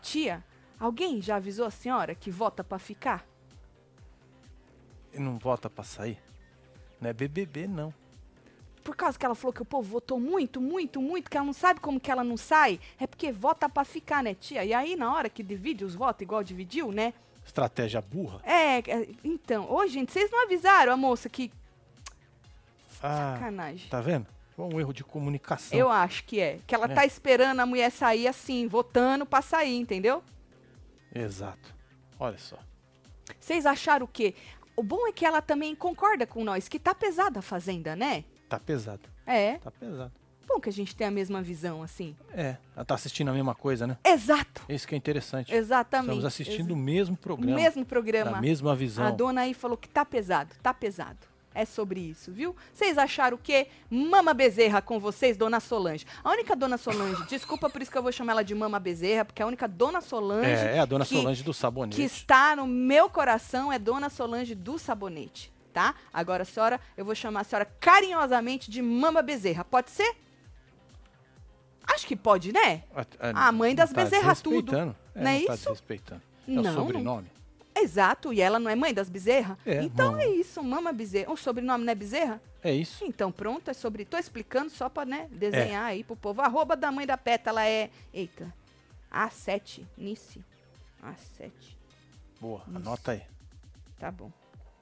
Tia, 0.00 0.42
alguém 0.80 1.20
já 1.20 1.36
avisou 1.36 1.66
a 1.66 1.70
senhora 1.70 2.14
que 2.14 2.30
vota 2.30 2.64
pra 2.64 2.78
ficar? 2.78 3.26
E 5.12 5.18
não 5.20 5.36
vota 5.38 5.68
pra 5.68 5.84
sair? 5.84 6.18
Não 6.98 7.10
é 7.10 7.12
BBB, 7.12 7.66
não. 7.66 7.92
Por 8.82 8.96
causa 8.96 9.18
que 9.18 9.24
ela 9.24 9.34
falou 9.34 9.52
que 9.52 9.62
o 9.62 9.64
povo 9.64 9.88
votou 9.88 10.18
muito, 10.18 10.60
muito, 10.60 11.00
muito, 11.00 11.30
que 11.30 11.36
ela 11.36 11.46
não 11.46 11.52
sabe 11.52 11.80
como 11.80 12.00
que 12.00 12.10
ela 12.10 12.24
não 12.24 12.36
sai, 12.36 12.80
é 12.98 13.06
porque 13.06 13.30
vota 13.30 13.68
pra 13.68 13.84
ficar, 13.84 14.22
né, 14.22 14.34
tia? 14.34 14.64
E 14.64 14.74
aí, 14.74 14.96
na 14.96 15.14
hora 15.14 15.28
que 15.30 15.42
divide 15.42 15.84
os 15.84 15.94
votos, 15.94 16.22
igual 16.22 16.42
dividiu, 16.42 16.90
né? 16.90 17.14
Estratégia 17.46 18.00
burra. 18.00 18.40
É, 18.44 18.78
é, 18.78 19.08
então, 19.24 19.70
ô, 19.72 19.86
gente, 19.86 20.12
vocês 20.12 20.30
não 20.30 20.44
avisaram 20.44 20.92
a 20.92 20.96
moça 20.96 21.28
que. 21.28 21.50
Ah, 23.02 23.34
Sacanagem. 23.38 23.88
tá 23.88 24.00
vendo? 24.00 24.26
Foi 24.54 24.64
um 24.66 24.78
erro 24.78 24.92
de 24.92 25.02
comunicação. 25.02 25.76
Eu 25.78 25.90
acho 25.90 26.24
que 26.24 26.40
é. 26.40 26.58
Que 26.66 26.74
ela 26.74 26.86
É. 26.86 26.94
tá 26.94 27.04
esperando 27.06 27.58
a 27.60 27.66
mulher 27.66 27.90
sair 27.90 28.28
assim, 28.28 28.68
votando 28.68 29.24
pra 29.26 29.42
sair, 29.42 29.76
entendeu? 29.78 30.22
Exato. 31.14 31.74
Olha 32.18 32.38
só. 32.38 32.58
Vocês 33.40 33.66
acharam 33.66 34.04
o 34.04 34.08
quê? 34.08 34.34
O 34.76 34.82
bom 34.82 35.06
é 35.06 35.12
que 35.12 35.24
ela 35.26 35.42
também 35.42 35.74
concorda 35.74 36.26
com 36.26 36.44
nós, 36.44 36.68
que 36.68 36.78
tá 36.78 36.94
pesada 36.94 37.40
a 37.40 37.42
fazenda, 37.42 37.96
né? 37.96 38.24
Tá 38.52 38.60
pesado. 38.60 39.00
É. 39.26 39.54
Tá 39.58 39.70
pesado. 39.70 40.12
Bom 40.46 40.60
que 40.60 40.68
a 40.68 40.72
gente 40.72 40.94
tem 40.94 41.06
a 41.06 41.10
mesma 41.10 41.40
visão, 41.40 41.82
assim. 41.82 42.14
É, 42.34 42.56
ela 42.76 42.84
tá 42.84 42.94
assistindo 42.94 43.28
a 43.30 43.32
mesma 43.32 43.54
coisa, 43.54 43.86
né? 43.86 43.96
Exato. 44.04 44.62
Isso 44.68 44.86
que 44.86 44.94
é 44.94 44.98
interessante. 44.98 45.54
Exatamente. 45.54 46.08
Estamos 46.08 46.24
assistindo 46.26 46.72
o 46.72 46.74
Exa- 46.76 46.84
mesmo 46.84 47.16
programa. 47.16 47.54
mesmo 47.56 47.86
programa. 47.86 48.32
Na 48.32 48.40
mesma 48.42 48.76
visão. 48.76 49.06
A 49.06 49.10
dona 49.10 49.40
aí 49.42 49.54
falou 49.54 49.78
que 49.78 49.88
tá 49.88 50.04
pesado, 50.04 50.54
tá 50.62 50.74
pesado. 50.74 51.18
É 51.54 51.66
sobre 51.66 52.00
isso, 52.00 52.32
viu? 52.32 52.56
Vocês 52.72 52.96
acharam 52.96 53.36
o 53.36 53.40
quê? 53.40 53.66
Mama 53.90 54.32
Bezerra 54.32 54.80
com 54.80 54.98
vocês, 54.98 55.36
dona 55.36 55.60
Solange. 55.60 56.06
A 56.24 56.30
única 56.30 56.56
dona 56.56 56.78
Solange, 56.78 57.22
desculpa 57.28 57.68
por 57.68 57.82
isso 57.82 57.90
que 57.90 57.98
eu 57.98 58.02
vou 58.02 58.10
chamar 58.10 58.32
ela 58.32 58.42
de 58.42 58.54
Mama 58.54 58.80
Bezerra, 58.80 59.22
porque 59.26 59.42
a 59.42 59.46
única 59.46 59.68
dona 59.68 60.00
Solange. 60.00 60.48
É, 60.48 60.76
é 60.76 60.78
a 60.78 60.86
dona 60.86 61.04
que- 61.04 61.14
Solange 61.14 61.42
do 61.42 61.52
sabonete. 61.52 61.96
que 61.96 62.02
está 62.04 62.56
no 62.56 62.66
meu 62.66 63.10
coração 63.10 63.70
é 63.70 63.78
Dona 63.78 64.08
Solange 64.08 64.54
do 64.54 64.78
Sabonete, 64.78 65.51
tá? 65.72 65.94
Agora, 66.12 66.44
senhora, 66.44 66.80
eu 66.96 67.04
vou 67.04 67.14
chamar 67.14 67.40
a 67.40 67.44
senhora 67.44 67.64
carinhosamente 67.80 68.70
de 68.70 68.80
Mama 68.82 69.22
Bezerra. 69.22 69.64
Pode 69.64 69.90
ser? 69.90 70.16
Acho 71.84 72.06
que 72.06 72.14
pode, 72.16 72.52
né? 72.52 72.84
A, 73.20 73.48
A 73.48 73.52
mãe 73.52 73.74
das 73.74 73.90
tá 73.92 74.02
Bezerra 74.04 74.34
tudo. 74.36 74.74
É, 74.76 74.84
Não 74.84 74.94
é 75.30 75.44
tá 75.44 75.54
isso? 75.54 75.64
desrespeitando. 75.64 76.22
É 76.46 76.50
Não, 76.50 76.62
o 76.62 76.64
não. 76.64 76.74
sobrenome. 76.74 77.30
Exato, 77.74 78.32
e 78.34 78.40
ela 78.40 78.58
não 78.58 78.70
é 78.70 78.76
mãe 78.76 78.92
das 78.92 79.08
Bezerra? 79.08 79.58
É, 79.64 79.82
então 79.82 80.10
mama. 80.12 80.22
é 80.22 80.28
isso, 80.28 80.62
Mama 80.62 80.92
Bezerra. 80.92 81.32
O 81.32 81.36
sobrenome 81.38 81.84
não 81.84 81.90
é 81.90 81.94
Bezerra? 81.94 82.40
É 82.62 82.72
isso. 82.72 83.02
Então 83.04 83.32
pronto, 83.32 83.70
é 83.70 83.72
sobre. 83.72 84.04
Tô 84.04 84.18
explicando 84.18 84.70
só 84.70 84.88
pra, 84.90 85.04
né, 85.06 85.26
desenhar 85.32 85.86
aí 85.86 86.04
pro 86.04 86.14
povo. 86.14 86.42
Arroba 86.42 86.76
da 86.76 86.92
mãe 86.92 87.06
da 87.06 87.16
pétala 87.16 87.64
é. 87.66 87.90
Eita. 88.12 88.52
A7, 89.10 89.84
Nice. 89.96 90.44
A7. 91.02 91.50
Boa, 92.40 92.62
anota 92.74 93.12
aí. 93.12 93.22
Tá 93.98 94.10
bom. 94.10 94.30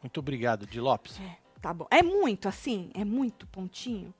Muito 0.03 0.19
obrigado, 0.21 0.67
Di 0.67 0.81
Lopes. 0.81 1.19
É, 1.21 1.37
tá 1.61 1.73
bom. 1.75 1.87
É 1.91 2.03
muito 2.03 2.49
assim? 2.49 2.91
É 2.95 3.05
muito 3.05 3.47
pontinho? 3.47 4.13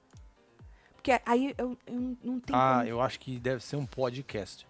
Porque 0.95 1.19
aí 1.25 1.55
eu, 1.57 1.77
eu 1.87 2.17
não- 2.23 2.39
tenho 2.41 2.59
Ah, 2.59 2.79
como- 2.79 2.89
eu 2.89 3.01
acho 3.01 3.19
que 3.19 3.39
deve 3.39 3.65
ser 3.65 3.77
um 3.77 3.87
podcast. 3.87 4.67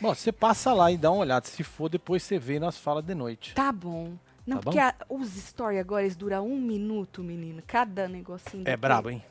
Bom, 0.00 0.14
você 0.14 0.32
passa 0.32 0.72
lá 0.72 0.90
e 0.90 0.96
dá 0.96 1.10
uma 1.10 1.20
olhada. 1.20 1.46
Se 1.46 1.62
for, 1.62 1.88
depois 1.88 2.22
você 2.22 2.38
vê 2.38 2.54
e 2.56 2.60
nós 2.60 2.76
fala 2.78 3.02
de 3.02 3.14
noite. 3.14 3.54
Tá 3.54 3.70
bom. 3.70 4.14
Não, 4.46 4.58
Tá 4.58 4.62
porque 4.64 4.78
a- 4.78 4.94
os 5.08 5.28
stories 5.30 5.80
agora 5.80 6.02
eles 6.02 6.16
duram 6.16 6.46
um 6.46 6.60
minuto, 6.60 7.22
menino. 7.22 7.62
Cada 7.66 8.08
negocinho. 8.08 8.64
É 8.66 8.76
brabo, 8.76 9.10
hein? 9.10 9.22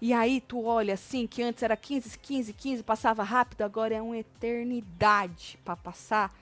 E 0.00 0.12
aí 0.12 0.40
tu 0.40 0.64
olha 0.64 0.94
assim, 0.94 1.26
que 1.26 1.42
antes 1.42 1.62
era 1.62 1.76
15, 1.76 2.18
15, 2.18 2.52
15, 2.52 2.82
passava 2.82 3.22
rápido, 3.22 3.62
agora 3.62 3.94
é 3.94 4.02
uma 4.02 4.16
eternidade 4.16 5.58
pra 5.64 5.76
passar. 5.76 6.34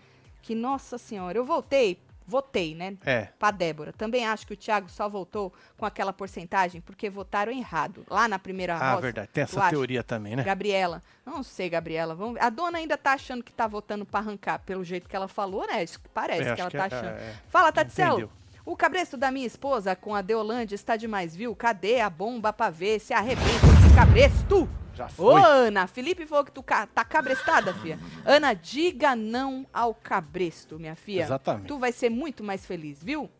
Que, 0.43 0.55
nossa 0.55 0.97
senhora, 0.97 1.37
eu 1.39 1.45
voltei, 1.45 1.99
votei, 2.31 2.75
né? 2.75 2.97
É. 3.05 3.29
Pra 3.39 3.51
Débora. 3.51 3.93
Também 3.93 4.25
acho 4.27 4.47
que 4.47 4.55
o 4.55 4.57
Thiago 4.57 4.89
só 4.89 5.09
votou 5.09 5.53
com 5.77 5.85
aquela 5.85 6.13
porcentagem 6.13 6.81
porque 6.81 7.11
votaram 7.11 7.53
errado. 7.53 8.07
Lá 8.09 8.27
na 8.29 8.39
primeira 8.39 8.77
Ah, 8.77 8.91
roça. 8.93 9.03
verdade. 9.03 9.29
Tem 9.33 9.45
essa 9.45 9.61
acha? 9.61 9.71
teoria 9.71 10.03
também, 10.03 10.37
né? 10.37 10.43
Gabriela. 10.45 11.03
Não 11.27 11.43
sei, 11.43 11.69
Gabriela. 11.69 12.15
Vamos. 12.15 12.41
A 12.41 12.49
dona 12.49 12.79
ainda 12.79 12.97
tá 12.97 13.13
achando 13.13 13.43
que 13.43 13.53
tá 13.53 13.67
votando 13.67 14.07
pra 14.07 14.21
arrancar, 14.21 14.61
pelo 14.61 14.83
jeito 14.85 15.09
que 15.09 15.15
ela 15.17 15.29
falou, 15.29 15.67
né? 15.67 15.83
Isso 15.85 16.01
Parece 16.15 16.49
É, 16.49 16.55
que 16.55 16.61
ela 16.61 16.71
que 16.71 16.77
tá 16.79 16.85
é- 16.85 16.87
achando. 16.87 17.07
é, 17.19 17.23
é. 17.31 17.35
Fala, 17.49 17.73
Tatselo. 17.73 18.33
O 18.65 18.77
cabresto 18.77 19.17
da 19.17 19.31
minha 19.31 19.47
esposa 19.47 19.97
com 19.97 20.15
a 20.15 20.23
Deolândia 20.23 20.75
está 20.77 20.95
demais, 20.97 21.35
viu? 21.35 21.57
Cadê 21.57 22.01
a 22.01 22.09
bomba 22.09 22.53
pra 22.53 22.71
ver 22.71 23.01
se 23.01 23.13
arrebenta 23.13 23.49
esse 23.49 23.95
cabresto? 23.95 24.69
Já 25.01 25.07
Ô, 25.07 25.33
foi. 25.33 25.41
Ana, 25.43 25.87
Felipe 25.87 26.27
falou 26.27 26.45
que 26.45 26.53
tu 26.53 26.63
ca- 26.63 26.87
tá 26.87 27.03
cabrestada, 27.05 27.73
filha. 27.73 27.99
Ana, 28.25 28.53
diga 28.53 29.17
não 29.17 29.67
ao 29.73 29.95
cabresto, 29.95 30.79
minha 30.79 30.95
filha. 30.95 31.23
Exatamente. 31.23 31.69
Tu 31.69 31.79
vai 31.79 31.91
ser 31.91 32.11
muito 32.11 32.45
mais 32.45 32.67
feliz, 32.67 33.03
viu? 33.03 33.31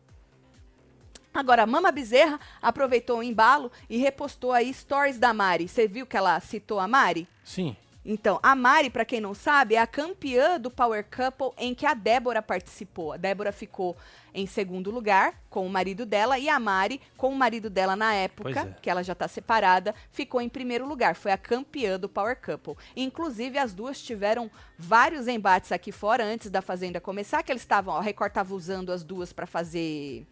Agora, 1.33 1.63
a 1.63 1.67
Mama 1.67 1.91
Bezerra 1.91 2.39
aproveitou 2.61 3.19
o 3.19 3.23
embalo 3.23 3.71
e 3.89 3.97
repostou 3.97 4.51
aí 4.51 4.73
stories 4.73 5.19
da 5.19 5.33
Mari. 5.33 5.67
Você 5.67 5.87
viu 5.87 6.05
que 6.07 6.17
ela 6.17 6.39
citou 6.39 6.79
a 6.79 6.87
Mari? 6.87 7.27
Sim. 7.43 7.75
Então, 8.03 8.39
a 8.41 8.55
Mari, 8.55 8.89
pra 8.89 9.05
quem 9.05 9.21
não 9.21 9.33
sabe, 9.33 9.75
é 9.75 9.79
a 9.79 9.85
campeã 9.85 10.59
do 10.59 10.71
Power 10.71 11.05
Couple 11.05 11.51
em 11.57 11.75
que 11.75 11.85
a 11.85 11.93
Débora 11.93 12.41
participou. 12.41 13.13
A 13.13 13.17
Débora 13.17 13.51
ficou 13.51 13.95
em 14.33 14.47
segundo 14.47 14.89
lugar 14.89 15.39
com 15.49 15.65
o 15.65 15.69
marido 15.69 16.05
dela 16.05 16.39
e 16.39 16.49
a 16.49 16.59
Mari, 16.59 16.99
com 17.15 17.29
o 17.29 17.35
marido 17.35 17.69
dela 17.69 17.95
na 17.95 18.13
época, 18.13 18.61
é. 18.61 18.75
que 18.81 18.89
ela 18.89 19.03
já 19.03 19.13
tá 19.13 19.27
separada, 19.27 19.93
ficou 20.11 20.41
em 20.41 20.49
primeiro 20.49 20.87
lugar. 20.87 21.15
Foi 21.15 21.31
a 21.31 21.37
campeã 21.37 21.99
do 21.99 22.09
Power 22.09 22.39
Couple. 22.41 22.75
Inclusive, 22.95 23.57
as 23.59 23.73
duas 23.73 24.01
tiveram 24.01 24.49
vários 24.77 25.27
embates 25.27 25.71
aqui 25.71 25.91
fora 25.91 26.23
antes 26.23 26.49
da 26.49 26.61
Fazenda 26.61 26.99
começar, 26.99 27.43
que 27.43 27.51
eles 27.51 27.61
estavam, 27.61 27.95
a 27.95 28.01
Record 28.01 28.33
tava 28.33 28.55
usando 28.55 28.91
as 28.91 29.03
duas 29.03 29.31
pra 29.31 29.45
fazer 29.45 30.25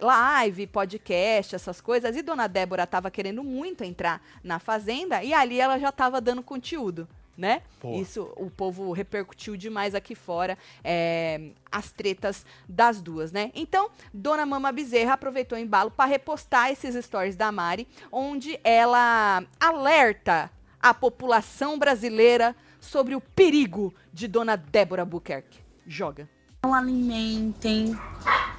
live, 0.00 0.66
podcast, 0.66 1.54
essas 1.54 1.80
coisas. 1.80 2.16
E 2.16 2.22
Dona 2.22 2.46
Débora 2.46 2.86
tava 2.86 3.10
querendo 3.10 3.42
muito 3.42 3.84
entrar 3.84 4.22
na 4.42 4.58
Fazenda 4.58 5.22
e 5.22 5.32
ali 5.34 5.60
ela 5.60 5.78
já 5.78 5.92
tava 5.92 6.20
dando 6.20 6.42
conteúdo, 6.42 7.08
né? 7.36 7.62
Isso 8.00 8.32
o 8.36 8.50
povo 8.50 8.92
repercutiu 8.92 9.56
demais 9.56 9.94
aqui 9.94 10.14
fora, 10.14 10.58
é, 10.82 11.50
as 11.70 11.92
tretas 11.92 12.44
das 12.68 13.00
duas, 13.00 13.30
né? 13.30 13.52
Então, 13.54 13.90
Dona 14.12 14.44
Mama 14.44 14.72
Bezerra 14.72 15.14
aproveitou 15.14 15.56
o 15.56 15.60
embalo 15.60 15.90
para 15.90 16.10
repostar 16.10 16.70
esses 16.70 17.04
stories 17.04 17.36
da 17.36 17.52
Mari, 17.52 17.86
onde 18.10 18.58
ela 18.64 19.44
alerta 19.60 20.50
a 20.80 20.94
população 20.94 21.78
brasileira 21.78 22.54
sobre 22.80 23.14
o 23.14 23.20
perigo 23.20 23.94
de 24.12 24.28
Dona 24.28 24.56
Débora 24.56 25.04
Buquerque. 25.04 25.60
Joga. 25.86 26.28
Não 26.68 26.74
alimentem 26.74 27.98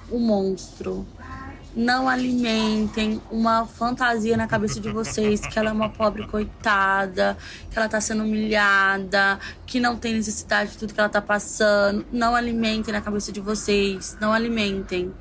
o 0.10 0.18
monstro. 0.18 1.05
Não 1.76 2.10
alimentem 2.10 3.22
uma 3.30 3.68
fantasia 3.68 4.36
na 4.36 4.47
cabeça 4.47 4.80
de 4.80 4.89
vocês 4.91 5.41
que 5.41 5.60
ela 5.60 5.70
é 5.70 5.72
uma 5.72 5.89
pobre 5.89 6.26
coitada, 6.26 7.38
que 7.70 7.78
ela 7.78 7.88
tá 7.88 8.01
sendo 8.01 8.24
humilhada, 8.24 9.39
que 9.64 9.80
não 9.80 9.95
tem 9.95 10.16
necessidade 10.16 10.72
de 10.72 10.80
tudo 10.80 10.91
que 10.91 10.99
ela 10.99 11.07
tá 11.07 11.22
passando. 11.22 12.03
Não 12.12 12.36
alimentem 12.36 12.91
na 12.91 12.99
cabeça 12.99 13.32
de 13.32 13.39
vocês. 13.39 14.18
Não 14.20 14.34
alimentem. 14.34 15.14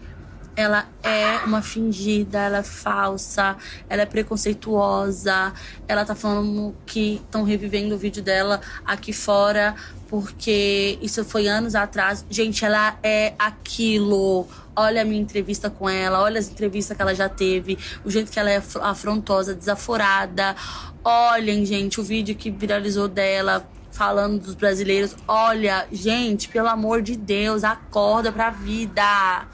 Ela 0.58 0.88
é 1.04 1.44
uma 1.44 1.62
fingida, 1.62 2.36
ela 2.40 2.58
é 2.58 2.62
falsa, 2.64 3.56
ela 3.88 4.02
é 4.02 4.06
preconceituosa. 4.06 5.52
Ela 5.86 6.04
tá 6.04 6.16
falando 6.16 6.74
que 6.84 7.22
estão 7.24 7.44
revivendo 7.44 7.94
o 7.94 7.98
vídeo 7.98 8.20
dela 8.20 8.60
aqui 8.84 9.12
fora, 9.12 9.76
porque 10.08 10.98
isso 11.00 11.24
foi 11.24 11.46
anos 11.46 11.76
atrás. 11.76 12.26
Gente, 12.28 12.64
ela 12.64 12.98
é 13.04 13.34
aquilo. 13.38 14.48
Olha 14.74 15.02
a 15.02 15.04
minha 15.04 15.22
entrevista 15.22 15.70
com 15.70 15.88
ela, 15.88 16.20
olha 16.20 16.40
as 16.40 16.48
entrevistas 16.50 16.96
que 16.96 17.02
ela 17.02 17.14
já 17.14 17.28
teve, 17.28 17.78
o 18.04 18.10
jeito 18.10 18.32
que 18.32 18.40
ela 18.40 18.50
é 18.50 18.56
afro- 18.56 18.82
afrontosa, 18.82 19.54
desaforada. 19.54 20.56
Olhem, 21.04 21.64
gente, 21.64 22.00
o 22.00 22.02
vídeo 22.02 22.34
que 22.34 22.50
viralizou 22.50 23.06
dela 23.06 23.64
falando 23.92 24.40
dos 24.40 24.56
brasileiros. 24.56 25.14
Olha, 25.28 25.86
gente, 25.92 26.48
pelo 26.48 26.66
amor 26.66 27.00
de 27.00 27.14
Deus, 27.14 27.62
acorda 27.62 28.32
pra 28.32 28.50
vida. 28.50 29.46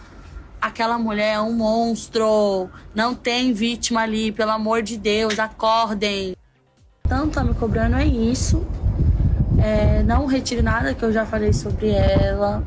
Aquela 0.65 0.97
mulher 0.97 1.35
é 1.35 1.41
um 1.43 1.53
monstro. 1.53 2.71
Não 2.95 3.15
tem 3.15 3.53
vítima 3.53 4.01
ali, 4.01 4.33
pelo 4.33 4.51
amor 4.51 4.83
de 4.83 4.97
Deus, 4.97 5.39
acordem. 5.39 6.35
Tanto 7.07 7.35
tá 7.35 7.45
me 7.45 7.53
cobrando 7.53 7.97
é 7.97 8.07
isso. 8.07 8.67
É, 9.63 10.03
não 10.05 10.25
retire 10.25 10.63
nada 10.63 10.95
que 10.95 11.03
eu 11.05 11.13
já 11.13 11.27
falei 11.27 11.53
sobre 11.53 11.91
ela. 11.91 12.67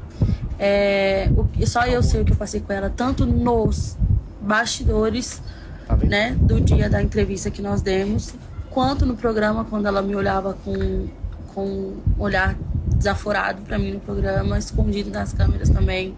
É, 0.60 1.28
o 1.36 1.46
que- 1.46 1.66
só 1.66 1.88
eu 1.88 2.04
sei 2.04 2.22
o 2.22 2.26
que 2.26 2.34
eu 2.34 2.38
passei 2.38 2.60
com 2.62 2.72
ela, 2.72 2.88
tanto 2.96 3.26
nos 3.26 3.98
bastidores, 4.40 5.42
Tá 5.88 5.96
né, 5.96 6.36
do 6.40 6.62
dia 6.62 6.88
da 6.90 7.02
entrevista 7.02 7.50
que 7.50 7.62
nós 7.64 7.82
demos, 7.82 8.36
quanto 8.70 9.08
no 9.08 9.16
programa, 9.16 9.66
quando 9.66 9.88
ela 9.88 10.02
me 10.04 10.16
olhava 10.16 10.56
com, 10.64 11.08
com 11.56 11.66
um 11.66 11.98
olhar 12.20 12.56
desaforado 12.96 13.62
pra 13.62 13.78
mim 13.78 13.92
no 13.92 14.00
programa, 14.00 14.58
escondido 14.58 15.10
das 15.10 15.34
câmeras 15.34 15.70
também. 15.70 16.18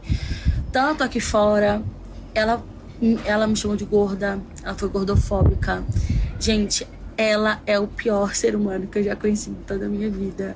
Tanto 0.71 1.03
aqui 1.03 1.19
fora, 1.19 1.81
ela, 2.33 2.63
ela 3.25 3.47
me 3.47 3.55
chamou 3.55 3.75
de 3.75 3.85
gorda, 3.85 4.39
ela 4.63 4.75
foi 4.75 4.89
gordofóbica. 4.89 5.83
Gente, 6.39 6.87
ela 7.17 7.59
é 7.65 7.77
o 7.77 7.87
pior 7.87 8.33
ser 8.33 8.55
humano 8.55 8.87
que 8.87 8.99
eu 8.99 9.03
já 9.03 9.15
conheci 9.15 9.49
em 9.49 9.55
toda 9.55 9.85
a 9.85 9.89
minha 9.89 10.09
vida. 10.09 10.55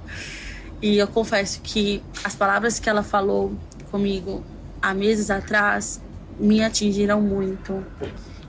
E 0.82 0.98
eu 0.98 1.08
confesso 1.08 1.62
que 1.62 2.02
as 2.24 2.36
palavras 2.36 2.80
que 2.80 2.90
ela 2.90 3.04
falou 3.04 3.54
comigo 3.90 4.44
há 4.82 4.94
meses 4.94 5.30
atrás 5.30 6.02
me 6.40 6.64
atingiram 6.64 7.22
muito. 7.22 7.84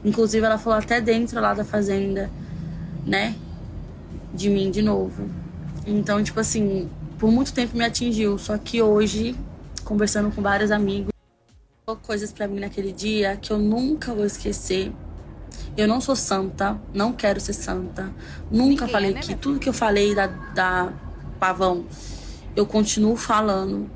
Inclusive, 0.05 0.45
ela 0.45 0.59
falou 0.59 0.79
até 0.79 1.01
dentro 1.01 1.41
lá 1.41 1.55
da 1.55 1.65
fazenda, 1.65 2.31
né? 3.07 3.35
De 4.33 4.51
mim 4.51 4.71
de 4.71 4.83
novo. 4.83 5.29
Então, 5.87 6.23
tipo 6.23 6.41
assim, 6.41 6.89
por 7.19 7.31
muito 7.31 7.53
tempo 7.53 7.77
me 7.77 7.85
atingiu. 7.85 8.39
Só 8.39 8.57
que 8.59 8.83
hoje, 8.83 9.37
conversando 9.85 10.31
com 10.31 10.43
vários 10.43 10.71
amigos, 10.71 11.15
coisas 12.03 12.33
pra 12.33 12.49
mim 12.49 12.61
naquele 12.61 12.93
dia 12.93 13.37
que 13.37 13.53
eu 13.53 13.59
nunca 13.59 14.15
vou 14.15 14.25
esquecer. 14.25 14.91
Eu 15.77 15.87
não 15.87 16.01
sou 16.01 16.17
santa, 16.17 16.81
não 16.95 17.13
quero 17.13 17.39
ser 17.41 17.53
santa. 17.53 18.11
Nunca 18.51 18.85
Ninguém 18.85 18.89
é, 18.89 18.89
falei 18.89 19.15
né, 19.15 19.21
que 19.21 19.35
tudo 19.35 19.59
que 19.59 19.69
eu 19.69 19.73
falei 19.73 20.15
da, 20.15 20.29
da 20.29 20.93
Pavão, 21.39 21.85
eu 22.57 22.65
continuo 22.65 23.17
falando. 23.17 23.91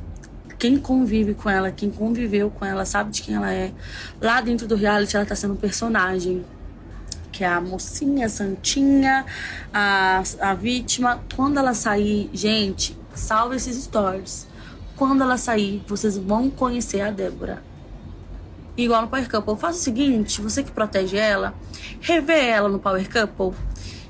Quem 0.58 0.76
convive 0.76 1.34
com 1.34 1.48
ela, 1.48 1.70
quem 1.70 1.88
conviveu 1.88 2.50
com 2.50 2.64
ela, 2.64 2.84
sabe 2.84 3.10
de 3.10 3.22
quem 3.22 3.36
ela 3.36 3.52
é. 3.52 3.72
Lá 4.20 4.40
dentro 4.40 4.66
do 4.66 4.74
reality, 4.74 5.16
ela 5.16 5.24
tá 5.24 5.34
sendo 5.34 5.54
um 5.54 5.56
personagem. 5.56 6.44
Que 7.30 7.44
é 7.44 7.46
a 7.46 7.60
mocinha, 7.60 8.26
a 8.26 8.28
santinha, 8.28 9.24
a, 9.72 10.22
a 10.40 10.54
vítima. 10.54 11.22
Quando 11.36 11.58
ela 11.58 11.72
sair, 11.72 12.28
gente, 12.34 12.97
salve 13.18 13.56
esses 13.56 13.76
stories. 13.84 14.46
Quando 14.96 15.22
ela 15.22 15.36
sair, 15.36 15.82
vocês 15.86 16.16
vão 16.16 16.48
conhecer 16.50 17.00
a 17.00 17.10
Débora. 17.10 17.62
Igual 18.76 19.02
no 19.02 19.08
Power 19.08 19.28
Couple. 19.28 19.56
Faça 19.56 19.78
o 19.78 19.82
seguinte, 19.82 20.40
você 20.40 20.62
que 20.62 20.70
protege 20.70 21.16
ela, 21.16 21.54
revê 22.00 22.46
ela 22.46 22.68
no 22.68 22.78
Power 22.78 23.08
Couple. 23.10 23.58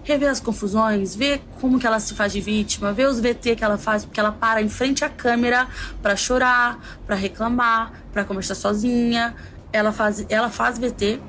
Revê 0.05 0.27
as 0.27 0.41
confusões, 0.41 1.15
vê 1.15 1.41
como 1.61 1.79
que 1.79 1.87
ela 1.87 2.01
se 2.01 2.15
faz 2.15 2.33
de 2.33 2.41
vítima, 2.41 2.93
vê 2.93 3.05
os 3.05 3.21
VT 3.21 3.57
que 3.57 3.65
ela 3.65 3.77
faz, 3.77 4.07
porque 4.07 4.19
ela 4.19 4.33
para 4.33 4.63
em 4.63 4.69
frente 4.69 5.05
à 5.05 5.09
câmera 5.11 5.69
pra 6.01 6.17
chorar, 6.17 6.79
pra 7.07 7.15
reclamar, 7.15 7.93
pra 8.11 8.25
conversar 8.25 8.55
sozinha. 8.55 9.35
Ela 9.71 9.93
faz, 9.93 10.25
ela 10.31 10.49
faz 10.49 10.79
VT. 10.79 11.21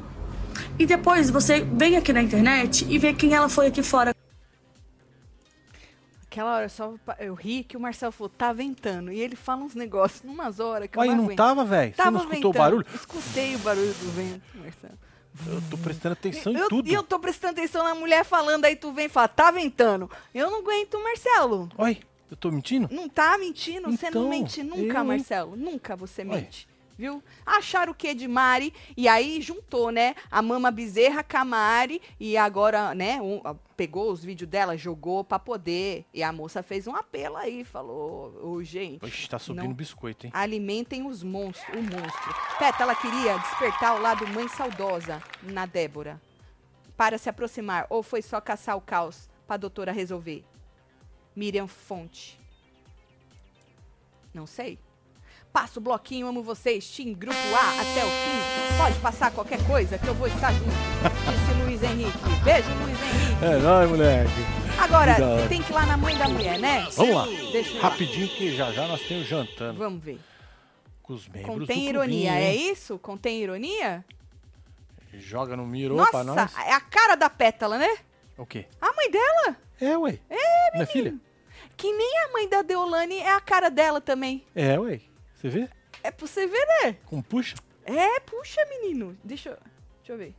E 0.77 0.85
depois 0.85 1.29
você 1.29 1.59
vem 1.61 1.97
aqui 1.97 2.13
na 2.13 2.21
internet 2.21 2.85
e 2.89 2.97
vê 2.97 3.13
quem 3.13 3.33
ela 3.33 3.49
foi 3.49 3.67
aqui 3.67 3.83
fora. 3.83 4.13
Aquela 6.31 6.55
hora 6.57 6.69
só 6.69 6.93
eu 7.17 7.33
ri 7.33 7.63
que 7.63 7.75
o 7.75 7.79
Marcelo 7.79 8.11
falou, 8.11 8.29
tá 8.29 8.53
ventando. 8.53 9.11
E 9.11 9.19
ele 9.19 9.35
fala 9.35 9.63
uns 9.63 9.73
negócios 9.73 10.21
numas 10.21 10.59
horas 10.59 10.87
que 10.87 10.95
eu 10.95 11.03
não 11.03 11.15
não 11.15 11.23
aguento. 11.23 11.37
tava, 11.37 11.65
velho? 11.65 11.91
Você 11.95 12.03
não 12.03 12.19
escutou 12.19 12.29
o 12.29 12.35
ventando. 12.35 12.53
barulho? 12.53 12.85
Escutei 12.93 13.55
o 13.55 13.59
barulho 13.59 13.93
do 13.93 14.11
vento, 14.11 14.41
Marcelo. 14.53 14.93
Eu 15.47 15.61
tô 15.71 15.77
prestando 15.79 16.13
atenção 16.13 16.53
em 16.53 16.67
tudo. 16.67 16.87
E 16.87 16.93
eu 16.93 17.01
tô 17.01 17.17
prestando 17.17 17.53
atenção 17.53 17.83
na 17.83 17.95
mulher 17.95 18.23
falando, 18.23 18.65
aí 18.65 18.75
tu 18.75 18.91
vem 18.91 19.05
e 19.07 19.09
fala, 19.09 19.27
tá 19.27 19.49
ventando. 19.49 20.07
Eu 20.31 20.51
não 20.51 20.59
aguento, 20.59 21.01
Marcelo. 21.01 21.67
Oi, 21.75 21.99
eu 22.29 22.37
tô 22.37 22.51
mentindo? 22.51 22.87
Não 22.91 23.09
tá 23.09 23.35
mentindo? 23.39 23.89
Você 23.89 24.11
não 24.11 24.21
Então, 24.21 24.29
mente 24.29 24.61
nunca, 24.61 24.99
eu? 24.99 25.03
Marcelo. 25.03 25.55
Nunca 25.55 25.95
você 25.95 26.23
mente. 26.23 26.68
Viu? 26.99 27.23
Acharam 27.45 27.93
o 27.93 27.95
que 27.95 28.13
de 28.13 28.27
Mari 28.27 28.73
e 28.97 29.07
aí 29.07 29.39
juntou, 29.41 29.89
né? 29.89 30.15
A 30.29 30.41
Mama 30.41 30.69
Bezerra 30.69 31.23
com 31.23 31.37
a 31.37 31.45
Mari 31.45 32.01
e 32.19 32.35
agora, 32.35 32.93
né? 32.93 33.21
um- 33.21 33.39
a- 33.45 33.55
pegou 33.77 34.11
os 34.11 34.21
vídeos 34.21 34.49
dela, 34.49 34.75
jogou 34.75 35.23
pra 35.23 35.39
poder. 35.39 36.05
E 36.13 36.21
a 36.21 36.33
moça 36.33 36.61
fez 36.61 36.85
um 36.87 36.93
apelo 36.95 37.37
aí, 37.37 37.63
falou: 37.63 38.37
Ô, 38.43 38.61
gente. 38.61 39.03
Oxe, 39.05 39.29
tá 39.29 39.39
subindo 39.39 39.63
Não. 39.63 39.73
biscoito, 39.73 40.25
hein? 40.25 40.31
Alimentem 40.35 41.07
os 41.07 41.23
monstros, 41.23 41.73
o 41.73 41.81
monstro. 41.81 42.35
Peta, 42.59 42.83
ela 42.83 42.93
queria 42.95 43.37
despertar 43.37 43.95
o 43.95 44.01
lado 44.01 44.27
mãe 44.27 44.49
saudosa 44.49 45.23
na 45.41 45.65
Débora. 45.65 46.21
Para 46.97 47.17
se 47.17 47.29
aproximar, 47.29 47.87
ou 47.89 48.03
foi 48.03 48.21
só 48.21 48.41
caçar 48.41 48.75
o 48.75 48.81
caos 48.81 49.29
pra 49.47 49.55
doutora 49.55 49.93
resolver? 49.93 50.43
Miriam 51.33 51.65
Fonte. 51.67 52.37
Não 54.33 54.45
sei. 54.45 54.77
Passa 55.51 55.79
o 55.79 55.81
bloquinho, 55.81 56.27
amo 56.27 56.43
vocês. 56.43 56.87
Team 56.89 57.13
Grupo 57.13 57.35
A 57.55 57.81
até 57.81 58.05
o 58.05 58.09
fim. 58.09 58.77
Pode 58.77 58.99
passar 58.99 59.31
qualquer 59.31 59.59
coisa 59.65 59.97
que 59.97 60.07
eu 60.07 60.13
vou 60.13 60.27
estar 60.27 60.51
junto. 60.53 60.69
Disse 60.69 61.63
Luiz 61.63 61.81
Henrique. 61.83 62.17
Beijo, 62.43 62.69
Luiz 62.83 62.99
Henrique. 63.01 63.45
É 63.45 63.57
nóis, 63.57 63.89
moleque. 63.89 64.31
Agora, 64.79 65.15
tem 65.49 65.61
que 65.61 65.71
ir 65.71 65.73
lá 65.75 65.85
na 65.85 65.97
mãe 65.97 66.15
da 66.17 66.27
mulher, 66.29 66.59
né? 66.59 66.87
Vamos 66.95 67.15
lá. 67.15 67.27
Ir 67.27 67.75
lá. 67.75 67.81
Rapidinho, 67.81 68.27
que 68.29 68.55
já 68.55 68.71
já 68.71 68.87
nós 68.87 69.01
temos 69.01 69.27
jantando 69.27 69.77
Vamos 69.79 70.01
ver. 70.03 70.19
com 71.01 71.13
os 71.13 71.27
membros 71.27 71.59
Contém 71.59 71.77
do 71.83 71.89
ironia, 71.89 72.29
clubinho, 72.31 72.31
é 72.31 72.55
hein? 72.55 72.71
isso? 72.71 72.99
Contém 72.99 73.41
ironia? 73.41 74.05
Joga 75.15 75.57
no 75.57 75.65
miro 75.65 75.95
pra 75.95 76.23
Nossa, 76.23 76.51
nós. 76.53 76.67
é 76.67 76.73
a 76.73 76.79
cara 76.79 77.15
da 77.15 77.29
pétala, 77.29 77.77
né? 77.79 77.89
O 78.37 78.45
quê? 78.45 78.67
A 78.79 78.93
mãe 78.93 79.09
dela. 79.09 79.57
É, 79.81 79.97
ué. 79.97 80.19
É, 80.29 80.71
Minha 80.75 80.85
filha? 80.87 81.15
Que 81.75 81.91
nem 81.91 82.19
a 82.19 82.31
mãe 82.31 82.47
da 82.47 82.61
Deolane 82.61 83.17
é 83.17 83.33
a 83.33 83.41
cara 83.41 83.69
dela 83.69 83.99
também. 83.99 84.45
É, 84.55 84.77
ué. 84.79 85.01
Você 85.39 85.49
vê? 85.49 85.69
É 86.03 86.11
pra 86.11 86.27
você 86.27 86.45
ver, 86.47 86.65
né? 86.83 86.95
Como 87.05 87.23
puxa? 87.23 87.55
É, 87.85 88.19
puxa, 88.19 88.61
menino. 88.65 89.17
Deixa 89.23 89.49
eu, 89.49 89.57
deixa 89.99 90.13
eu 90.13 90.17
ver. 90.17 90.35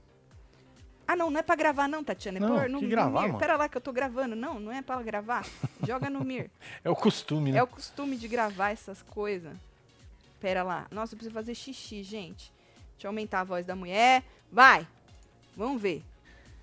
Ah, 1.09 1.17
não, 1.17 1.29
não 1.31 1.41
é 1.41 1.43
pra 1.43 1.57
gravar 1.57 1.89
não, 1.89 2.05
Tatiana. 2.05 2.39
É 2.39 2.41
Não, 2.41 2.49
pôr 2.49 2.79
que 2.81 2.87
gravar, 2.87 3.23
Mir. 3.23 3.27
mano? 3.29 3.39
Pera 3.41 3.57
lá 3.57 3.69
que 3.69 3.77
eu 3.77 3.81
tô 3.81 3.93
gravando. 3.93 4.37
Não, 4.37 4.61
não 4.61 4.71
é 4.71 4.81
pra 4.81 5.03
gravar. 5.03 5.45
Joga 5.85 6.09
no 6.09 6.25
Mir. 6.25 6.49
É 6.85 6.91
o 6.91 6.95
costume, 6.95 7.51
né? 7.51 7.59
É 7.59 7.63
o 7.63 7.67
costume 7.67 8.17
de 8.17 8.29
gravar 8.29 8.71
essas 8.71 9.03
coisas. 9.03 9.53
Pera 10.41 10.63
lá. 10.63 10.87
Nossa, 10.91 11.15
eu 11.15 11.17
preciso 11.17 11.35
fazer 11.35 11.55
xixi, 11.57 12.05
gente. 12.05 12.53
Deixa 12.93 13.07
eu 13.07 13.09
aumentar 13.09 13.41
a 13.41 13.45
voz 13.45 13.67
da 13.67 13.75
mulher. 13.75 14.23
Vai. 14.53 14.87
Vamos 15.57 15.83
ver. 15.83 16.05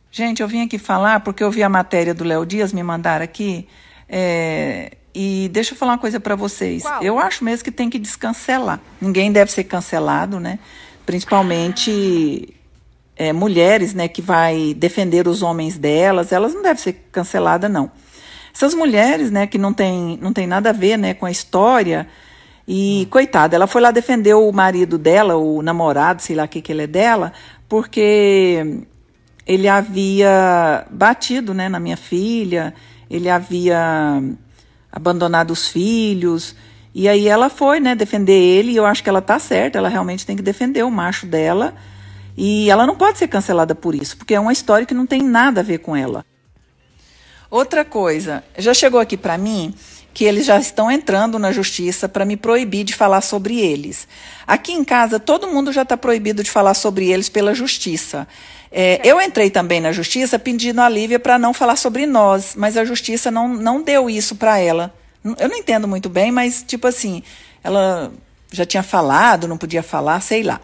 Gente, 0.09 0.41
eu 0.41 0.47
vim 0.47 0.61
aqui 0.63 0.77
falar 0.79 1.19
porque 1.19 1.43
eu 1.43 1.51
vi 1.51 1.61
a 1.61 1.67
matéria 1.69 2.13
do 2.13 2.23
Léo 2.23 2.45
Dias 2.45 2.71
me 2.71 2.81
mandar 2.81 3.21
aqui. 3.21 3.67
é, 4.07 4.95
e 5.19 5.49
deixa 5.49 5.73
eu 5.73 5.77
falar 5.77 5.93
uma 5.93 5.97
coisa 5.97 6.19
para 6.19 6.35
vocês. 6.35 6.83
Qual? 6.83 7.01
Eu 7.01 7.17
acho 7.17 7.43
mesmo 7.43 7.63
que 7.63 7.71
tem 7.71 7.89
que 7.89 7.97
descancelar. 7.97 8.79
Ninguém 9.01 9.31
deve 9.31 9.51
ser 9.51 9.63
cancelado, 9.63 10.39
né? 10.39 10.59
Principalmente 11.07 12.53
é, 13.15 13.33
mulheres, 13.33 13.95
né, 13.95 14.07
que 14.07 14.21
vai 14.21 14.75
defender 14.75 15.27
os 15.27 15.41
homens 15.41 15.75
delas, 15.75 16.31
elas 16.31 16.53
não 16.53 16.61
devem 16.61 16.77
ser 16.77 16.93
canceladas, 17.11 17.71
não. 17.71 17.89
Essas 18.53 18.75
mulheres, 18.75 19.31
né, 19.31 19.47
que 19.47 19.57
não 19.57 19.73
tem, 19.73 20.19
não 20.21 20.31
tem 20.31 20.45
nada 20.45 20.69
a 20.69 20.73
ver, 20.73 20.97
né, 20.97 21.15
com 21.15 21.25
a 21.25 21.31
história. 21.31 22.07
E, 22.67 23.07
coitada, 23.09 23.55
ela 23.55 23.65
foi 23.65 23.81
lá 23.81 23.89
defender 23.89 24.35
o 24.35 24.51
marido 24.51 24.99
dela, 24.99 25.35
o 25.35 25.63
namorado, 25.63 26.21
sei 26.21 26.35
lá 26.35 26.43
o 26.43 26.47
que, 26.47 26.61
que 26.61 26.71
ele 26.71 26.83
é 26.83 26.87
dela, 26.87 27.33
porque 27.67 28.83
ele 29.47 29.67
havia 29.67 30.85
batido 30.91 31.55
né, 31.55 31.67
na 31.67 31.79
minha 31.79 31.97
filha, 31.97 32.71
ele 33.09 33.29
havia 33.29 34.21
abandonado 34.97 35.51
os 35.51 35.67
filhos. 35.67 36.55
E 36.93 37.07
aí 37.07 37.27
ela 37.27 37.49
foi 37.49 37.79
né, 37.79 37.93
defender 37.93 38.33
ele, 38.33 38.71
e 38.71 38.75
eu 38.75 38.85
acho 38.85 39.03
que 39.03 39.09
ela 39.09 39.21
tá 39.21 39.37
certa, 39.37 39.77
ela 39.77 39.87
realmente 39.87 40.25
tem 40.25 40.35
que 40.35 40.41
defender 40.41 40.83
o 40.83 40.89
macho 40.89 41.27
dela. 41.27 41.75
E 42.35 42.69
ela 42.69 42.85
não 42.85 42.95
pode 42.95 43.19
ser 43.19 43.27
cancelada 43.27 43.75
por 43.75 43.93
isso, 43.93 44.17
porque 44.17 44.33
é 44.33 44.39
uma 44.39 44.51
história 44.51 44.85
que 44.85 44.93
não 44.93 45.05
tem 45.05 45.21
nada 45.21 45.61
a 45.61 45.63
ver 45.63 45.77
com 45.79 45.95
ela. 45.95 46.25
Outra 47.49 47.85
coisa, 47.85 48.43
já 48.57 48.73
chegou 48.73 48.99
aqui 48.99 49.15
para 49.15 49.37
mim 49.37 49.73
que 50.13 50.25
eles 50.25 50.47
já 50.47 50.57
estão 50.59 50.89
entrando 50.89 51.37
na 51.37 51.51
justiça 51.51 52.09
para 52.09 52.25
me 52.25 52.35
proibir 52.35 52.83
de 52.83 52.95
falar 52.95 53.21
sobre 53.21 53.59
eles. 53.59 54.07
Aqui 54.47 54.73
em 54.73 54.83
casa, 54.83 55.19
todo 55.19 55.47
mundo 55.47 55.71
já 55.71 55.83
está 55.83 55.95
proibido 55.95 56.41
de 56.41 56.49
falar 56.49 56.73
sobre 56.73 57.11
eles 57.11 57.29
pela 57.29 57.53
justiça. 57.53 58.27
É, 58.71 58.99
eu 59.03 59.21
entrei 59.21 59.49
também 59.49 59.79
na 59.79 59.91
justiça 59.91 60.37
pedindo 60.37 60.81
a 60.81 60.89
Lívia 60.89 61.19
para 61.19 61.39
não 61.39 61.53
falar 61.53 61.75
sobre 61.75 62.05
nós, 62.05 62.53
mas 62.55 62.77
a 62.77 62.85
justiça 62.85 63.31
não, 63.31 63.47
não 63.47 63.81
deu 63.81 64.09
isso 64.09 64.35
para 64.35 64.59
ela. 64.59 64.93
Eu 65.39 65.49
não 65.49 65.57
entendo 65.57 65.87
muito 65.87 66.09
bem, 66.09 66.31
mas, 66.31 66.63
tipo 66.65 66.87
assim, 66.87 67.23
ela 67.63 68.11
já 68.51 68.65
tinha 68.65 68.83
falado, 68.83 69.47
não 69.47 69.57
podia 69.57 69.83
falar, 69.83 70.21
sei 70.21 70.43
lá. 70.43 70.61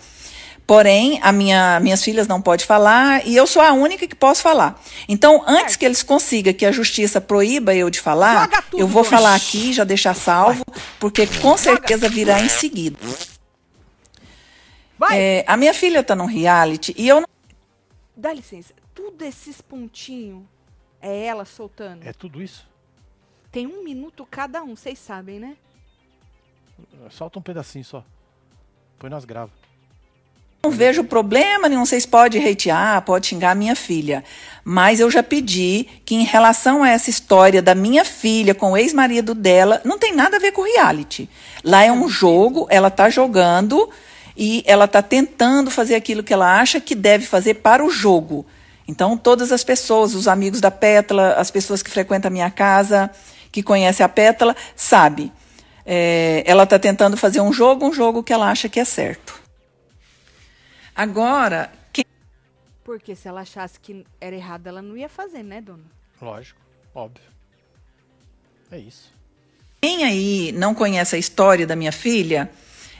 Porém, 0.65 1.19
a 1.21 1.31
minha, 1.33 1.79
minhas 1.81 2.01
filhas 2.01 2.25
não 2.25 2.41
podem 2.41 2.65
falar 2.65 3.27
e 3.27 3.35
eu 3.35 3.45
sou 3.45 3.61
a 3.61 3.73
única 3.73 4.07
que 4.07 4.15
posso 4.15 4.41
falar. 4.41 4.81
Então, 5.09 5.43
antes 5.45 5.75
que 5.75 5.83
eles 5.83 6.01
consigam 6.01 6.53
que 6.53 6.65
a 6.65 6.71
justiça 6.71 7.19
proíba 7.19 7.75
eu 7.75 7.89
de 7.89 7.99
falar, 7.99 8.49
eu 8.73 8.87
vou 8.87 9.03
falar 9.03 9.35
aqui, 9.35 9.73
já 9.73 9.83
deixar 9.83 10.15
salvo, 10.15 10.63
porque 10.99 11.27
com 11.41 11.57
certeza 11.57 12.07
virá 12.07 12.39
em 12.41 12.47
seguida. 12.47 12.97
É, 15.11 15.43
a 15.45 15.57
minha 15.57 15.73
filha 15.73 15.99
está 15.99 16.15
num 16.15 16.25
reality 16.25 16.95
e 16.97 17.09
eu 17.09 17.19
não 17.19 17.27
Dá 18.15 18.31
licença. 18.31 18.73
Tudo 18.93 19.23
esses 19.23 19.61
pontinhos 19.61 20.43
é 21.01 21.25
ela 21.25 21.45
soltando. 21.45 22.07
É 22.07 22.13
tudo 22.13 22.41
isso? 22.41 22.67
Tem 23.51 23.67
um 23.67 23.83
minuto 23.83 24.27
cada 24.29 24.63
um, 24.63 24.75
vocês 24.75 24.97
sabem, 24.99 25.39
né? 25.39 25.57
Solta 27.09 27.39
um 27.39 27.41
pedacinho 27.41 27.85
só. 27.85 28.03
Põe 28.97 29.09
nós 29.09 29.25
grava. 29.25 29.51
Não 30.65 30.71
vejo 30.71 31.03
problema 31.03 31.67
nenhum, 31.67 31.85
vocês 31.85 32.05
podem 32.05 32.49
hatear, 32.49 33.01
pode 33.01 33.27
xingar 33.27 33.51
a 33.51 33.55
minha 33.55 33.75
filha. 33.75 34.23
Mas 34.63 35.01
eu 35.01 35.11
já 35.11 35.21
pedi 35.21 35.85
que, 36.05 36.15
em 36.15 36.23
relação 36.23 36.81
a 36.81 36.89
essa 36.89 37.09
história 37.09 37.61
da 37.61 37.75
minha 37.75 38.05
filha 38.05 38.55
com 38.55 38.71
o 38.71 38.77
ex-marido 38.77 39.35
dela, 39.35 39.81
não 39.83 39.99
tem 39.99 40.15
nada 40.15 40.37
a 40.37 40.39
ver 40.39 40.53
com 40.53 40.61
reality. 40.61 41.29
Lá 41.65 41.83
é 41.83 41.91
um 41.91 42.07
jogo, 42.07 42.65
ela 42.69 42.87
está 42.87 43.09
jogando 43.09 43.89
e 44.35 44.63
ela 44.65 44.85
está 44.85 45.01
tentando 45.01 45.69
fazer 45.69 45.95
aquilo 45.95 46.23
que 46.23 46.33
ela 46.33 46.59
acha 46.59 46.81
que 46.81 46.95
deve 46.95 47.25
fazer 47.25 47.55
para 47.55 47.83
o 47.85 47.89
jogo. 47.89 48.45
Então, 48.87 49.15
todas 49.15 49.51
as 49.51 49.63
pessoas, 49.63 50.13
os 50.13 50.27
amigos 50.27 50.59
da 50.59 50.71
Pétala, 50.71 51.33
as 51.33 51.49
pessoas 51.49 51.81
que 51.81 51.89
frequentam 51.89 52.29
a 52.29 52.31
minha 52.31 52.51
casa, 52.51 53.09
que 53.51 53.63
conhecem 53.63 54.03
a 54.05 54.09
Pétala, 54.09 54.55
sabe. 54.75 55.31
É, 55.85 56.43
ela 56.45 56.63
está 56.63 56.79
tentando 56.79 57.15
fazer 57.15 57.41
um 57.41 57.53
jogo, 57.53 57.85
um 57.85 57.93
jogo 57.93 58.23
que 58.23 58.33
ela 58.33 58.49
acha 58.49 58.67
que 58.67 58.79
é 58.79 58.85
certo. 58.85 59.41
Agora, 60.95 61.71
quem 61.91 62.05
Porque 62.83 63.15
se 63.15 63.27
ela 63.27 63.41
achasse 63.41 63.79
que 63.79 64.05
era 64.19 64.35
errado, 64.35 64.67
ela 64.67 64.81
não 64.81 64.97
ia 64.97 65.09
fazer, 65.09 65.43
né, 65.43 65.61
dona? 65.61 65.83
Lógico, 66.21 66.59
óbvio. 66.93 67.23
É 68.71 68.77
isso. 68.77 69.11
Quem 69.81 70.03
aí 70.03 70.51
não 70.53 70.73
conhece 70.73 71.15
a 71.15 71.19
história 71.19 71.67
da 71.67 71.75
minha 71.75 71.91
filha, 71.91 72.49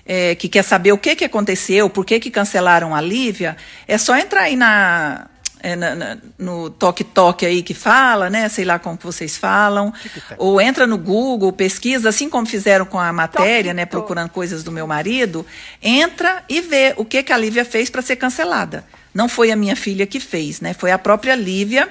é, 0.05 0.35
que 0.35 0.49
quer 0.49 0.63
saber 0.63 0.91
o 0.91 0.97
que, 0.97 1.15
que 1.15 1.25
aconteceu, 1.25 1.89
por 1.89 2.05
que, 2.05 2.19
que 2.19 2.29
cancelaram 2.31 2.93
a 2.95 3.01
Lívia, 3.01 3.55
é 3.87 3.97
só 3.97 4.17
entrar 4.17 4.41
aí 4.43 4.55
na, 4.55 5.27
é, 5.61 5.75
na- 5.77 5.95
na- 5.95 6.17
no 6.37 6.69
Toque 6.69 7.03
Toque 7.05 7.45
aí 7.45 7.63
que 7.63 7.73
fala, 7.73 8.29
né? 8.29 8.49
Sei 8.49 8.65
lá 8.65 8.77
como 8.79 8.97
que 8.97 9.05
vocês 9.05 9.37
falam. 9.37 9.93
Tic-tac. 10.01 10.35
Ou 10.37 10.59
entra 10.59 10.85
no 10.85 10.97
Google, 10.97 11.53
pesquisa, 11.53 12.09
assim 12.09 12.29
como 12.29 12.45
fizeram 12.45 12.85
com 12.85 12.99
a 12.99 13.13
matéria, 13.13 13.71
Toque 13.71 13.73
né? 13.73 13.85
Toque. 13.85 13.91
Procurando 13.95 14.29
coisas 14.29 14.61
do 14.61 14.71
meu 14.73 14.85
marido. 14.85 15.45
Entra 15.81 16.43
e 16.49 16.59
vê 16.59 16.93
o 16.97 17.05
que, 17.05 17.23
que 17.23 17.31
a 17.31 17.37
Lívia 17.37 17.63
fez 17.63 17.89
para 17.89 18.01
ser 18.01 18.17
cancelada. 18.17 18.83
Não 19.13 19.29
foi 19.29 19.51
a 19.51 19.55
minha 19.55 19.75
filha 19.75 20.05
que 20.05 20.19
fez, 20.19 20.59
né? 20.59 20.73
Foi 20.73 20.91
a 20.91 20.97
própria 20.97 21.33
Lívia 21.35 21.87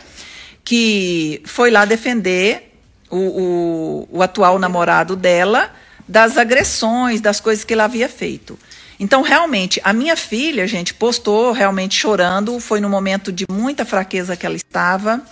que 0.65 1.41
foi 1.45 1.71
lá 1.71 1.85
defender 1.85 2.75
o, 3.11 3.17
o, 3.17 4.09
o 4.19 4.23
atual 4.23 4.59
namorado 4.59 5.17
dela 5.17 5.71
das 6.13 6.37
agressões, 6.37 7.23
das 7.23 7.41
coisas 7.41 7.65
que 7.65 7.73
ele 7.73 7.81
havia 7.81 8.07
feito. 8.07 8.59
Então, 9.01 9.23
realmente, 9.23 9.81
a 9.83 9.95
minha 9.95 10.15
filha, 10.15 10.67
gente, 10.67 10.93
postou 10.93 11.53
realmente 11.53 11.95
chorando. 11.95 12.61
Foi 12.61 12.81
no 12.81 12.89
momento 12.89 13.33
de 13.33 13.47
muita 13.51 13.87
fraqueza 13.87 14.37
que 14.37 14.45
ela 14.45 14.55
estava. 14.55 15.23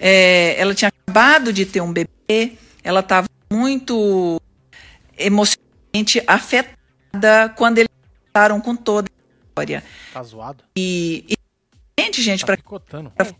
É, 0.00 0.58
ela 0.58 0.74
tinha 0.74 0.88
acabado 0.88 1.52
de 1.52 1.66
ter 1.66 1.82
um 1.82 1.92
bebê. 1.92 2.56
Ela 2.82 3.00
estava 3.00 3.28
muito 3.52 4.40
emocionalmente 5.18 6.22
afetada 6.26 7.50
quando 7.54 7.78
eles 7.78 7.90
passaram 8.32 8.62
com 8.62 8.74
toda 8.74 9.10
a 9.10 9.48
história. 9.50 9.84
Tá 10.14 10.22
zoado? 10.22 10.64
E, 10.74 11.22
e 11.28 12.02
gente, 12.02 12.22
gente, 12.22 12.46
Tá 12.46 12.56
para. 12.56 13.34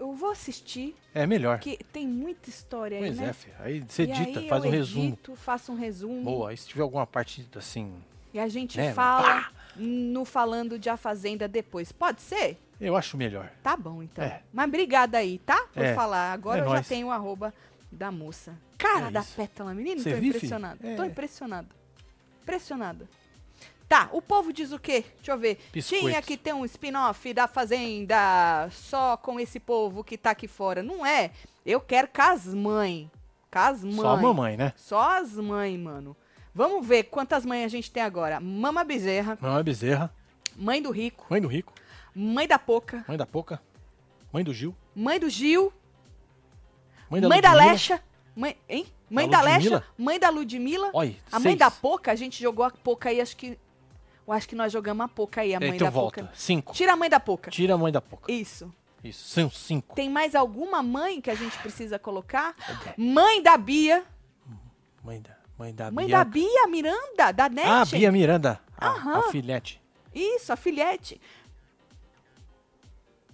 Eu 0.00 0.14
vou 0.14 0.32
assistir, 0.32 0.96
É 1.18 1.26
melhor. 1.26 1.58
porque 1.58 1.78
tem 1.92 2.06
muita 2.06 2.50
história 2.50 2.98
aí, 2.98 3.04
Pois 3.04 3.16
né? 3.18 3.28
é, 3.28 3.32
filho. 3.32 3.54
Aí 3.60 3.80
você 3.86 4.02
edita, 4.02 4.40
aí 4.40 4.48
faz 4.48 4.64
um 4.64 4.70
resumo. 4.70 5.04
edito, 5.04 5.34
faço 5.36 5.72
um 5.72 5.76
resumo. 5.76 6.22
Boa. 6.22 6.50
Aí 6.50 6.56
se 6.56 6.68
tiver 6.68 6.82
alguma 6.82 7.06
parte 7.06 7.46
assim. 7.56 7.94
E 8.34 8.38
a 8.38 8.48
gente 8.48 8.76
Né, 8.76 8.92
fala 8.92 9.48
no 9.74 10.24
Falando 10.26 10.78
de 10.78 10.90
A 10.90 10.96
Fazenda 10.96 11.48
depois. 11.48 11.90
Pode 11.90 12.20
ser? 12.20 12.58
Eu 12.78 12.94
acho 12.94 13.16
melhor. 13.16 13.50
Tá 13.62 13.74
bom, 13.76 14.02
então. 14.02 14.22
É. 14.22 14.42
Mas 14.52 14.68
obrigada 14.68 15.16
aí, 15.16 15.38
tá? 15.38 15.66
Por 15.72 15.82
É. 15.82 15.94
falar. 15.94 16.32
Agora 16.32 16.58
É 16.58 16.62
eu 16.62 16.66
já 16.66 16.74
nóis. 16.74 16.88
tenho 16.88 17.06
o 17.06 17.10
arroba 17.10 17.54
da 17.90 18.10
moça. 18.12 18.52
Cara 18.76 19.08
É 19.08 19.10
da 19.10 19.22
pétala, 19.22 19.72
menino, 19.72 20.00
Você 20.02 20.10
tô 20.10 20.22
impressionada. 20.22 20.78
Tô 20.96 21.02
É. 21.02 21.06
impressionada. 21.06 21.68
Tá, 23.88 24.08
o 24.12 24.20
povo 24.20 24.52
diz 24.52 24.72
o 24.72 24.78
quê? 24.80 25.04
Deixa 25.16 25.32
eu 25.32 25.38
ver. 25.38 25.58
Tinha 25.82 26.20
que 26.20 26.36
ter 26.36 26.52
um 26.52 26.64
spin-off 26.64 27.32
da 27.32 27.46
Fazenda 27.46 28.68
só 28.72 29.16
com 29.16 29.38
esse 29.38 29.60
povo 29.60 30.02
que 30.02 30.18
tá 30.18 30.30
aqui 30.30 30.48
fora. 30.48 30.82
Não 30.82 31.06
é. 31.06 31.30
Eu 31.64 31.80
quero 31.80 32.08
com 32.08 32.22
as 32.22 32.46
mães. 32.52 33.08
Com 33.50 33.58
as 33.58 33.84
mães. 33.84 33.96
Só 33.96 34.08
a 34.08 34.16
mamãe, 34.16 34.56
né? 34.56 34.72
Só 34.76 35.18
as 35.18 35.34
mães, 35.36 35.78
mano. 35.78 36.16
Vamos 36.52 36.84
ver 36.86 37.04
quantas 37.04 37.44
mães 37.46 37.64
a 37.64 37.68
gente 37.68 37.90
tem 37.90 38.02
agora. 38.02 38.40
Mama 38.40 38.82
Bezerra, 38.82 39.38
Mamãe 39.40 39.62
Bezerra, 39.62 40.12
mãe 40.56 40.80
do 40.82 40.90
Rico, 40.90 41.26
mãe 41.28 41.40
do 41.40 41.48
Rico, 41.48 41.72
mãe 42.14 42.48
da 42.48 42.58
Poca, 42.58 43.04
mãe 43.06 43.16
da 43.16 43.26
Poca, 43.26 43.60
mãe 44.32 44.42
do 44.42 44.54
Gil, 44.54 44.74
mãe 44.94 45.20
do 45.20 45.28
Gil, 45.28 45.70
mãe 47.10 47.20
mãe 47.20 47.40
da 47.42 47.50
da, 47.50 47.52
Ludmilla. 47.52 47.72
Lecha, 47.72 48.02
mãe, 48.34 48.56
hein? 48.68 48.86
Mãe 49.08 49.28
Da 49.28 49.38
da, 49.38 49.44
Lecha, 49.44 49.84
mãe 49.96 50.18
da 50.18 50.30
Ludmilla, 50.30 50.90
Olha, 50.94 51.14
a 51.30 51.38
mãe 51.38 51.50
seis. 51.50 51.58
da 51.58 51.70
Poca, 51.70 52.10
a 52.10 52.14
gente 52.16 52.42
jogou 52.42 52.64
a 52.64 52.70
Poca 52.70 53.10
aí, 53.10 53.20
acho 53.20 53.36
que 53.36 53.56
eu 54.26 54.32
acho 54.32 54.48
que 54.48 54.54
nós 54.54 54.72
jogamos 54.72 55.04
a 55.04 55.08
Poca 55.08 55.40
aí, 55.40 55.54
a 55.54 55.60
mãe 55.60 55.70
Então 55.70 55.86
da 55.86 55.90
volta. 55.90 56.22
Poca. 56.22 56.34
Cinco. 56.34 56.72
Tira 56.74 56.92
a 56.92 56.96
mãe 56.96 57.08
da 57.08 57.20
Poca. 57.20 57.50
Tira 57.50 57.74
a 57.74 57.78
mãe 57.78 57.92
da 57.92 58.00
Poca. 58.00 58.30
Isso. 58.32 58.72
Isso, 59.04 59.28
são 59.28 59.48
cinco. 59.50 59.94
Tem 59.94 60.10
mais 60.10 60.34
alguma 60.34 60.82
mãe 60.82 61.20
que 61.20 61.30
a 61.30 61.34
gente 61.34 61.56
precisa 61.58 61.98
colocar? 61.98 62.56
Mãe 62.96 63.40
da 63.42 63.56
Bia. 63.56 64.04
Mãe 65.04 65.20
da, 65.20 65.36
mãe 65.56 65.72
da 65.72 65.90
Mãe 65.92 66.06
Bia. 66.06 66.18
da 66.18 66.24
Bia 66.24 66.66
Miranda, 66.66 67.30
da 67.32 67.48
NET. 67.48 67.68
Ah, 67.68 67.84
Bia 67.84 68.10
Miranda, 68.10 68.60
a, 68.76 68.88
Aham. 68.88 69.18
a 69.20 69.22
filhete. 69.30 69.80
Isso, 70.12 70.52
a 70.52 70.56
filhete. 70.56 71.20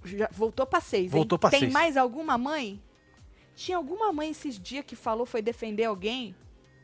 Já 0.05 0.29
voltou 0.33 0.67
pra 0.67 0.81
seis, 0.81 1.05
hein? 1.05 1.11
Voltou 1.11 1.39
pra 1.39 1.49
Tem 1.49 1.61
seis. 1.61 1.73
mais 1.73 1.97
alguma 1.97 2.37
mãe? 2.37 2.83
Tinha 3.55 3.77
alguma 3.77 4.13
mãe 4.13 4.31
esses 4.31 4.59
dias 4.59 4.85
que 4.85 4.97
falou 4.97 5.25
foi 5.25 5.41
defender 5.41 5.85
alguém? 5.85 6.35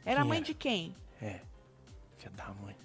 Era 0.05 0.21
Quem 0.21 0.29
mãe 0.29 0.39
era? 0.39 0.47
de 0.47 0.55
quem? 0.55 0.95
É, 1.21 1.41
filha 2.17 2.31
da 2.37 2.47
mãe. 2.63 2.77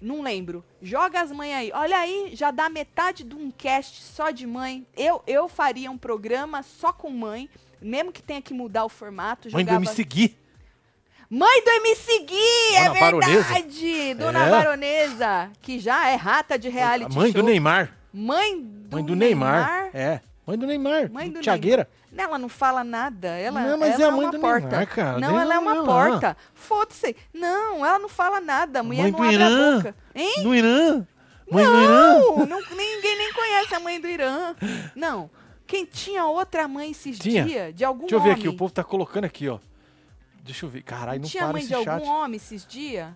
Não 0.00 0.22
lembro. 0.22 0.64
Joga 0.82 1.20
as 1.20 1.32
mães 1.32 1.54
aí. 1.54 1.72
Olha 1.74 1.96
aí, 1.98 2.30
já 2.34 2.50
dá 2.50 2.68
metade 2.68 3.24
de 3.24 3.34
um 3.34 3.50
cast 3.50 4.02
só 4.02 4.30
de 4.30 4.46
mãe. 4.46 4.86
Eu, 4.96 5.22
eu 5.26 5.48
faria 5.48 5.90
um 5.90 5.96
programa 5.98 6.62
só 6.62 6.92
com 6.92 7.10
mãe, 7.10 7.48
mesmo 7.80 8.12
que 8.12 8.22
tenha 8.22 8.42
que 8.42 8.52
mudar 8.52 8.84
o 8.84 8.88
formato. 8.88 9.50
Mãe 9.50 9.64
do 9.64 9.80
me 9.80 9.86
seguir. 9.86 10.36
Mãe 11.28 11.64
do 11.64 11.70
MC 11.70 12.18
Gui, 12.20 12.74
é 12.76 12.84
Dona 12.84 13.00
Baronesa. 13.00 13.42
verdade! 13.42 14.14
Dona 14.14 14.46
É. 14.46 14.50
Baronesa, 14.50 15.50
que 15.60 15.80
já 15.80 16.08
é 16.08 16.14
rata 16.14 16.56
de 16.56 16.68
reality 16.68 17.16
mãe 17.16 17.32
show. 17.32 17.42
do 17.42 17.48
Neymar. 17.48 17.92
Mãe 18.12 18.60
do, 18.62 18.94
Mãe 18.96 19.04
do 19.04 19.16
Neymar. 19.16 19.90
É, 19.92 20.20
mãe 20.46 20.58
do 20.58 20.66
Neymar. 20.66 21.10
Mãe 21.10 21.30
do. 21.30 21.40
Neymar. 21.40 21.88
Ela 22.16 22.38
não 22.38 22.48
fala 22.48 22.82
nada. 22.84 23.28
Ela, 23.28 23.60
Não, 23.60 23.78
mas 23.78 23.94
ela 23.94 24.02
é 24.02 24.04
a 24.04 24.08
é 24.08 24.10
mãe 24.10 24.24
uma 24.24 24.30
do 24.32 24.38
porta. 24.40 24.68
Neymar, 24.68 24.86
cara. 24.88 25.18
Não, 25.18 25.38
ela 25.40 25.54
é 25.54 25.58
uma 25.58 25.84
porta. 25.84 26.36
Foda-se. 26.54 27.14
Não, 27.34 27.84
ela 27.84 27.98
não 27.98 28.08
fala 28.08 28.40
nada. 28.40 28.80
A 28.80 28.82
mulher 28.82 29.02
Mãe 29.02 29.12
não 29.12 29.18
do 29.18 29.24
abre 29.24 29.34
Irã. 29.34 29.46
a 29.46 29.76
boca. 29.76 29.94
Hein? 30.14 30.42
Do 30.42 30.54
Irã. 30.54 31.06
Mãe 31.50 31.64
do 31.64 31.80
Irã. 31.82 32.18
Não, 32.18 32.46
não, 32.46 32.60
ninguém 32.70 33.18
nem 33.18 33.32
conhece 33.32 33.74
a 33.74 33.80
mãe 33.80 34.00
do 34.00 34.08
Irã. 34.08 34.54
Não. 34.94 35.30
Quem 35.66 35.84
tinha 35.84 36.24
outra 36.24 36.66
mãe 36.68 36.90
esses 36.92 37.18
Tinha. 37.18 37.44
dias? 37.44 37.74
De 37.74 37.84
algum 37.84 38.02
Deixa 38.02 38.14
eu 38.16 38.20
ver 38.20 38.28
homem. 38.30 38.38
aqui, 38.40 38.48
o 38.48 38.56
povo 38.56 38.72
tá 38.72 38.84
colocando 38.84 39.24
aqui, 39.24 39.48
ó. 39.48 39.58
Deixa 40.42 40.64
eu 40.64 40.70
ver. 40.70 40.82
Caralho, 40.82 41.20
não 41.22 41.28
tinha 41.28 41.42
para 41.42 41.52
mãe 41.52 41.62
esse 41.62 41.74
de 41.74 41.84
chat. 41.84 41.88
algum 41.88 42.08
homem 42.08 42.36
esses 42.36 42.64
dias? 42.66 43.08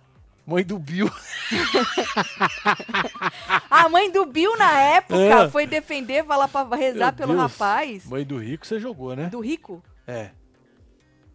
Mãe 0.51 0.65
do 0.65 0.81
Bill. 0.81 1.09
A 3.71 3.89
mãe 3.89 4.11
do 4.11 4.27
Bill, 4.27 4.57
na 4.59 4.81
época, 4.81 5.17
É. 5.17 5.49
foi 5.49 5.65
defender, 5.65 6.25
falar 6.25 6.49
pra 6.49 6.65
rezar 6.75 7.07
Meu 7.07 7.13
pelo 7.15 7.33
Deus. 7.35 7.53
rapaz. 7.53 8.05
Mãe 8.07 8.25
do 8.25 8.37
Rico 8.39 8.67
você 8.67 8.81
jogou, 8.81 9.15
né? 9.15 9.27
Do 9.27 9.39
rico? 9.39 9.81
É. 10.09 10.31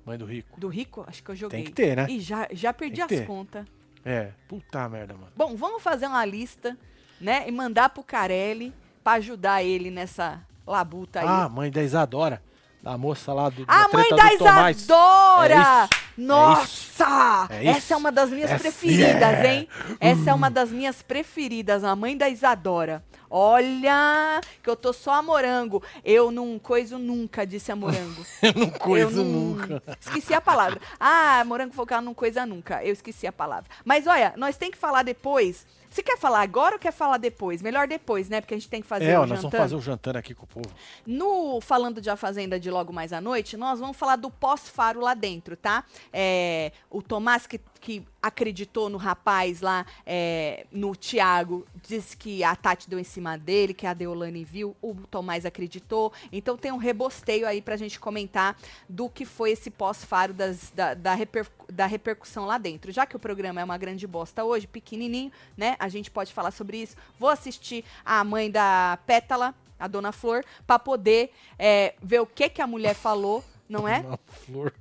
Mãe 0.05 0.18
do 0.18 0.26
Rico. 0.26 0.59
Do 0.59 0.68
rico? 0.68 1.05
Acho 1.07 1.24
que 1.24 1.32
eu 1.32 1.36
joguei. 1.36 1.59
Tem 1.59 1.66
que 1.66 1.72
ter, 1.72 1.95
né? 1.95 2.07
E 2.09 2.20
já, 2.20 2.45
já 2.51 2.74
perdi 2.74 3.01
as 3.01 3.22
contas. 3.22 3.66
É. 4.03 4.32
Puta 4.49 4.88
merda, 4.89 5.13
mano. 5.13 5.32
Bom, 5.36 5.55
vamos 5.55 5.82
fazer 5.82 6.07
uma 6.07 6.26
lista, 6.26 6.78
né? 7.20 7.45
E 7.47 7.51
mandar 7.51 7.89
pro 7.89 8.03
Carelli 8.03 8.74
pra 9.01 9.13
ajudar 9.13 9.63
ele 9.63 9.89
nessa 9.89 10.41
labuta 10.68 11.22
aí. 11.22 11.26
Ah, 11.28 11.47
mãe 11.49 11.72
da 11.72 11.82
Isadora. 11.82 12.43
Da 12.86 12.95
moça 12.99 13.33
lá 13.33 13.49
do. 13.49 13.65
a 13.67 13.88
mãe 13.91 14.07
da. 14.11 14.31
Isadora! 14.31 15.55
É 15.55 15.83
isso. 15.86 15.89
Nossa! 16.17 17.47
É. 17.49 17.65
Essa 17.65 17.95
é 17.95 17.97
uma 17.97 18.11
das 18.11 18.29
minhas 18.29 18.51
Essa 18.51 18.59
preferidas, 18.59 19.21
é. 19.39 19.53
hein? 19.55 19.67
Essa 19.99 20.29
é 20.29 20.33
uma 20.36 20.51
das 20.51 20.69
minhas 20.69 21.01
preferidas, 21.01 21.83
a 21.83 21.95
mãe 21.95 22.15
da 22.15 22.29
Isadora. 22.29 23.03
Olha, 23.27 24.39
que 24.61 24.69
eu 24.69 24.75
tô 24.75 24.93
só 24.93 25.15
a 25.15 25.21
morango. 25.23 25.81
Eu 26.03 26.29
não 26.29 26.59
coiso 26.59 26.99
nunca, 26.99 27.43
disse 27.45 27.71
a 27.71 27.75
morango. 27.75 28.23
Eu 28.41 28.53
não 28.53 28.69
coiso 28.69 29.21
Eu 29.21 29.25
não- 29.25 29.31
nunca. 29.31 29.81
Esqueci 29.99 30.33
a 30.36 30.39
palavra. 30.39 30.79
Ah, 30.99 31.43
morango 31.43 31.73
focal 31.73 32.03
não 32.03 32.13
coisa 32.13 32.45
nunca. 32.45 32.83
Eu 32.83 32.93
esqueci 32.93 33.25
a 33.25 33.31
palavra. 33.33 33.69
Mas 33.83 34.05
olha, 34.05 34.33
nós 34.38 34.57
tem 34.57 34.69
que 34.69 34.77
falar 34.77 35.01
depois. 35.01 35.65
Você 35.95 36.03
quer 36.03 36.17
falar 36.17 36.41
agora 36.41 36.75
ou 36.75 36.79
quer 36.79 36.91
falar 36.91 37.15
depois? 37.15 37.61
Melhor 37.61 37.87
depois, 37.87 38.27
né? 38.27 38.41
Porque 38.41 38.53
a 38.53 38.57
gente 38.57 38.67
tem 38.69 38.81
que 38.81 38.87
fazer 38.87 39.05
É, 39.05 39.17
o 39.17 39.21
ó, 39.21 39.25
nós 39.25 39.41
vamos 39.41 39.57
fazer 39.57 39.75
o 39.77 39.79
jantando 39.79 40.17
aqui 40.17 40.33
com 40.33 40.43
o 40.43 40.47
povo. 40.47 40.69
No 41.07 41.61
Falando 41.61 42.01
de 42.01 42.09
A 42.09 42.17
Fazenda 42.17 42.59
de 42.59 42.69
logo 42.69 42.91
mais 42.91 43.13
à 43.13 43.21
noite, 43.21 43.55
nós 43.55 43.79
vamos 43.79 43.95
falar 43.95 44.17
do 44.17 44.29
pós-faro 44.29 44.99
lá 44.99 45.13
dentro, 45.13 45.55
tá? 45.55 45.85
É, 46.11 46.73
o 46.89 47.01
Tomás 47.01 47.47
que, 47.47 47.61
que 47.86 48.03
acreditou 48.19 48.89
no 48.89 48.97
rapaz 48.97 49.61
lá, 49.61 49.86
é, 50.07 50.65
no 50.71 50.95
Tiago, 50.95 51.63
disse 51.88 52.17
que 52.17 52.43
a 52.43 52.55
Tati 52.55 52.89
deu 52.89 52.97
em 52.97 53.03
cima 53.03 53.38
dele, 53.38 53.75
que 53.75 53.86
a 53.86 53.93
Deolane 53.93 54.43
viu, 54.43 54.75
o 54.81 54.95
Tomás 55.11 55.45
acreditou. 55.45 56.11
Então 56.31 56.57
tem 56.57 56.71
um 56.71 56.77
rebosteio 56.77 57.47
aí 57.47 57.61
pra 57.61 57.77
gente 57.77 57.99
comentar 57.99 58.57
do 58.89 59.07
que 59.07 59.23
foi 59.23 59.51
esse 59.51 59.69
pós-faro 59.69 60.33
das- 60.33 60.71
da, 60.71 60.95
da, 60.95 61.13
reper- 61.13 61.45
da 61.71 61.86
repercussão 61.86 62.45
lá 62.47 62.57
dentro. 62.57 62.91
Já 62.91 63.05
que 63.05 63.15
o 63.15 63.19
programa 63.19 63.61
é 63.61 63.63
uma 63.63 63.77
grande 63.77 64.07
bosta 64.07 64.43
hoje, 64.43 64.65
pequenininho, 64.65 65.31
né? 65.55 65.75
A 65.77 65.88
gente 65.88 66.09
pode 66.09 66.33
falar 66.33 66.49
sobre 66.49 66.77
isso. 66.81 66.95
Vou 67.19 67.29
assistir 67.29 67.86
a 68.03 68.23
mãe 68.23 68.49
da 68.49 68.97
Pétala, 69.05 69.53
a 69.79 69.88
Dona 69.88 70.11
Flor, 70.11 70.43
pra 70.65 70.79
poder 70.79 71.31
é, 71.59 71.93
ver 72.01 72.19
o 72.19 72.25
que 72.25 72.49
que 72.49 72.63
a 72.63 72.65
mulher 72.67 72.95
falou, 72.95 73.43
não 73.69 73.88
é? 73.88 73.99
Uma 74.09 74.17
flor. 74.25 74.73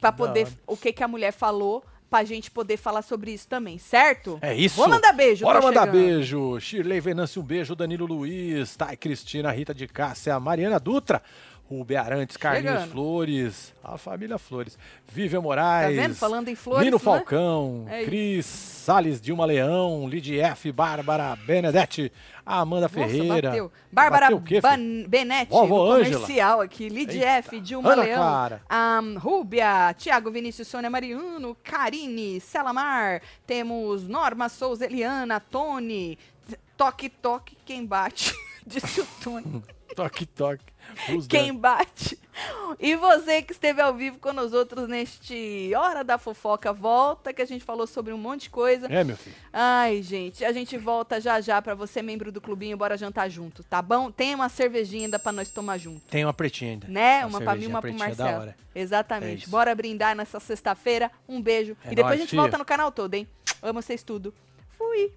Pra 0.00 0.10
da 0.10 0.16
poder 0.16 0.48
o 0.66 0.76
que 0.76 0.92
que 0.92 1.02
a 1.02 1.08
mulher 1.08 1.32
falou, 1.32 1.82
pra 2.08 2.24
gente 2.24 2.50
poder 2.50 2.76
falar 2.76 3.02
sobre 3.02 3.32
isso 3.32 3.48
também, 3.48 3.78
certo? 3.78 4.38
É 4.40 4.54
isso. 4.54 4.76
Vou 4.76 4.88
mandar 4.88 5.12
beijo, 5.12 5.44
Bora 5.44 5.60
mandar 5.60 5.86
chegando. 5.86 5.92
beijo. 6.00 6.60
Shirley 6.60 7.00
Venâncio, 7.00 7.42
um 7.42 7.44
beijo. 7.44 7.74
Danilo 7.74 8.06
Luiz, 8.06 8.76
Thay 8.76 8.96
Cristina, 8.96 9.50
Rita 9.50 9.74
de 9.74 9.86
Cássia, 9.86 10.38
Mariana 10.38 10.78
Dutra, 10.78 11.22
Rubem 11.68 11.96
Arantes, 11.96 12.36
Carlinhos 12.36 12.74
Chegando. 12.74 12.90
Flores, 12.92 13.74
a 13.82 13.98
família 13.98 14.38
Flores, 14.38 14.78
Vivian 15.08 15.40
Tá 15.40 15.42
Moraes. 15.42 15.96
vendo? 15.96 16.14
Falando 16.14 16.48
em 16.48 16.54
flores, 16.54 16.84
Nino 16.84 16.96
né? 16.96 17.02
Falcão, 17.02 17.86
É. 17.88 18.04
Cris 18.04 18.46
Salles, 18.46 19.20
Dilma 19.20 19.44
Leão, 19.44 20.08
Lidia 20.08 20.46
F, 20.48 20.70
Bárbara 20.70 21.34
Benedetti, 21.44 22.12
Amanda 22.44 22.82
Nossa, 22.82 22.94
Ferreira. 22.94 23.50
bateu. 23.50 23.72
Bárbara 23.90 24.26
Bateu 24.26 24.40
quê, 24.42 24.60
Benetti, 25.08 25.52
Ângela. 25.52 25.66
comercial 25.68 26.60
aqui. 26.60 26.88
Lidia 26.88 27.36
Eita. 27.36 27.48
F, 27.48 27.60
Dilma 27.60 27.92
Ana 27.94 28.02
Leão. 28.02 28.16
Clara. 28.16 28.62
ahn, 28.70 29.16
Rúbia, 29.18 29.92
Tiago 29.98 30.30
Vinícius, 30.30 30.68
Sônia 30.68 30.88
Mariano, 30.88 31.56
Karine, 31.64 32.40
Selamar. 32.40 33.20
Temos 33.44 34.06
Norma 34.06 34.48
Souza, 34.48 34.84
Eliana, 34.86 35.40
Tony. 35.40 36.16
Toque, 36.76 37.08
toque, 37.08 37.56
quem 37.64 37.84
bate? 37.84 38.32
Disse 38.64 39.00
o 39.00 39.06
Tony. 39.24 39.62
Toque, 39.96 40.26
toque. 40.26 40.64
Quem 41.28 41.54
bate? 41.54 42.18
E 42.78 42.94
você 42.96 43.40
que 43.40 43.52
esteve 43.52 43.80
ao 43.80 43.94
vivo 43.94 44.18
com 44.18 44.32
nós 44.32 44.52
outros 44.52 44.88
neste 44.88 45.72
Hora 45.74 46.04
da 46.04 46.18
Fofoca, 46.18 46.72
volta 46.72 47.32
que 47.32 47.40
a 47.40 47.46
gente 47.46 47.64
falou 47.64 47.86
sobre 47.86 48.12
um 48.12 48.18
monte 48.18 48.42
de 48.42 48.50
coisa. 48.50 48.86
É, 48.86 49.02
meu 49.02 49.16
filho. 49.16 49.34
Ai, 49.52 50.02
gente, 50.02 50.44
a 50.44 50.52
gente 50.52 50.76
volta 50.76 51.20
já 51.20 51.40
já 51.40 51.62
pra 51.62 51.74
você, 51.74 52.02
membro 52.02 52.30
do 52.30 52.40
clubinho, 52.40 52.76
bora 52.76 52.96
jantar 52.96 53.30
junto, 53.30 53.62
tá 53.64 53.80
bom? 53.80 54.10
Tem 54.10 54.34
uma 54.34 54.48
cervejinha 54.48 55.06
ainda 55.06 55.18
pra 55.18 55.32
nós 55.32 55.48
tomar 55.50 55.78
junto. 55.78 56.02
Tem 56.10 56.24
uma 56.24 56.34
pretinha 56.34 56.72
ainda. 56.72 56.88
Né? 56.88 57.24
Uma, 57.24 57.40
pra 57.40 57.54
mim, 57.54 57.62
cervejinha 57.62 57.68
uma 57.70 57.80
pro 57.80 57.94
Marcelo. 57.94 58.44
É 58.50 58.54
Exatamente. 58.74 59.42
isso. 59.42 59.50
Bora 59.50 59.74
brindar 59.74 60.14
nessa 60.14 60.38
sexta-feira. 60.38 61.10
Um 61.26 61.40
beijo. 61.40 61.76
É 61.84 61.92
e 61.92 61.94
depois 61.94 62.04
nóis, 62.04 62.18
a 62.18 62.20
gente 62.20 62.30
filho. 62.30 62.42
volta 62.42 62.58
no 62.58 62.64
canal 62.64 62.92
todo, 62.92 63.14
hein? 63.14 63.26
Amo 63.62 63.80
vocês 63.80 64.02
tudo. 64.02 64.34
Fui. 64.76 65.10